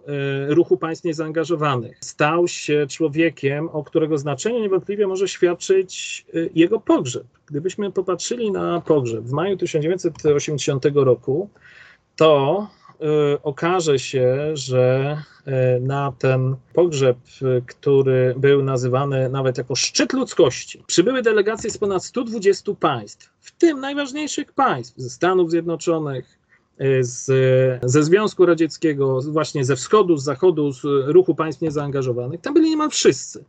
[0.49, 1.97] y, ruchu państw niezaangażowanych.
[2.01, 7.27] Stał się człowiekiem, o którego znaczeniu niewątpliwie może świadczyć y, jego pogrzeb.
[7.45, 11.49] Gdybyśmy popatrzyli na pogrzeb w maju 1980 roku,
[12.15, 12.67] to
[13.43, 15.17] okaże się, że
[15.81, 17.17] na ten pogrzeb,
[17.67, 23.79] który był nazywany nawet jako szczyt ludzkości, przybyły delegacje z ponad 120 państw, w tym
[23.79, 26.36] najważniejszych państw ze Stanów Zjednoczonych,
[27.01, 27.25] z,
[27.83, 32.89] ze Związku Radzieckiego, właśnie ze wschodu, z zachodu, z ruchu państw niezaangażowanych, tam byli niemal
[32.89, 33.43] wszyscy.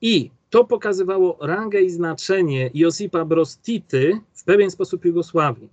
[0.00, 5.68] I to pokazywało rangę i znaczenie Josipa Broz Tity w pewien sposób Jugosławii.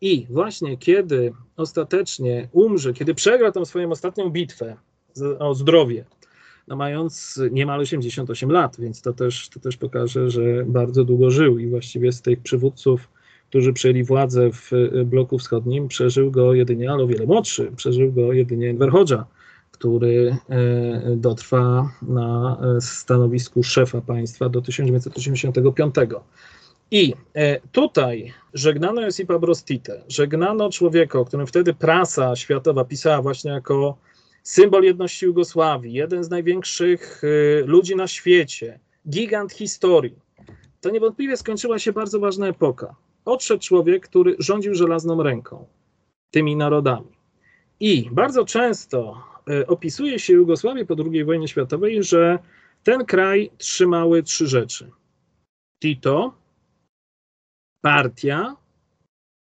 [0.00, 4.76] I właśnie kiedy ostatecznie umrze, kiedy przegra tą swoją ostatnią bitwę
[5.38, 6.04] o zdrowie,
[6.68, 11.58] no mając niemal 88 lat, więc to też, to też pokaże, że bardzo długo żył
[11.58, 13.08] i właściwie z tych przywódców
[13.48, 18.12] którzy przejęli władzę w e, bloku wschodnim, przeżył go jedynie, ale o wiele młodszy, przeżył
[18.12, 19.26] go jedynie Enver Hoxha,
[19.70, 25.94] który e, dotrwa na e, stanowisku szefa państwa do 1985.
[26.90, 27.14] I
[27.72, 33.98] tutaj żegnano Josipa Broz Tite, żegnano człowieka, o którym wtedy prasa światowa pisała właśnie jako
[34.42, 37.22] symbol jedności Jugosławii, jeden z największych
[37.64, 40.18] ludzi na świecie, gigant historii.
[40.80, 42.94] To niewątpliwie skończyła się bardzo ważna epoka
[43.28, 45.66] odszedł człowiek, który rządził żelazną ręką
[46.30, 47.18] tymi narodami.
[47.80, 52.38] I bardzo często e, opisuje się Jugosławię po II wojnie światowej, że
[52.82, 54.90] ten kraj trzymały trzy rzeczy:
[55.82, 56.34] Tito,
[57.80, 58.56] partia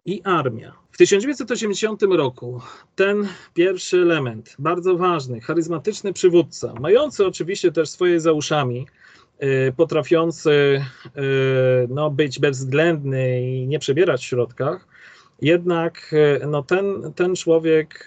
[0.04, 0.72] i armia.
[0.90, 2.60] W 1980 roku
[2.94, 8.86] ten pierwszy element, bardzo ważny, charyzmatyczny przywódca, mający oczywiście też swoje za uszami
[9.76, 11.20] potrafiący y,
[11.88, 14.88] no, być bezwzględny i nie przebierać w środkach,
[15.42, 18.06] jednak y, no, ten, ten człowiek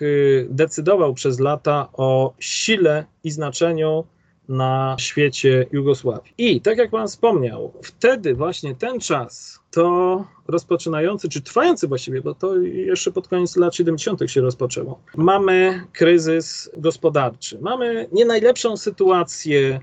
[0.50, 4.04] decydował przez lata o sile i znaczeniu
[4.50, 6.34] na świecie Jugosławii.
[6.38, 12.36] I tak jak Pan wspomniał, wtedy właśnie ten czas, to rozpoczynający, czy trwający właściwie, bo
[12.36, 14.20] to jeszcze pod koniec lat 70.
[14.32, 19.80] się rozpoczęło, mamy kryzys gospodarczy, mamy nie najlepszą sytuację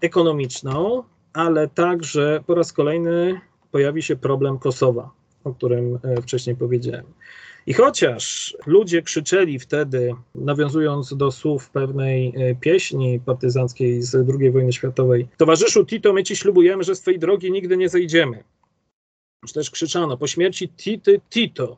[0.00, 1.02] ekonomiczną,
[1.32, 5.10] ale także po raz kolejny pojawi się problem Kosowa,
[5.44, 7.04] o którym e, wcześniej powiedziałem.
[7.66, 14.72] I chociaż ludzie krzyczeli wtedy, nawiązując do słów pewnej e, pieśni partyzanckiej z II wojny
[14.72, 18.44] światowej, towarzyszu Tito, my ci ślubujemy, że z twojej drogi nigdy nie zejdziemy.
[19.46, 21.76] czy też krzyczano po śmierci Tity Tito,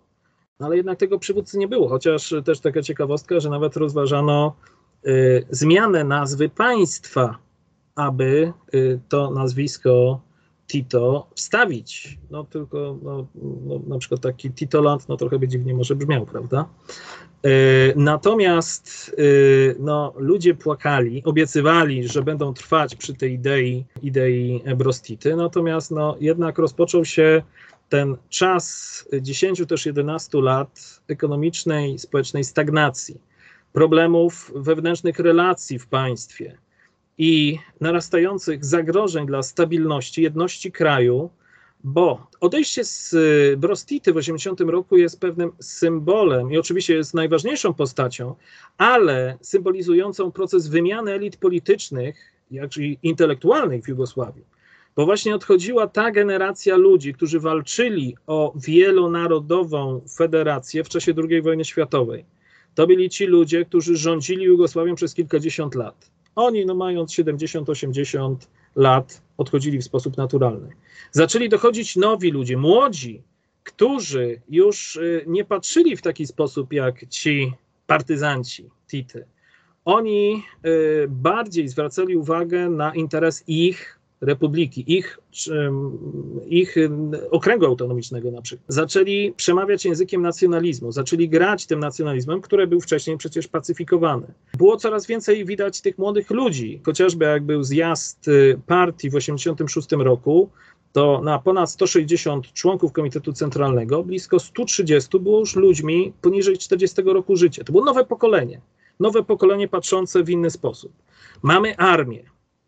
[0.60, 4.56] no ale jednak tego przywódcy nie było, chociaż też taka ciekawostka, że nawet rozważano
[5.06, 7.38] y, zmianę nazwy państwa,
[7.94, 10.20] aby y, to nazwisko
[10.66, 12.18] Tito wstawić.
[12.30, 13.26] No tylko no,
[13.66, 16.68] no, na przykład taki Titoland, no trochę by dziwnie może brzmiał, prawda?
[17.46, 25.36] Y, natomiast y, no, ludzie płakali, obiecywali, że będą trwać przy tej idei, idei Brostity,
[25.36, 27.42] natomiast no, jednak rozpoczął się
[27.88, 33.20] ten czas 10 też 11 lat ekonomicznej, społecznej stagnacji,
[33.72, 36.58] problemów wewnętrznych relacji w państwie
[37.20, 41.30] i narastających zagrożeń dla stabilności, jedności kraju,
[41.84, 43.14] bo odejście z
[43.58, 48.34] Brostity w 80 roku jest pewnym symbolem i oczywiście jest najważniejszą postacią,
[48.78, 54.44] ale symbolizującą proces wymiany elit politycznych, jak i intelektualnych w Jugosławii
[54.96, 61.64] bo właśnie odchodziła ta generacja ludzi, którzy walczyli o wielonarodową federację w czasie II wojny
[61.64, 62.24] światowej.
[62.74, 66.10] To byli ci ludzie, którzy rządzili Jugosławią przez kilkadziesiąt lat.
[66.40, 68.36] Oni, no mając 70-80
[68.76, 70.68] lat, odchodzili w sposób naturalny.
[71.10, 73.22] Zaczęli dochodzić nowi ludzie, młodzi,
[73.64, 77.52] którzy już y, nie patrzyli w taki sposób jak ci
[77.86, 79.24] partyzanci Tity.
[79.84, 85.18] Oni y, bardziej zwracali uwagę na interes ich republiki, ich,
[86.46, 86.76] ich
[87.30, 93.16] okręgu autonomicznego na przykład, zaczęli przemawiać językiem nacjonalizmu, zaczęli grać tym nacjonalizmem, który był wcześniej
[93.16, 94.26] przecież pacyfikowany.
[94.58, 100.04] Było coraz więcej widać tych młodych ludzi, chociażby jak był zjazd y, partii w 1986
[100.04, 100.50] roku,
[100.92, 107.36] to na ponad 160 członków Komitetu Centralnego blisko 130 było już ludźmi poniżej 40 roku
[107.36, 107.64] życia.
[107.64, 108.60] To było nowe pokolenie,
[109.00, 110.92] nowe pokolenie patrzące w inny sposób.
[111.42, 112.22] Mamy armię,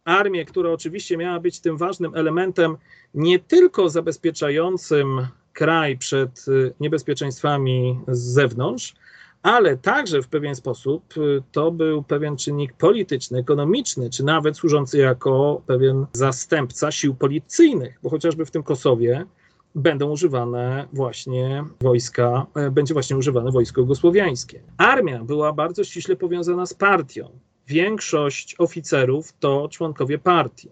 [0.04, 2.76] armię, która oczywiście miała być tym ważnym elementem
[3.14, 8.94] nie tylko zabezpieczającym kraj przed y, niebezpieczeństwami z zewnątrz,
[9.42, 14.98] ale także w pewien sposób y, to był pewien czynnik polityczny, ekonomiczny, czy nawet służący
[14.98, 19.26] jako pewien zastępca sił policyjnych, bo chociażby w tym Kosowie
[19.74, 24.60] będą używane właśnie wojska, e, będzie właśnie używane wojsko jugosłowiańskie.
[24.76, 27.30] Armia była bardzo ściśle powiązana z partią
[27.68, 30.68] większość oficerów to członkowie partii.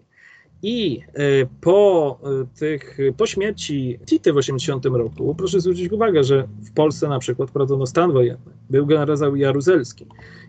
[0.63, 1.23] I e,
[1.61, 7.09] po e, tych, po śmierci Tity w 80 roku, proszę zwrócić uwagę, że w Polsce
[7.09, 10.05] na przykład prowadzono stan wojenny, był generał Jaruzelski.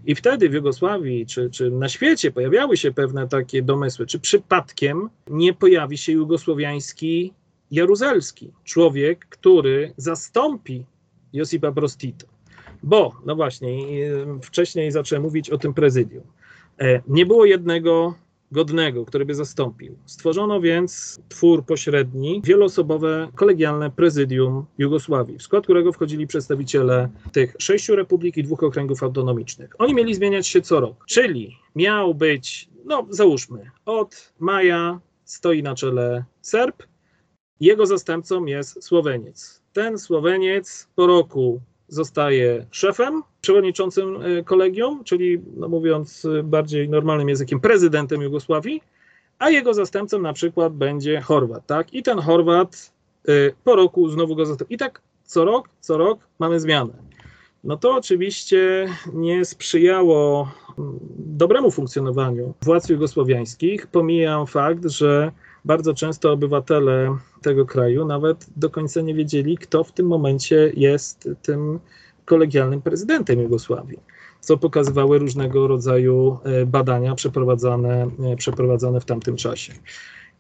[0.07, 5.09] I wtedy w Jugosławii czy, czy na świecie pojawiały się pewne takie domysły, czy przypadkiem
[5.31, 7.33] nie pojawi się jugosłowiański
[7.71, 10.85] Jaruzelski, człowiek, który zastąpi
[11.33, 12.32] Josipa Prostito.
[12.83, 13.87] Bo, no właśnie,
[14.43, 16.25] wcześniej zacząłem mówić o tym prezydium.
[16.81, 18.15] E, nie było jednego
[18.53, 19.97] godnego, który by zastąpił.
[20.07, 27.97] Stworzono więc twór pośredni, wieloosobowe kolegialne prezydium Jugosławii, w skład którego wchodzili przedstawiciele tych sześciu
[27.97, 29.75] republik i dwóch okręgów autonomicznych.
[29.79, 35.75] Oni mieli zmieniać się co rok, czyli miał być, no załóżmy, od maja stoi na
[35.75, 36.83] czele Serb,
[37.61, 39.63] jego zastępcą jest Słoweniec.
[39.73, 41.61] Ten Słoweniec po roku
[41.93, 48.83] zostaje szefem, przewodniczącym e, kolegium, czyli no mówiąc e, bardziej normalnym językiem, prezydentem Jugosławii,
[49.39, 51.95] a jego zastępcą na przykład będzie Chorwat, tak?
[51.95, 52.93] I ten Chorwat
[53.29, 53.33] e,
[53.65, 54.75] po roku znowu go zastąpi.
[54.75, 56.93] I tak co rok, co rok mamy zmianę.
[57.65, 63.87] No to oczywiście nie sprzyjało mm, dobremu funkcjonowaniu władz jugosłowiańskich.
[63.87, 65.33] Pomijam fakt, że
[65.65, 71.29] bardzo często obywatele tego kraju nawet do końca nie wiedzieli, kto w tym momencie jest
[71.43, 71.81] tym
[72.25, 73.99] kolegialnym prezydentem Jugosławii,
[74.41, 79.73] co pokazywały różnego rodzaju e, badania przeprowadzane, e, przeprowadzane w tamtym czasie.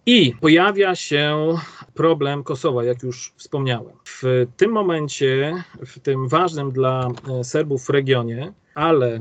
[0.07, 1.49] I pojawia się
[1.95, 3.93] problem Kosowa, jak już wspomniałem.
[4.05, 7.09] W tym momencie, w tym ważnym dla
[7.41, 9.21] e, Serbów regionie, ale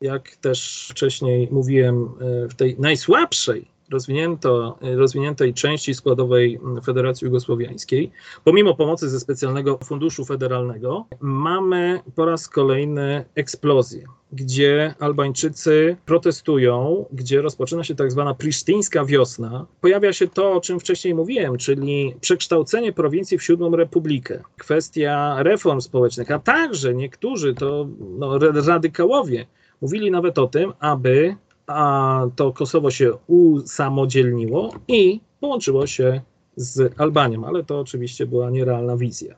[0.00, 2.08] jak też wcześniej mówiłem,
[2.50, 8.10] w tej najsłabszej rozwinięto, rozwiniętej części składowej Federacji Jugosłowiańskiej,
[8.44, 17.42] pomimo pomocy ze specjalnego funduszu federalnego, mamy po raz kolejny eksplozję, gdzie Albańczycy protestują, gdzie
[17.42, 19.66] rozpoczyna się tak zwana prisztyńska wiosna.
[19.80, 25.80] Pojawia się to, o czym wcześniej mówiłem, czyli przekształcenie prowincji w siódmą republikę, kwestia reform
[25.80, 27.88] społecznych, a także niektórzy to
[28.18, 29.46] no, radykałowie
[29.80, 31.36] mówili nawet o tym, aby
[31.74, 36.20] a to Kosowo się usamodzielniło i połączyło się
[36.56, 39.34] z Albanią, ale to oczywiście była nierealna wizja.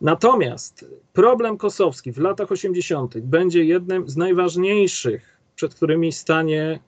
[0.00, 3.18] Natomiast problem kosowski w latach 80.
[3.18, 6.80] będzie jednym z najważniejszych, przed którymi stanie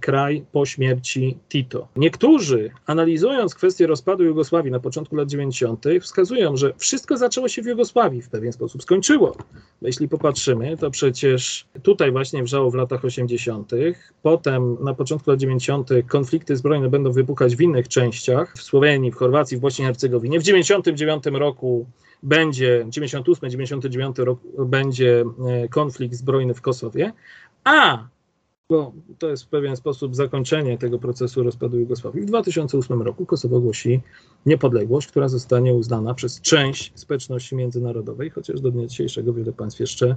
[0.00, 1.88] kraj po śmierci Tito.
[1.96, 7.66] Niektórzy, analizując kwestię rozpadu Jugosławii na początku lat 90., wskazują, że wszystko zaczęło się w
[7.66, 9.36] Jugosławii, w pewien sposób skończyło.
[9.82, 13.70] Jeśli popatrzymy, to przecież tutaj właśnie wrzało w latach 80.,
[14.22, 15.88] potem na początku lat 90.
[16.08, 20.40] konflikty zbrojne będą wybuchać w innych częściach, w Słowenii, w Chorwacji, w Bośni i Hercegowinie.
[20.40, 21.86] W 99 roku
[22.22, 27.12] będzie 98-99 rok będzie e, konflikt zbrojny w Kosowie,
[27.64, 28.08] a
[28.72, 32.22] bo to jest w pewien sposób zakończenie tego procesu rozpadu Jugosławii.
[32.22, 34.00] W 2008 roku Kosowo ogłosi
[34.46, 40.16] niepodległość, która zostanie uznana przez część społeczności międzynarodowej, chociaż do dnia dzisiejszego wiele państw jeszcze,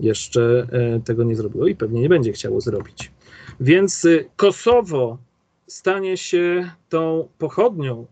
[0.00, 3.12] jeszcze e, tego nie zrobiło i pewnie nie będzie chciało zrobić.
[3.60, 5.18] Więc e, Kosowo
[5.66, 8.06] stanie się tą pochodnią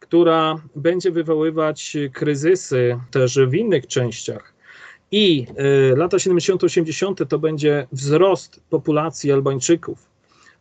[0.00, 4.53] która będzie wywoływać kryzysy też w innych częściach.
[5.16, 5.46] I
[5.92, 10.10] y, lata 70-80 to będzie wzrost populacji Albańczyków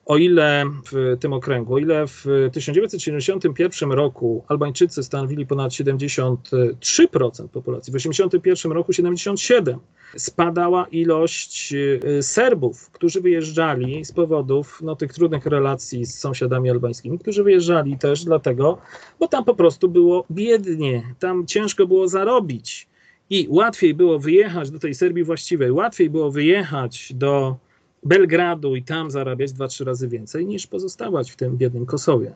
[0.05, 7.91] o ile w tym okręgu, o ile w 1971 roku Albańczycy stanowili ponad 73% populacji,
[7.91, 9.77] w 1981 roku 77%,
[10.17, 17.19] spadała ilość y, Serbów, którzy wyjeżdżali z powodów no, tych trudnych relacji z sąsiadami albańskimi,
[17.19, 18.77] którzy wyjeżdżali też dlatego,
[19.19, 22.92] bo tam po prostu było biednie, tam ciężko było zarobić.
[23.33, 27.55] I łatwiej było wyjechać do tej Serbii właściwej, łatwiej było wyjechać do
[28.03, 32.33] Belgradu i tam zarabiać dwa, trzy razy więcej niż pozostawać w tym biednym Kosowie.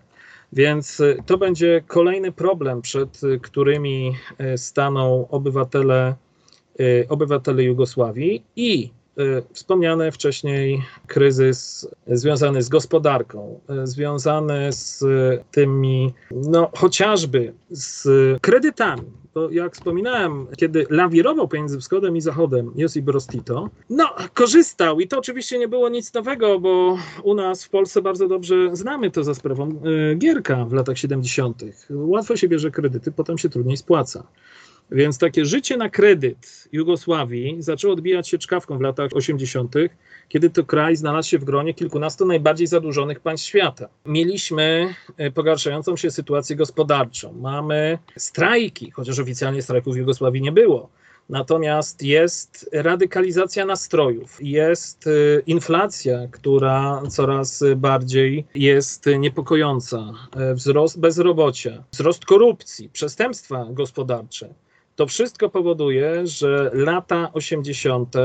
[0.53, 4.15] Więc y, to będzie kolejny problem, przed y, którymi
[4.53, 6.15] y, staną obywatele,
[7.09, 8.91] obywatele Jugosławii i
[9.53, 15.03] wspomniany wcześniej kryzys związany z gospodarką, związany z
[15.51, 18.07] tymi, no chociażby z
[18.41, 24.99] kredytami, to jak wspominałem, kiedy lawirował pomiędzy wschodem i zachodem Josip Broz Tito, no korzystał
[24.99, 29.11] i to oczywiście nie było nic nowego, bo u nas w Polsce bardzo dobrze znamy
[29.11, 29.81] to za sprawą
[30.11, 31.63] y, Gierka w latach 70.
[31.89, 34.27] Łatwo się bierze kredyty, potem się trudniej spłaca.
[34.91, 39.75] Więc takie życie na kredyt Jugosławii zaczęło odbijać się czkawką w latach 80.,
[40.27, 43.89] kiedy to kraj znalazł się w gronie kilkunastu najbardziej zadłużonych państw świata.
[44.05, 50.89] Mieliśmy e, pogarszającą się sytuację gospodarczą, mamy strajki, chociaż oficjalnie strajków w Jugosławii nie było.
[51.29, 55.09] Natomiast jest radykalizacja nastrojów, jest e,
[55.39, 64.53] inflacja, która coraz bardziej jest niepokojąca, e, wzrost bezrobocia, wzrost korupcji, przestępstwa gospodarcze.
[64.97, 68.15] To wszystko powoduje, że lata 80.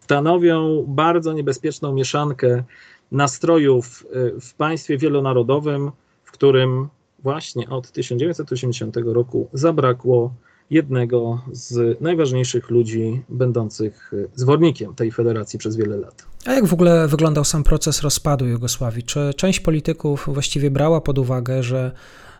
[0.00, 2.64] stanowią bardzo niebezpieczną mieszankę
[3.12, 4.06] nastrojów
[4.36, 5.90] y, w państwie wielonarodowym,
[6.24, 6.88] w którym
[7.22, 10.34] właśnie od 1980 roku zabrakło
[10.70, 16.26] jednego z najważniejszych ludzi będących zwornikiem tej federacji przez wiele lat.
[16.46, 19.02] A jak w ogóle wyglądał sam proces rozpadu Jugosławii?
[19.02, 21.92] Czy część polityków właściwie brała pod uwagę, że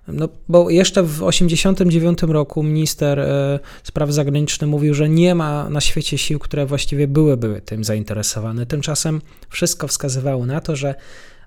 [0.08, 5.80] no, bo jeszcze w 1989 roku minister e, spraw zagranicznych mówił, że nie ma na
[5.80, 8.66] świecie sił, które właściwie byłyby tym zainteresowane.
[8.66, 10.94] Tymczasem wszystko wskazywało na to, że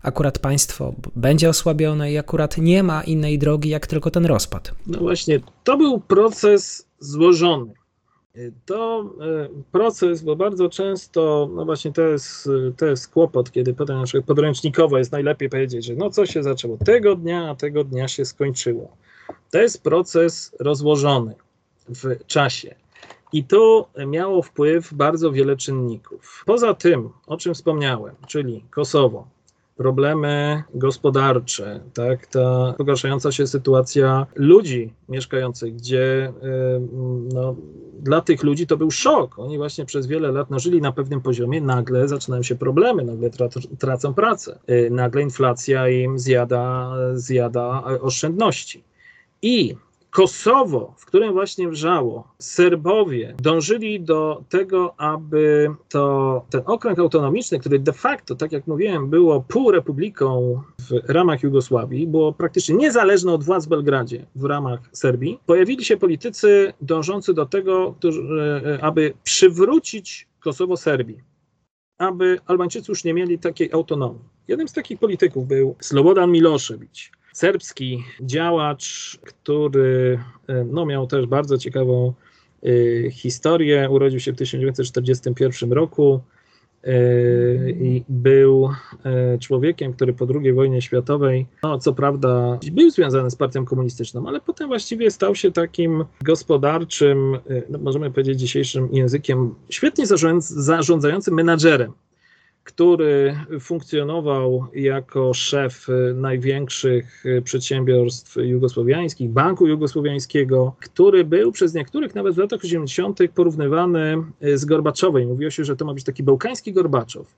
[0.01, 4.71] akurat państwo będzie osłabione i akurat nie ma innej drogi, jak tylko ten rozpad.
[4.87, 7.73] No właśnie, to był proces złożony.
[8.65, 13.97] To e, proces, bo bardzo często, no właśnie to jest, to jest kłopot, kiedy potem
[13.97, 18.07] na podręcznikowo jest najlepiej powiedzieć, że no co się zaczęło tego dnia, a tego dnia
[18.07, 18.97] się skończyło.
[19.51, 21.35] To jest proces rozłożony
[21.89, 22.75] w czasie.
[23.33, 26.43] I to miało wpływ bardzo wiele czynników.
[26.45, 29.27] Poza tym, o czym wspomniałem, czyli Kosowo,
[29.77, 36.33] problemy gospodarcze, tak, ta pogarszająca się sytuacja ludzi mieszkających, gdzie
[37.33, 37.55] no,
[37.99, 39.39] dla tych ludzi to był szok.
[39.39, 43.29] Oni właśnie przez wiele lat no, żyli na pewnym poziomie, nagle zaczynają się problemy, nagle
[43.79, 48.83] tracą pracę, y, nagle inflacja im zjada, zjada oszczędności.
[49.41, 49.75] I
[50.17, 57.79] Kosowo, w którym właśnie wrzało, Serbowie dążyli do tego, aby to, ten okręg autonomiczny, który
[57.79, 63.65] de facto, tak jak mówiłem, było półrepubliką w ramach Jugosławii, było praktycznie niezależne od władz
[63.65, 68.21] w Belgradzie w ramach Serbii, pojawili się politycy dążący do tego, którzy,
[68.65, 71.21] e, aby przywrócić Kosowo Serbii,
[71.97, 74.29] aby Albańczycy już nie mieli takiej autonomii.
[74.47, 81.57] Jednym z takich polityków był Slobodan Milošević serbski działacz, który e, no, miał też bardzo
[81.57, 82.13] ciekawą
[82.63, 83.89] e, historię.
[83.89, 86.21] Urodził się w 1941 roku
[86.83, 86.91] e,
[87.69, 88.69] i był
[89.39, 94.41] człowiekiem, który po II wojnie światowej, no co prawda był związany z partią komunistyczną, ale
[94.41, 97.37] potem właściwie stał się takim gospodarczym,
[97.69, 100.05] no możemy powiedzieć dzisiejszym językiem, świetnie
[100.49, 101.93] zarządzającym menadżerem
[102.67, 112.37] który funkcjonował jako szef największych przedsiębiorstw jugosłowiańskich, Banku Jugosłowiańskiego, który był przez niektórych nawet w
[112.37, 113.19] latach 80.
[113.35, 115.27] porównywany z Gorbaczowem.
[115.27, 117.35] Mówiło się, że to ma być taki bałkański Gorbaczow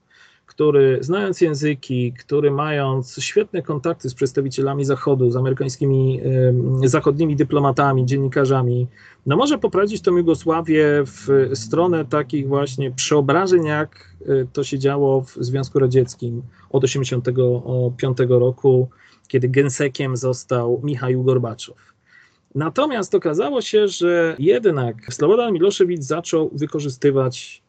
[0.60, 6.22] który znając języki, który mając świetne kontakty z przedstawicielami Zachodu, z amerykańskimi,
[6.84, 8.88] zachodnimi dyplomatami, dziennikarzami,
[9.26, 15.22] no może poprowadzić tą Jugosławię w stronę takich właśnie przeobrażeń, jak e, to się działo
[15.22, 18.90] w Związku Radzieckim od 1985 roku,
[19.28, 21.78] kiedy gensekiem został Michał Gorbaczow.
[22.56, 27.64] Natomiast okazało się, że jednak Slobodan Miloszewicz zaczął wykorzystywać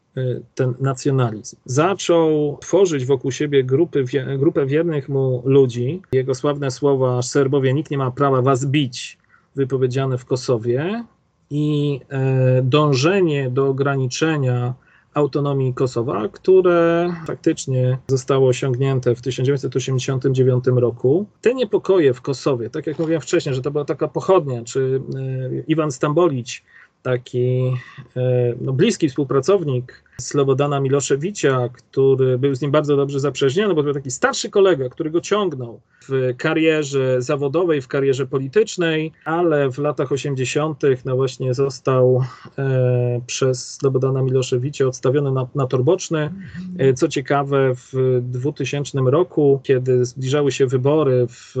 [0.55, 1.57] ten nacjonalizm.
[1.65, 4.05] Zaczął tworzyć wokół siebie grupy,
[4.37, 6.01] grupę wiernych mu ludzi.
[6.11, 9.17] Jego sławne słowa Serbowie, nikt nie ma prawa was bić,
[9.55, 11.05] wypowiedziane w Kosowie
[11.49, 14.73] i e, dążenie do ograniczenia
[15.13, 21.25] autonomii Kosowa, które faktycznie zostało osiągnięte w 1989 roku.
[21.41, 25.63] Te niepokoje w Kosowie, tak jak mówiłem wcześniej, że to była taka pochodnia, czy e,
[25.67, 26.63] Iwan Stambolić
[27.03, 27.73] taki
[28.15, 33.83] e, no, bliski współpracownik Slobodana Miloszewicza, który był z nim bardzo dobrze zaprzyjaźniony, bo to
[33.83, 39.77] był taki starszy kolega, który go ciągnął w karierze zawodowej, w karierze politycznej, ale w
[39.77, 40.81] latach 80.
[41.05, 42.23] no właśnie został
[42.57, 46.33] e, przez Slobodana Miloszewicza odstawiony na, na tor boczny.
[46.77, 51.57] E, co ciekawe, w 2000 roku, kiedy zbliżały się wybory w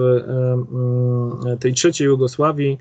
[1.53, 2.77] e, tej trzeciej Jugosławii,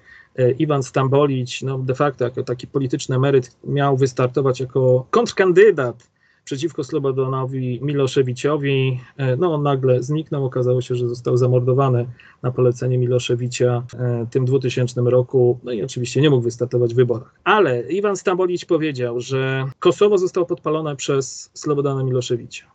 [0.59, 6.11] Iwan Stambolić, no de facto jako taki polityczny emeryt, miał wystartować jako kontrkandydat
[6.45, 9.01] przeciwko Slobodanowi Miloszewiciowi.
[9.17, 12.07] E, no on nagle zniknął, okazało się, że został zamordowany
[12.43, 17.35] na polecenie Miloszewicza e, tym 2000 roku, no i oczywiście nie mógł wystartować w wyborach.
[17.45, 22.67] Ale Iwan Stambolić powiedział, że Kosowo zostało podpalone przez Slobodana Miloszewicza.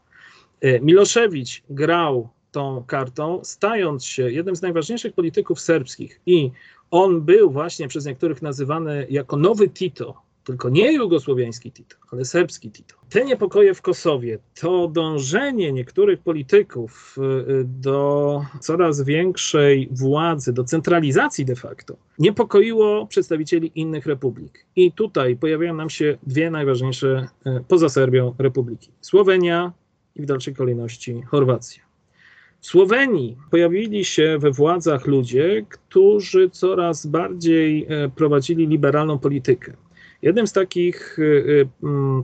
[0.82, 6.52] Miloszewicz grał tą kartą, stając się jednym z najważniejszych polityków serbskich i
[6.96, 12.72] on był właśnie przez niektórych nazywany jako nowy Tito, tylko nie jugosłowiański Tito, ale serbski
[12.72, 12.96] Tito.
[13.10, 21.46] Te niepokoje w Kosowie, to dążenie niektórych polityków y, do coraz większej władzy, do centralizacji
[21.46, 24.66] de facto, niepokoiło przedstawicieli innych republik.
[24.76, 29.74] I tutaj pojawiają nam się dwie najważniejsze y, poza Serbią republiki: Słowenia
[30.16, 31.85] i w dalszej kolejności Chorwacja.
[32.66, 39.74] Słowenii pojawili się we władzach ludzie, którzy coraz bardziej e, prowadzili liberalną politykę.
[40.22, 42.24] Jednym z takich e, e,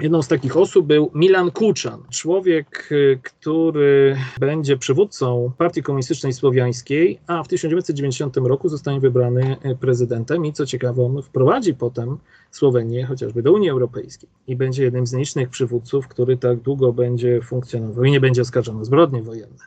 [0.00, 2.88] Jedną z takich osób był Milan Kuczan, człowiek,
[3.22, 10.66] który będzie przywódcą Partii Komunistycznej Słowiańskiej, a w 1990 roku zostanie wybrany prezydentem i co
[10.66, 12.18] ciekawe, on wprowadzi potem
[12.50, 17.40] Słowenię chociażby do Unii Europejskiej i będzie jednym z nielicznych przywódców, który tak długo będzie
[17.42, 19.64] funkcjonował i nie będzie oskarżony o zbrodnie wojenne.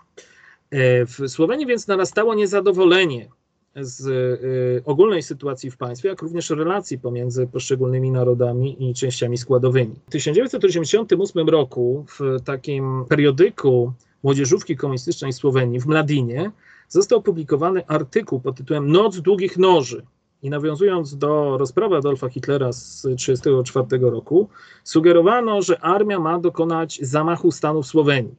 [0.72, 3.30] E, w Słowenii więc narastało niezadowolenie
[3.76, 9.96] z e, ogólnej sytuacji w państwie, jak również relacji pomiędzy poszczególnymi narodami i częściami składowymi.
[10.08, 13.94] W 1988 roku w takim periodyku
[14.24, 16.52] Młodzieżówki Komunistycznej Słowenii w Mladinie
[16.90, 20.06] został opublikowany artykuł pod tytułem Noc długich noży.
[20.44, 24.50] I nawiązując do rozprawy Adolfa Hitlera z 1934 roku,
[24.84, 28.36] sugerowano, że armia ma dokonać zamachu stanu w Słowenii.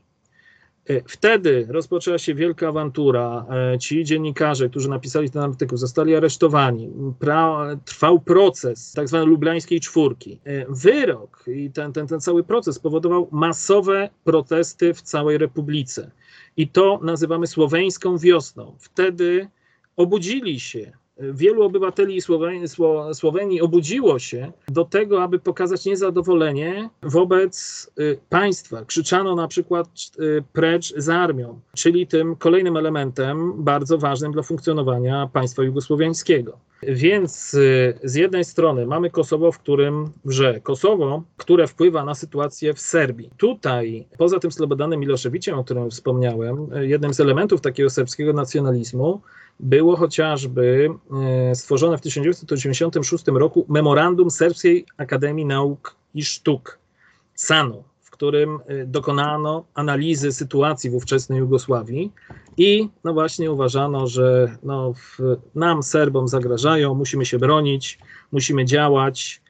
[0.88, 3.46] E, wtedy rozpoczęła się wielka awantura.
[3.74, 6.90] E, ci dziennikarze, którzy napisali ten artykuł, zostali aresztowani.
[7.18, 10.40] Pra, trwał proces tak zwanej lublańskiej czwórki.
[10.44, 16.10] E, wyrok i ten, ten, ten cały proces powodował masowe protesty w całej Republice.
[16.56, 18.76] I to nazywamy słoweńską wiosną.
[18.78, 19.48] Wtedy
[19.96, 22.68] obudzili się wielu obywateli Słowenii,
[23.12, 28.84] Słowenii obudziło się do tego, aby pokazać niezadowolenie wobec y, państwa.
[28.84, 29.88] Krzyczano na przykład
[30.18, 36.58] y, precz z armią, czyli tym kolejnym elementem bardzo ważnym dla funkcjonowania państwa jugosłowiańskiego.
[36.82, 40.60] Więc y, z jednej strony mamy Kosowo, w którym wrze.
[40.60, 43.30] Kosowo, które wpływa na sytuację w Serbii.
[43.36, 49.20] Tutaj, poza tym Slobodanem Miloszewiciem, o którym wspomniałem, jednym z elementów takiego serbskiego nacjonalizmu
[49.60, 50.90] było chociażby
[51.50, 56.78] e, stworzone w 1986 roku Memorandum Serbskiej Akademii Nauk i Sztuk,
[57.34, 62.12] SANU, w którym e, dokonano analizy sytuacji w ówczesnej Jugosławii
[62.56, 64.92] i no właśnie uważano, że no,
[65.54, 67.98] nam, Serbom, zagrażają, musimy się bronić,
[68.32, 69.43] musimy działać,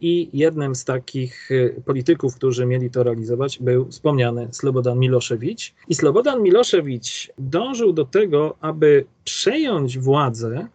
[0.00, 5.74] I jednym z takich y, polityków, którzy mieli to realizować, był wspomniany Slobodan Miloszewicz.
[5.88, 10.68] I Slobodan Miloszewicz dążył do tego, aby przejąć władzę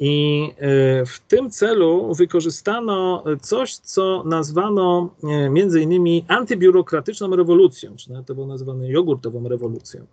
[0.00, 5.14] I e, w tym celu wykorzystano coś, co nazwano
[5.50, 10.06] między innymi antybiurokratyczną rewolucją, czy nawet to było nazwane jogurtową rewolucją.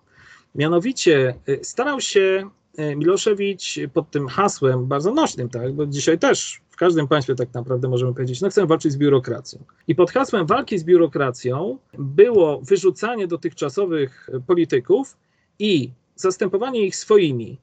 [0.56, 2.49] Mianowicie starał się
[2.95, 7.89] Miloszewicz pod tym hasłem bardzo nośnym, tak, bo dzisiaj też w każdym państwie tak naprawdę
[7.89, 9.64] możemy powiedzieć, no chcemy walczyć z biurokracją.
[9.88, 15.18] I pod hasłem walki z biurokracją było wyrzucanie dotychczasowych polityków
[15.60, 17.57] i zastępowanie ich swoimi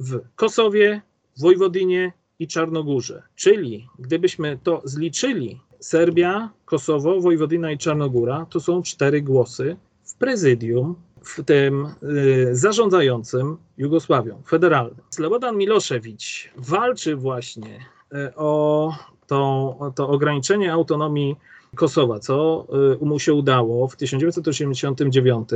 [0.00, 1.02] w Kosowie,
[1.40, 3.22] Wojwodynie i Czarnogórze.
[3.34, 10.94] Czyli gdybyśmy to zliczyli, Serbia, Kosowo, Wojwodyna i Czarnogóra to są cztery głosy w prezydium,
[11.28, 14.96] w tym y, zarządzającym Jugosławią federalnym.
[15.10, 17.78] Slobodan Miloszewicz walczy właśnie
[18.12, 18.92] y, o
[19.26, 21.36] to, to ograniczenie autonomii
[21.74, 22.66] Kosowa, co
[23.02, 25.48] y, mu się udało w 1989.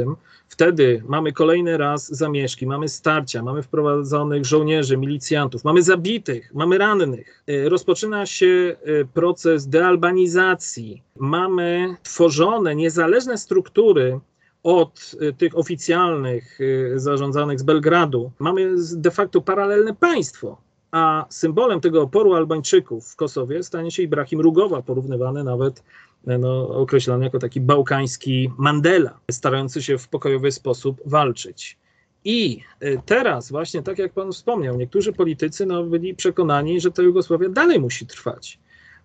[0.48, 7.44] Wtedy mamy kolejny raz zamieszki, mamy starcia, mamy wprowadzonych żołnierzy, milicjantów, mamy zabitych, mamy rannych.
[7.64, 8.76] Rozpoczyna się
[9.14, 14.20] proces dealbanizacji, mamy tworzone niezależne struktury
[14.62, 16.58] od tych oficjalnych
[16.94, 18.30] zarządzanych z Belgradu.
[18.38, 20.58] Mamy de facto paralelne państwo
[20.92, 25.82] a symbolem tego oporu Albańczyków w Kosowie stanie się Ibrahim Rugowa, porównywany nawet,
[26.26, 31.78] no, określany jako taki bałkański Mandela, starający się w pokojowy sposób walczyć.
[32.24, 37.02] I y, teraz, właśnie tak jak Pan wspomniał, niektórzy politycy no, byli przekonani, że ta
[37.02, 38.58] Jugosławia dalej musi trwać.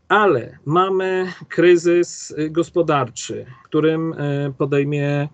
[0.07, 5.27] Ale mamy kryzys y, gospodarczy, którym y, podejmie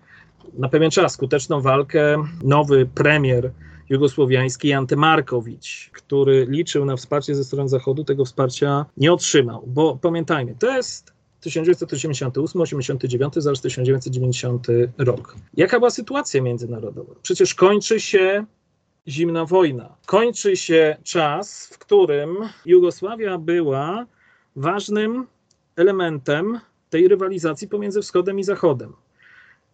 [0.58, 3.50] na pewien czas skuteczną walkę nowy premier
[3.88, 9.64] jugosłowiański Ante Markowicz, który liczył na wsparcie ze strony Zachodu, tego wsparcia nie otrzymał.
[9.66, 11.12] Bo pamiętajmy, to jest
[11.42, 14.66] 1988-89, zaraz 1990
[14.98, 15.36] rok.
[15.56, 17.14] Jaka była sytuacja międzynarodowa?
[17.22, 18.44] Przecież kończy się
[19.08, 19.96] zimna wojna.
[20.06, 24.06] Kończy się czas, w którym Jugosławia była
[24.56, 25.26] ważnym
[25.76, 26.60] elementem
[26.90, 28.92] tej rywalizacji pomiędzy wschodem i zachodem.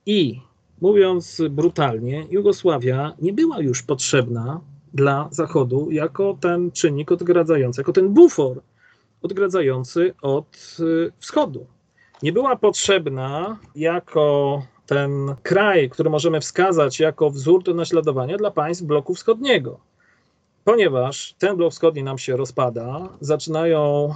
[0.07, 0.41] I
[0.81, 4.61] mówiąc brutalnie, Jugosławia nie była już potrzebna
[4.95, 8.61] dla Zachodu jako ten czynnik odgradzający, jako ten bufor
[9.23, 11.67] odgradzający od y, wschodu.
[12.23, 18.85] Nie była potrzebna jako ten kraj, który możemy wskazać jako wzór do naśladowania dla państw
[18.85, 19.79] bloku wschodniego.
[20.65, 24.15] Ponieważ ten blok wschodni nam się rozpada, zaczynają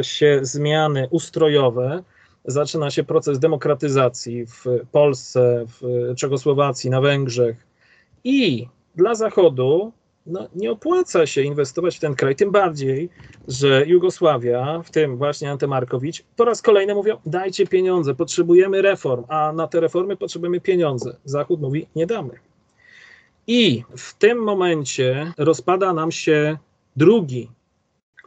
[0.00, 2.02] y, się zmiany ustrojowe,
[2.44, 7.66] zaczyna się proces demokratyzacji w Polsce, w Czechosłowacji, na Węgrzech
[8.24, 9.92] i dla Zachodu
[10.26, 13.08] no, nie opłaca się inwestować w ten kraj, tym bardziej,
[13.48, 19.52] że Jugosławia, w tym właśnie Antemarkowicz, po raz kolejny mówią, dajcie pieniądze, potrzebujemy reform, a
[19.52, 21.16] na te reformy potrzebujemy pieniądze.
[21.24, 22.30] Zachód mówi, nie damy.
[23.46, 26.58] I w tym momencie rozpada nam się
[26.96, 27.50] drugi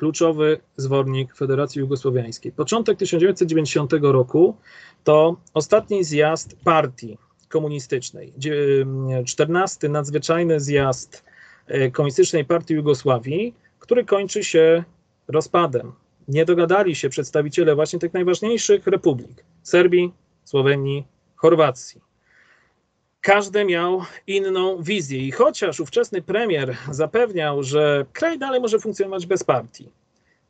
[0.02, 2.52] kluczowy zwornik Federacji Jugosłowiańskiej.
[2.52, 4.56] Początek 1990 roku
[5.04, 7.18] to ostatni zjazd partii
[7.50, 8.34] komunistycznej,
[9.26, 11.24] 14 nadzwyczajny zjazd
[11.68, 14.84] e, Komunistycznej Partii Jugosławii, który kończy się
[15.28, 15.92] rozpadem.
[16.28, 20.14] Nie dogadali się przedstawiciele właśnie tych najważniejszych republik Serbii,
[20.44, 22.02] Słowenii, Chorwacji.
[23.22, 29.44] Każdy miał inną wizję i chociaż ówczesny premier zapewniał, że kraj dalej może funkcjonować bez
[29.44, 29.90] partii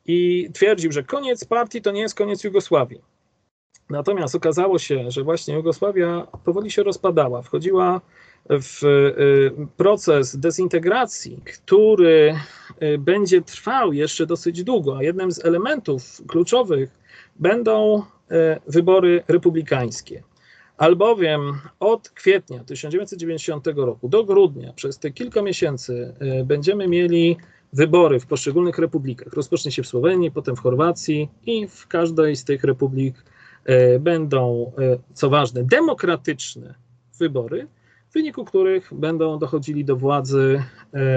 [0.06, 3.00] i twierdził, że koniec partii to nie jest koniec Jugosławii.
[3.90, 8.00] Natomiast okazało się, że właśnie Jugosławia powoli się rozpadała, wchodziła
[8.50, 12.34] w y, proces dezintegracji, który
[12.82, 16.90] y, będzie trwał jeszcze dosyć długo, a jednym z elementów kluczowych
[17.36, 18.02] będą y,
[18.66, 20.22] wybory republikańskie
[20.82, 27.36] albowiem od kwietnia 1990 roku do grudnia, przez te kilka miesięcy, e, będziemy mieli
[27.72, 29.32] wybory w poszczególnych republikach.
[29.32, 33.24] Rozpocznie się w Słowenii, potem w Chorwacji i w każdej z tych republik
[33.64, 36.74] e, będą, e, co ważne, demokratyczne
[37.18, 37.66] wybory,
[38.10, 40.62] w wyniku których będą dochodzili do władzy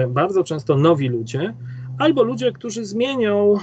[0.08, 1.54] bardzo często nowi ludzie,
[1.98, 3.54] albo ludzie, którzy zmienią,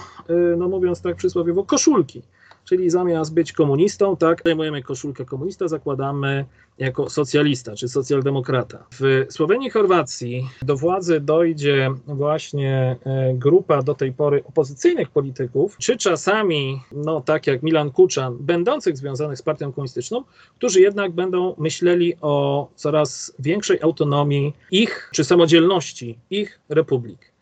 [0.58, 2.22] no mówiąc tak przysłowiowo, koszulki
[2.65, 6.45] czyli zamiast być komunistą, tak, zajmujemy koszulkę komunista, zakładamy
[6.77, 8.85] jako socjalista czy socjaldemokrata.
[8.99, 15.77] W Słowenii i Chorwacji do władzy dojdzie właśnie e, grupa do tej pory opozycyjnych polityków,
[15.77, 20.23] czy czasami, no tak jak Milan Kuczan, będących związanych z partią komunistyczną,
[20.57, 27.34] którzy jednak będą myśleli o coraz większej autonomii ich, czy samodzielności ich republik.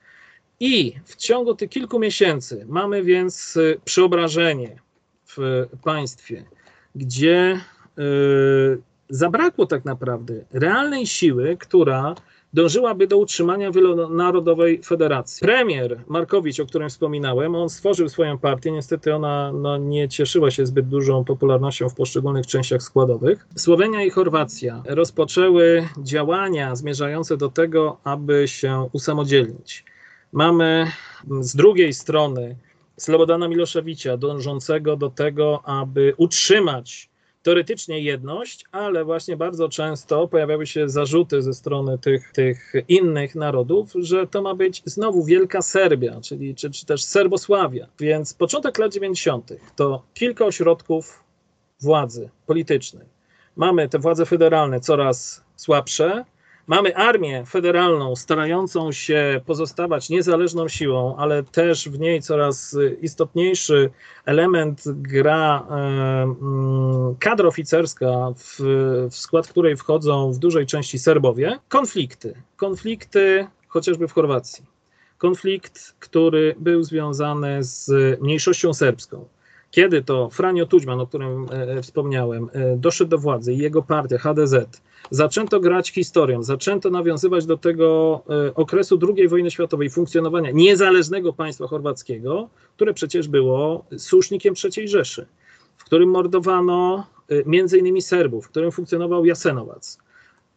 [0.60, 4.81] I w ciągu tych kilku miesięcy mamy więc przeobrażenie
[5.38, 6.45] w państwie,
[6.95, 7.60] gdzie
[7.99, 12.16] y, zabrakło tak naprawdę realnej siły, która
[12.53, 15.45] dążyłaby do utrzymania wielonarodowej federacji.
[15.45, 20.66] Premier Markowicz, o którym wspominałem, on stworzył swoją partię, niestety ona no, nie cieszyła się
[20.66, 23.48] zbyt dużą popularnością w poszczególnych częściach składowych.
[23.56, 29.86] Słowenia i Chorwacja rozpoczęły działania zmierzające do tego, aby się usamodzielnić.
[30.32, 30.88] Mamy
[31.40, 32.56] z drugiej strony
[33.02, 37.10] Slobodana Miloszewicza dążącego do tego, aby utrzymać
[37.44, 43.91] teoretycznie jedność, ale właśnie bardzo często pojawiały się zarzuty ze strony tych, tych innych narodów,
[43.95, 47.88] że to ma być znowu Wielka Serbia, czyli czy, czy też Serbosławia.
[47.99, 49.53] Więc początek lat 90.
[49.76, 51.23] to kilka ośrodków
[51.80, 53.07] władzy politycznej.
[53.56, 56.26] Mamy te władze federalne coraz słabsze,
[56.72, 63.89] Mamy armię federalną starającą się pozostawać niezależną siłą, ale też w niej coraz istotniejszy
[64.26, 68.07] element gra e, mm, kadra oficerska,
[68.38, 68.60] w,
[69.11, 71.60] w skład której wchodzą w dużej części Serbowie.
[71.69, 72.41] Konflikty.
[72.56, 74.65] Konflikty chociażby w Chorwacji.
[75.18, 77.91] Konflikt, który był związany z
[78.22, 79.26] mniejszością serbską.
[79.72, 84.18] Kiedy to Franio Tudźman, o którym e, wspomniałem, e, doszedł do władzy i jego partia
[84.18, 84.81] HDZ,
[85.11, 91.68] zaczęto grać historią, zaczęto nawiązywać do tego e, okresu II wojny światowej, funkcjonowania niezależnego państwa
[91.68, 95.26] chorwackiego, które przecież było słusznikiem III Rzeszy,
[95.77, 97.07] w którym mordowano
[97.45, 99.98] między innymi Serbów, w którym funkcjonował Jasenowac.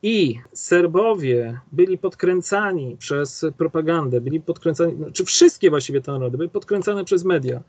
[0.02, 7.04] I Serbowie byli podkręcani przez propagandę, byli podkręcani, czy wszystkie właściwie te narody były podkręcane
[7.04, 7.60] przez media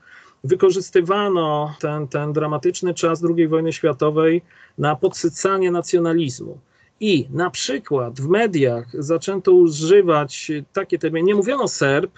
[0.46, 4.42] wykorzystywano ten, ten dramatyczny czas II wojny światowej
[4.78, 6.60] na podsycanie nacjonalizmu.
[7.00, 11.28] I na przykład w mediach zaczęto używać takie terminy.
[11.28, 12.12] Nie mówiono Serb,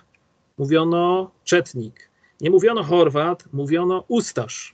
[0.58, 2.10] mówiono Czetnik.
[2.42, 4.74] Nie mówiono Chorwat, mówiono Ustasz.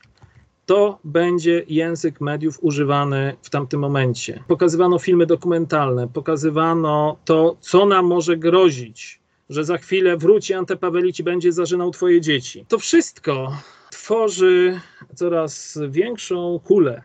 [0.66, 4.44] To będzie język mediów używany w tamtym momencie.
[4.48, 11.24] Pokazywano filmy dokumentalne, pokazywano to, co nam może grozić że za chwilę wróci Antepawelić i
[11.24, 12.66] będzie zażynał twoje dzieci.
[12.68, 13.58] To wszystko
[13.92, 14.80] tworzy
[15.16, 17.02] coraz większą kulę,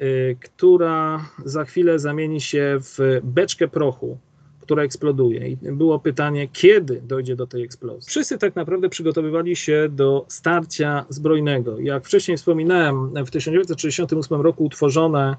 [0.00, 4.18] y, która za chwilę zamieni się w beczkę prochu,
[4.60, 5.48] która eksploduje.
[5.48, 8.10] I było pytanie, kiedy dojdzie do tej eksplozji.
[8.10, 11.78] Wszyscy tak naprawdę przygotowywali się do starcia zbrojnego.
[11.80, 15.36] Jak wcześniej wspominałem, w 1968 roku utworzone,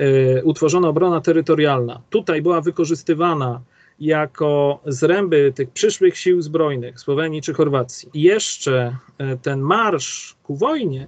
[0.00, 2.00] y, utworzona obrona terytorialna.
[2.10, 3.60] Tutaj była wykorzystywana
[4.00, 8.08] jako zręby tych przyszłych sił zbrojnych Słowenii czy Chorwacji.
[8.14, 11.06] Jeszcze e, ten marsz ku wojnie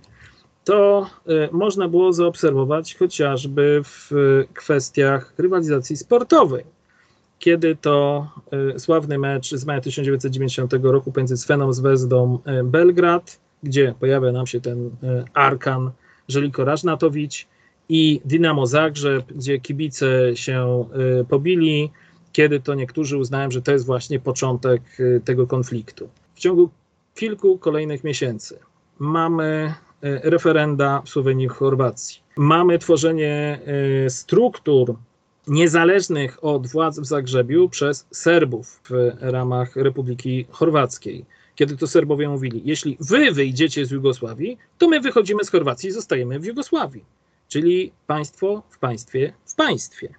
[0.64, 4.10] to e, można było zaobserwować chociażby w
[4.54, 6.64] kwestiach rywalizacji sportowej.
[7.38, 8.28] Kiedy to
[8.74, 14.60] e, sławny mecz z maja 1990 roku pomiędzy Sveną Zvezdą Belgrad, gdzie pojawia nam się
[14.60, 14.90] ten
[15.34, 15.90] Arkan
[16.28, 17.46] Żeliko Rażnatowicz
[17.88, 20.84] i Dynamo Zagrzeb, gdzie kibice się
[21.28, 21.90] pobili,
[22.32, 26.08] kiedy to niektórzy uznają, że to jest właśnie początek y, tego konfliktu.
[26.34, 26.70] W ciągu
[27.14, 28.58] kilku kolejnych miesięcy
[28.98, 29.74] mamy
[30.04, 32.20] y, referenda w Słowenii i Chorwacji.
[32.36, 33.60] Mamy tworzenie
[34.06, 34.94] y, struktur
[35.46, 41.24] niezależnych od władz w Zagrzebiu przez Serbów w ramach Republiki Chorwackiej.
[41.54, 45.92] Kiedy to Serbowie mówili, jeśli wy wyjdziecie z Jugosławii, to my wychodzimy z Chorwacji i
[45.92, 47.04] zostajemy w Jugosławii.
[47.48, 50.14] Czyli państwo w państwie w państwie.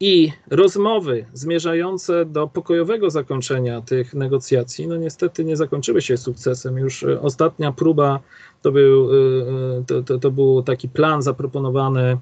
[0.00, 6.78] I rozmowy zmierzające do pokojowego zakończenia tych negocjacji, no niestety nie zakończyły się sukcesem.
[6.78, 8.20] Już e, ostatnia próba
[8.62, 12.18] to był, e, e, to, to, to był taki plan zaproponowany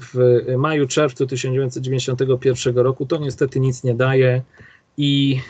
[0.00, 3.06] w maju, czerwcu 1991 roku.
[3.06, 4.42] To niestety nic nie daje
[4.96, 5.40] i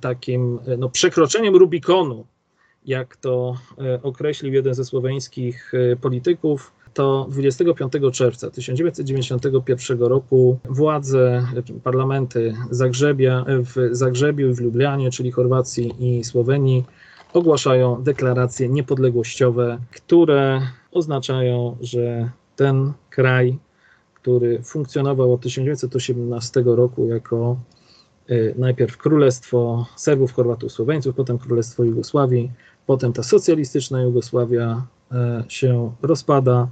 [0.00, 2.26] takim no, przekroczeniem Rubikonu,
[2.84, 3.56] jak to
[4.02, 11.46] określił jeden ze słoweńskich polityków, to 25 czerwca 1991 roku władze,
[11.82, 16.84] parlamenty Zagrzebia, w Zagrzebiu i w Lublianie, czyli Chorwacji i Słowenii,
[17.32, 20.60] ogłaszają deklaracje niepodległościowe, które
[20.92, 23.58] oznaczają, że ten kraj,
[24.14, 27.56] który funkcjonował od 1918 roku jako
[28.30, 32.50] y, najpierw Królestwo Serbów, Chorwatów, Słoweńców, potem Królestwo Jugosławii,
[32.86, 34.86] potem ta socjalistyczna Jugosławia
[35.48, 36.68] się rozpada,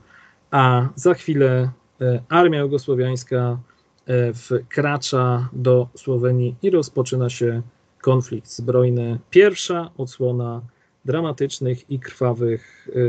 [0.55, 1.71] a za chwilę
[2.01, 3.59] e, armia jugosłowiańska
[4.07, 7.63] e, wkracza do Słowenii i rozpoczyna się
[8.01, 9.19] konflikt zbrojny.
[9.31, 10.61] Pierwsza odsłona
[11.05, 13.01] dramatycznych i krwawych e,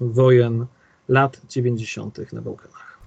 [0.00, 0.66] wojen
[1.08, 2.32] lat 90.
[2.32, 2.98] na Bałkanach.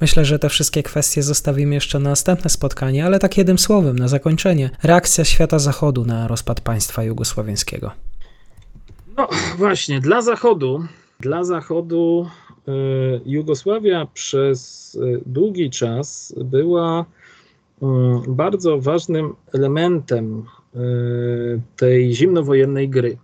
[0.00, 4.08] Myślę, że te wszystkie kwestie zostawimy jeszcze na następne spotkanie, ale tak jednym słowem, na
[4.08, 4.70] zakończenie.
[4.82, 7.90] Reakcja świata zachodu na rozpad państwa jugosłowiańskiego.
[9.16, 10.84] No właśnie, dla Zachodu,
[11.20, 12.28] dla Zachodu
[13.26, 17.04] Jugosławia przez e, długi czas była
[17.82, 20.78] mm, bardzo ważnym elementem e,
[21.76, 23.18] tej zimnowojennej gry.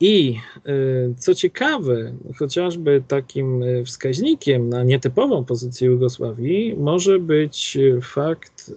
[0.00, 0.70] I e,
[1.18, 8.74] co ciekawe, chociażby takim wskaźnikiem na nietypową pozycję Jugosławii może być fakt,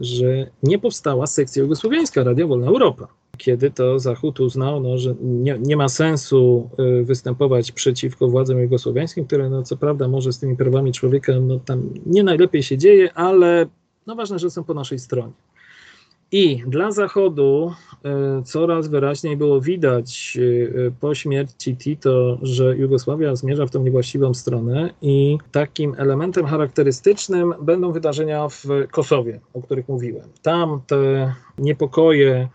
[0.00, 5.58] że nie powstała sekcja jugosłowiańska Radia Wolna Europa kiedy to Zachód uznał, no, że nie,
[5.58, 10.56] nie, ma sensu y, występować przeciwko władzom jugosłowiańskim, które no, co prawda może z tymi
[10.56, 13.66] prawami człowieka no, tam nie najlepiej się dzieje, ale
[14.06, 15.32] no, ważne, że są po naszej stronie.
[16.32, 17.72] I dla Zachodu
[18.40, 24.34] y, coraz wyraźniej było widać y, po śmierci Tito, że Jugosławia zmierza w tą niewłaściwą
[24.34, 30.28] stronę i takim elementem charakterystycznym będą wydarzenia w Kosowie, o których mówiłem.
[30.42, 32.48] Tam te niepokoje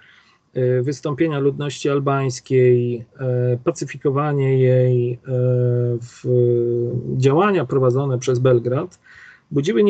[0.82, 5.18] wystąpienia ludności albańskiej, e, pacyfikowanie jej, e,
[7.18, 9.00] działania prowadzone przez Belgrad
[9.52, 9.84] budziły,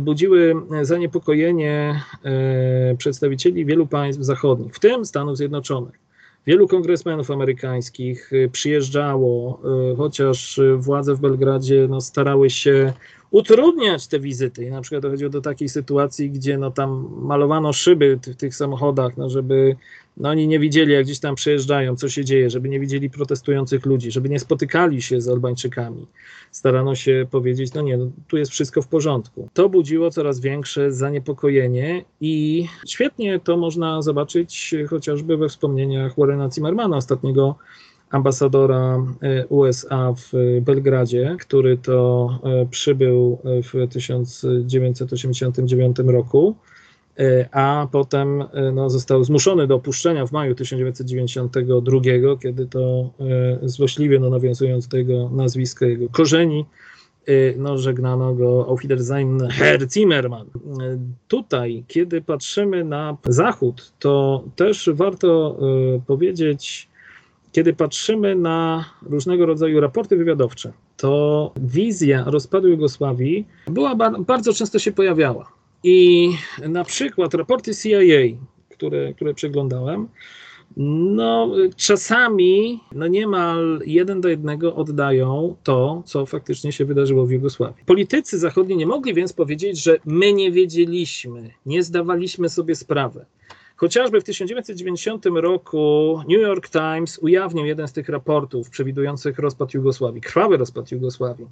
[0.00, 2.00] budziły zaniepokojenie
[2.98, 5.94] przedstawicieli wielu państw zachodnich, w tym Stanów Zjednoczonych.
[6.46, 9.60] Wielu kongresmenów amerykańskich przyjeżdżało,
[9.96, 12.92] chociaż władze w Belgradzie no, starały się
[13.34, 14.64] utrudniać te wizyty.
[14.64, 19.16] I na przykład dochodziło do takiej sytuacji, gdzie no tam malowano szyby w tych samochodach,
[19.16, 19.76] no żeby
[20.16, 23.86] no oni nie widzieli, jak gdzieś tam przejeżdżają, co się dzieje, żeby nie widzieli protestujących
[23.86, 26.06] ludzi, żeby nie spotykali się z Albańczykami.
[26.50, 29.48] Starano się powiedzieć, no nie, no, tu jest wszystko w porządku.
[29.54, 36.96] To budziło coraz większe zaniepokojenie i świetnie to można zobaczyć chociażby we wspomnieniach Warrena Zimmermana,
[36.96, 37.56] ostatniego
[38.14, 46.56] ambasadora e, USA w Belgradzie, który to e, przybył w 1989 roku
[47.18, 52.00] e, a potem no, został zmuszony do opuszczenia w maju 1992,
[52.42, 53.10] kiedy to
[53.62, 56.64] złośliwie, no, nawiązując do jego nazwiska, jego korzeni,
[57.56, 60.46] no, żegnano go Auf Wiedersehen, Herr Zimmermann.
[61.28, 65.58] Tutaj, kiedy patrzymy na Zachód, to też warto
[66.06, 66.88] powiedzieć,
[67.54, 73.94] kiedy patrzymy na różnego rodzaju raporty wywiadowcze, to wizja rozpadu Jugosławii była
[74.26, 75.52] bardzo często się pojawiała.
[75.84, 76.30] I
[76.68, 78.36] na przykład raporty CIA,
[78.70, 80.08] które, które przeglądałem,
[80.76, 87.84] no, czasami no niemal jeden do jednego oddają to, co faktycznie się wydarzyło w Jugosławii.
[87.86, 93.24] Politycy zachodni nie mogli więc powiedzieć, że my nie wiedzieliśmy, nie zdawaliśmy sobie sprawy.
[93.76, 100.20] Chociażby w 1990 roku New York Times ujawnił jeden z tych raportów przewidujących rozpad Jugosławii,
[100.20, 101.46] krwawy rozpad Jugosławii.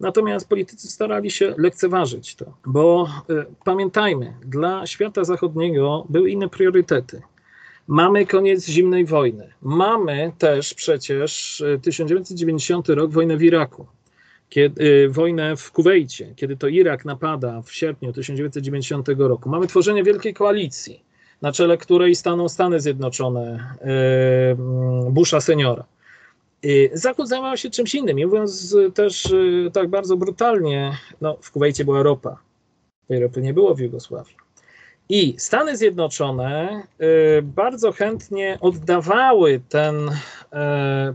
[0.00, 7.22] Natomiast politycy starali się lekceważyć to, bo y, pamiętajmy, dla świata zachodniego były inne priorytety.
[7.86, 9.52] Mamy koniec zimnej wojny.
[9.62, 13.86] Mamy też przecież 1990 rok wojnę w Iraku.
[14.48, 19.48] Kiedy, y, wojnę w Kuwejcie, kiedy to Irak napada w sierpniu 1990 roku.
[19.48, 24.56] Mamy tworzenie wielkiej koalicji na czele której staną Stany Zjednoczone e,
[25.10, 25.84] Busha seniora.
[26.92, 28.18] Zachód zajmował się czymś innym.
[28.18, 32.36] I mówiąc też e, tak bardzo brutalnie, no, w Kuwejcie była ropa.
[33.08, 34.36] Tej ropy nie było w Jugosławii.
[35.08, 40.10] I Stany Zjednoczone e, bardzo chętnie oddawały ten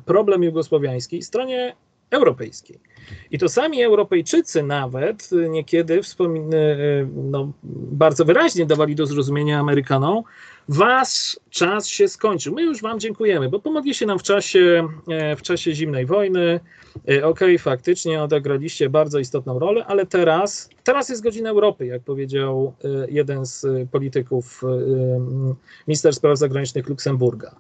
[0.06, 1.76] problem jugosłowiański stronie
[2.11, 2.80] europejskiej.
[3.31, 6.52] I to sami Europejczycy nawet niekiedy wspomin-
[7.15, 10.23] no, bardzo wyraźnie dawali do zrozumienia Amerykanom,
[10.69, 12.56] wasz czas się skończył.
[12.56, 14.88] My już wam dziękujemy, bo pomogliście nam w czasie,
[15.38, 16.60] w czasie zimnej wojny.
[17.03, 22.73] Okej, okay, faktycznie odegraliście bardzo istotną rolę, ale teraz, teraz jest godzina Europy, jak powiedział
[23.10, 24.61] jeden z polityków,
[25.88, 27.56] minister spraw zagranicznych Luksemburga.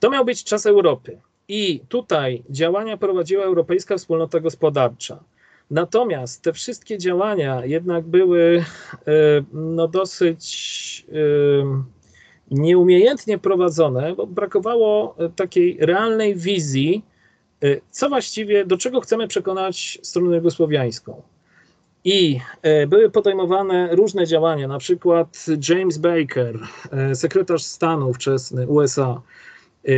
[0.00, 1.18] To miał być czas Europy.
[1.48, 5.24] I tutaj działania prowadziła Europejska Wspólnota Gospodarcza.
[5.70, 8.64] Natomiast te wszystkie działania jednak były
[9.06, 9.12] e,
[9.52, 11.14] no, dosyć e,
[12.50, 17.04] nieumiejętnie prowadzone, bo brakowało e, takiej realnej wizji,
[17.90, 21.22] co właściwie, do czego chcemy przekonać stronę jugosłowiańską.
[22.04, 22.40] I
[22.88, 26.58] były podejmowane różne działania, na przykład James Baker,
[27.14, 29.20] sekretarz stanu wczesny USA,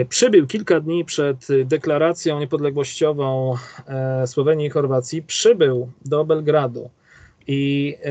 [0.09, 3.55] przybył kilka dni przed deklaracją niepodległościową
[3.87, 6.91] e, Słowenii i Chorwacji, przybył do Belgradu
[7.47, 8.11] i e,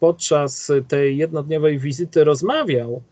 [0.00, 3.02] podczas tej jednodniowej wizyty rozmawiał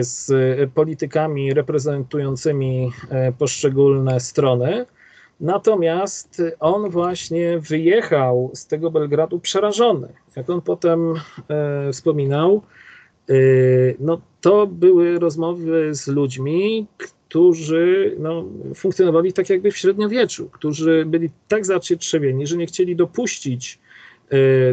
[0.00, 0.30] z
[0.74, 2.92] politykami reprezentującymi
[3.38, 4.86] poszczególne strony.
[5.40, 10.08] Natomiast on właśnie wyjechał z tego Belgradu przerażony.
[10.36, 11.14] Jak on potem
[11.92, 12.62] wspominał,
[14.00, 18.44] no, to były rozmowy z ludźmi, którzy no,
[18.74, 23.78] funkcjonowali tak jakby w średniowieczu, którzy byli tak zacietrzewieni, że nie chcieli dopuścić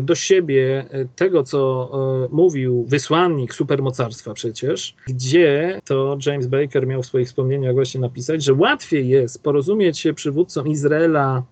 [0.02, 1.91] do siebie tego, co
[2.32, 8.53] mówił wysłannik supermocarstwa przecież, gdzie to James Baker miał w swoich wspomnieniach właśnie napisać, że
[8.53, 11.44] łatwiej jest porozumieć się przywódcom Izraela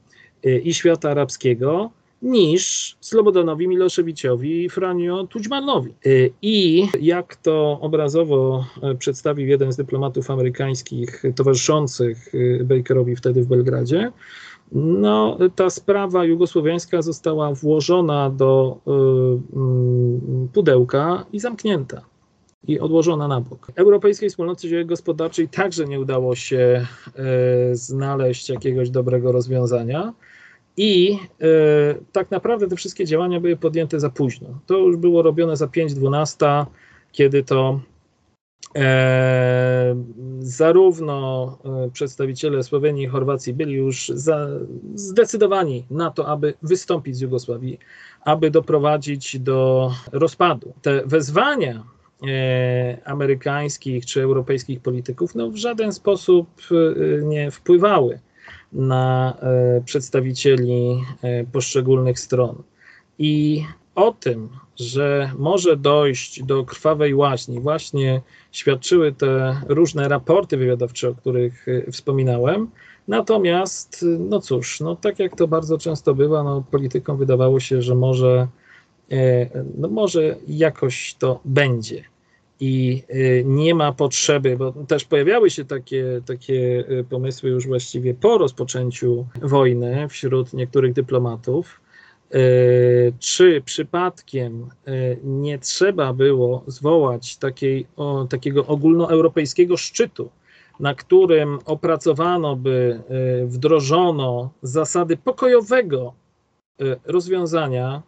[0.64, 5.94] i świata arabskiego, niż Slobodanowi Miloszewiczowi i Franio Tudźmanowi.
[6.06, 13.42] Y, I jak to obrazowo e, przedstawił jeden z dyplomatów amerykańskich towarzyszących y, Bakerowi wtedy
[13.42, 14.12] w Belgradzie,
[14.72, 18.78] no, ta sprawa jugosłowiańska została włożona do
[20.46, 22.02] y, pudełka i zamknięta
[22.68, 23.72] i odłożona na bok.
[23.76, 26.88] Europejskiej Wspólnoty Gospodarczej także nie udało się
[27.72, 30.14] znaleźć jakiegoś dobrego rozwiązania.
[30.82, 31.48] I e,
[32.12, 34.60] tak naprawdę te wszystkie działania były podjęte za późno.
[34.66, 36.66] To już było robione za 5-12,
[37.12, 37.80] kiedy to
[38.76, 39.96] e,
[40.40, 44.48] zarówno e, przedstawiciele Słowenii i Chorwacji byli już za,
[44.96, 47.80] zdecydowani na to, aby wystąpić z Jugosławii,
[48.26, 50.74] aby doprowadzić do rozpadu.
[50.82, 51.84] Te wezwania
[52.28, 58.20] e, amerykańskich czy europejskich polityków no, w żaden sposób e, nie wpływały
[58.74, 62.64] na e, przedstawicieli e, poszczególnych stron.
[63.20, 63.64] I
[63.96, 68.22] o tym, że może dojść do krwawej łaźni, właśnie
[68.52, 72.70] świadczyły te różne raporty wywiadowcze, o których e, wspominałem.
[73.08, 77.96] Natomiast, no cóż, no tak jak to bardzo często bywa, no politykom wydawało się, że
[77.96, 78.48] może,
[79.78, 82.04] no może jakoś to będzie
[82.60, 88.14] i y, nie ma potrzeby, bo też pojawiały się takie, takie y, pomysły już właściwie
[88.14, 91.82] po rozpoczęciu wojny wśród niektórych dyplomatów.
[92.36, 94.70] Y, czy przypadkiem
[95.24, 100.30] nie trzeba było zwołać takiej, o, takiego ogólnoeuropejskiego szczytu,
[100.80, 103.00] na którym opracowano by,
[103.46, 106.14] wdrożono zasady pokojowego
[107.06, 108.02] rozwiązania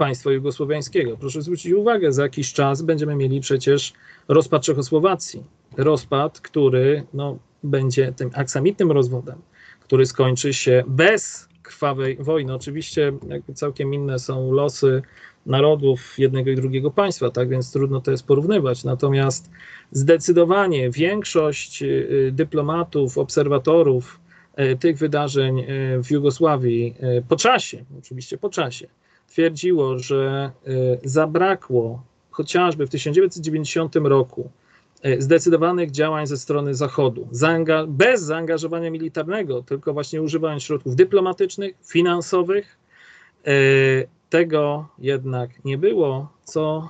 [0.00, 1.16] państwa jugosłowiańskiego.
[1.16, 3.92] Proszę zwrócić uwagę, za jakiś czas będziemy mieli przecież
[4.28, 5.44] rozpad Czechosłowacji.
[5.76, 9.38] Rozpad, który no, będzie tym aksamitnym rozwodem,
[9.80, 12.54] który skończy się bez krwawej wojny.
[12.54, 13.12] Oczywiście
[13.54, 15.02] całkiem inne są losy
[15.46, 18.84] narodów jednego i drugiego państwa, tak więc trudno to jest porównywać.
[18.84, 19.50] Natomiast
[19.92, 24.20] zdecydowanie większość y, dyplomatów, obserwatorów
[24.60, 25.66] y, tych wydarzeń y,
[26.02, 26.94] w Jugosławii
[27.28, 28.88] po czasie, oczywiście po czasie,
[29.30, 34.50] twierdziło, że y, zabrakło chociażby w 1990 roku
[35.06, 41.74] y, zdecydowanych działań ze strony Zachodu, zaanga bez zaangażowania militarnego, tylko właśnie używając środków dyplomatycznych,
[41.86, 42.78] finansowych.
[43.48, 46.88] Y, tego jednak nie było, co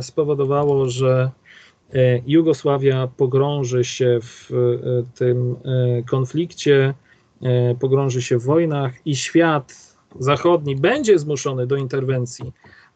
[0.00, 1.30] spowodowało, że
[2.26, 4.50] Jugosławia pogrąży się w
[5.14, 5.56] tym
[6.10, 6.94] konflikcie,
[7.80, 9.81] pogrąży się w wojnach i świat
[10.18, 12.52] zachodni będzie zmuszony do interwencji,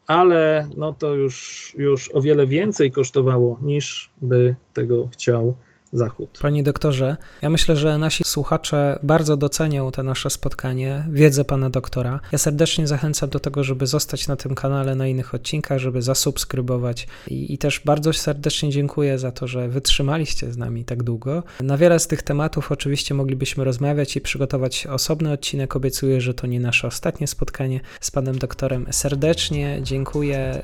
[0.07, 5.55] ale no to już, już o wiele więcej kosztowało niż by tego chciał
[5.93, 6.39] Zachód.
[6.43, 12.21] Panie doktorze, ja myślę, że nasi słuchacze bardzo docenią to nasze spotkanie, wiedzę pana doktora.
[12.33, 17.09] Ja serdecznie zachęcam do tego, żeby zostać na tym kanale na innych odcinkach, żeby zasubskrybować
[17.29, 21.43] i, i też bardzo serdecznie dziękuję za to, że wytrzymaliście z nami tak długo.
[21.61, 25.77] Na wiele z tych tematów oczywiście moglibyśmy rozmawiać i przygotować osobny odcinek.
[25.77, 28.87] Obiecuję, że to nie nasze ostatnie spotkanie z panem doktorem.
[28.91, 30.63] Serdecznie dziękuję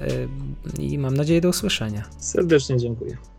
[0.79, 2.05] y, i mam nadzieję do usłyszenia.
[2.19, 3.32] Serdecznie dziękuję.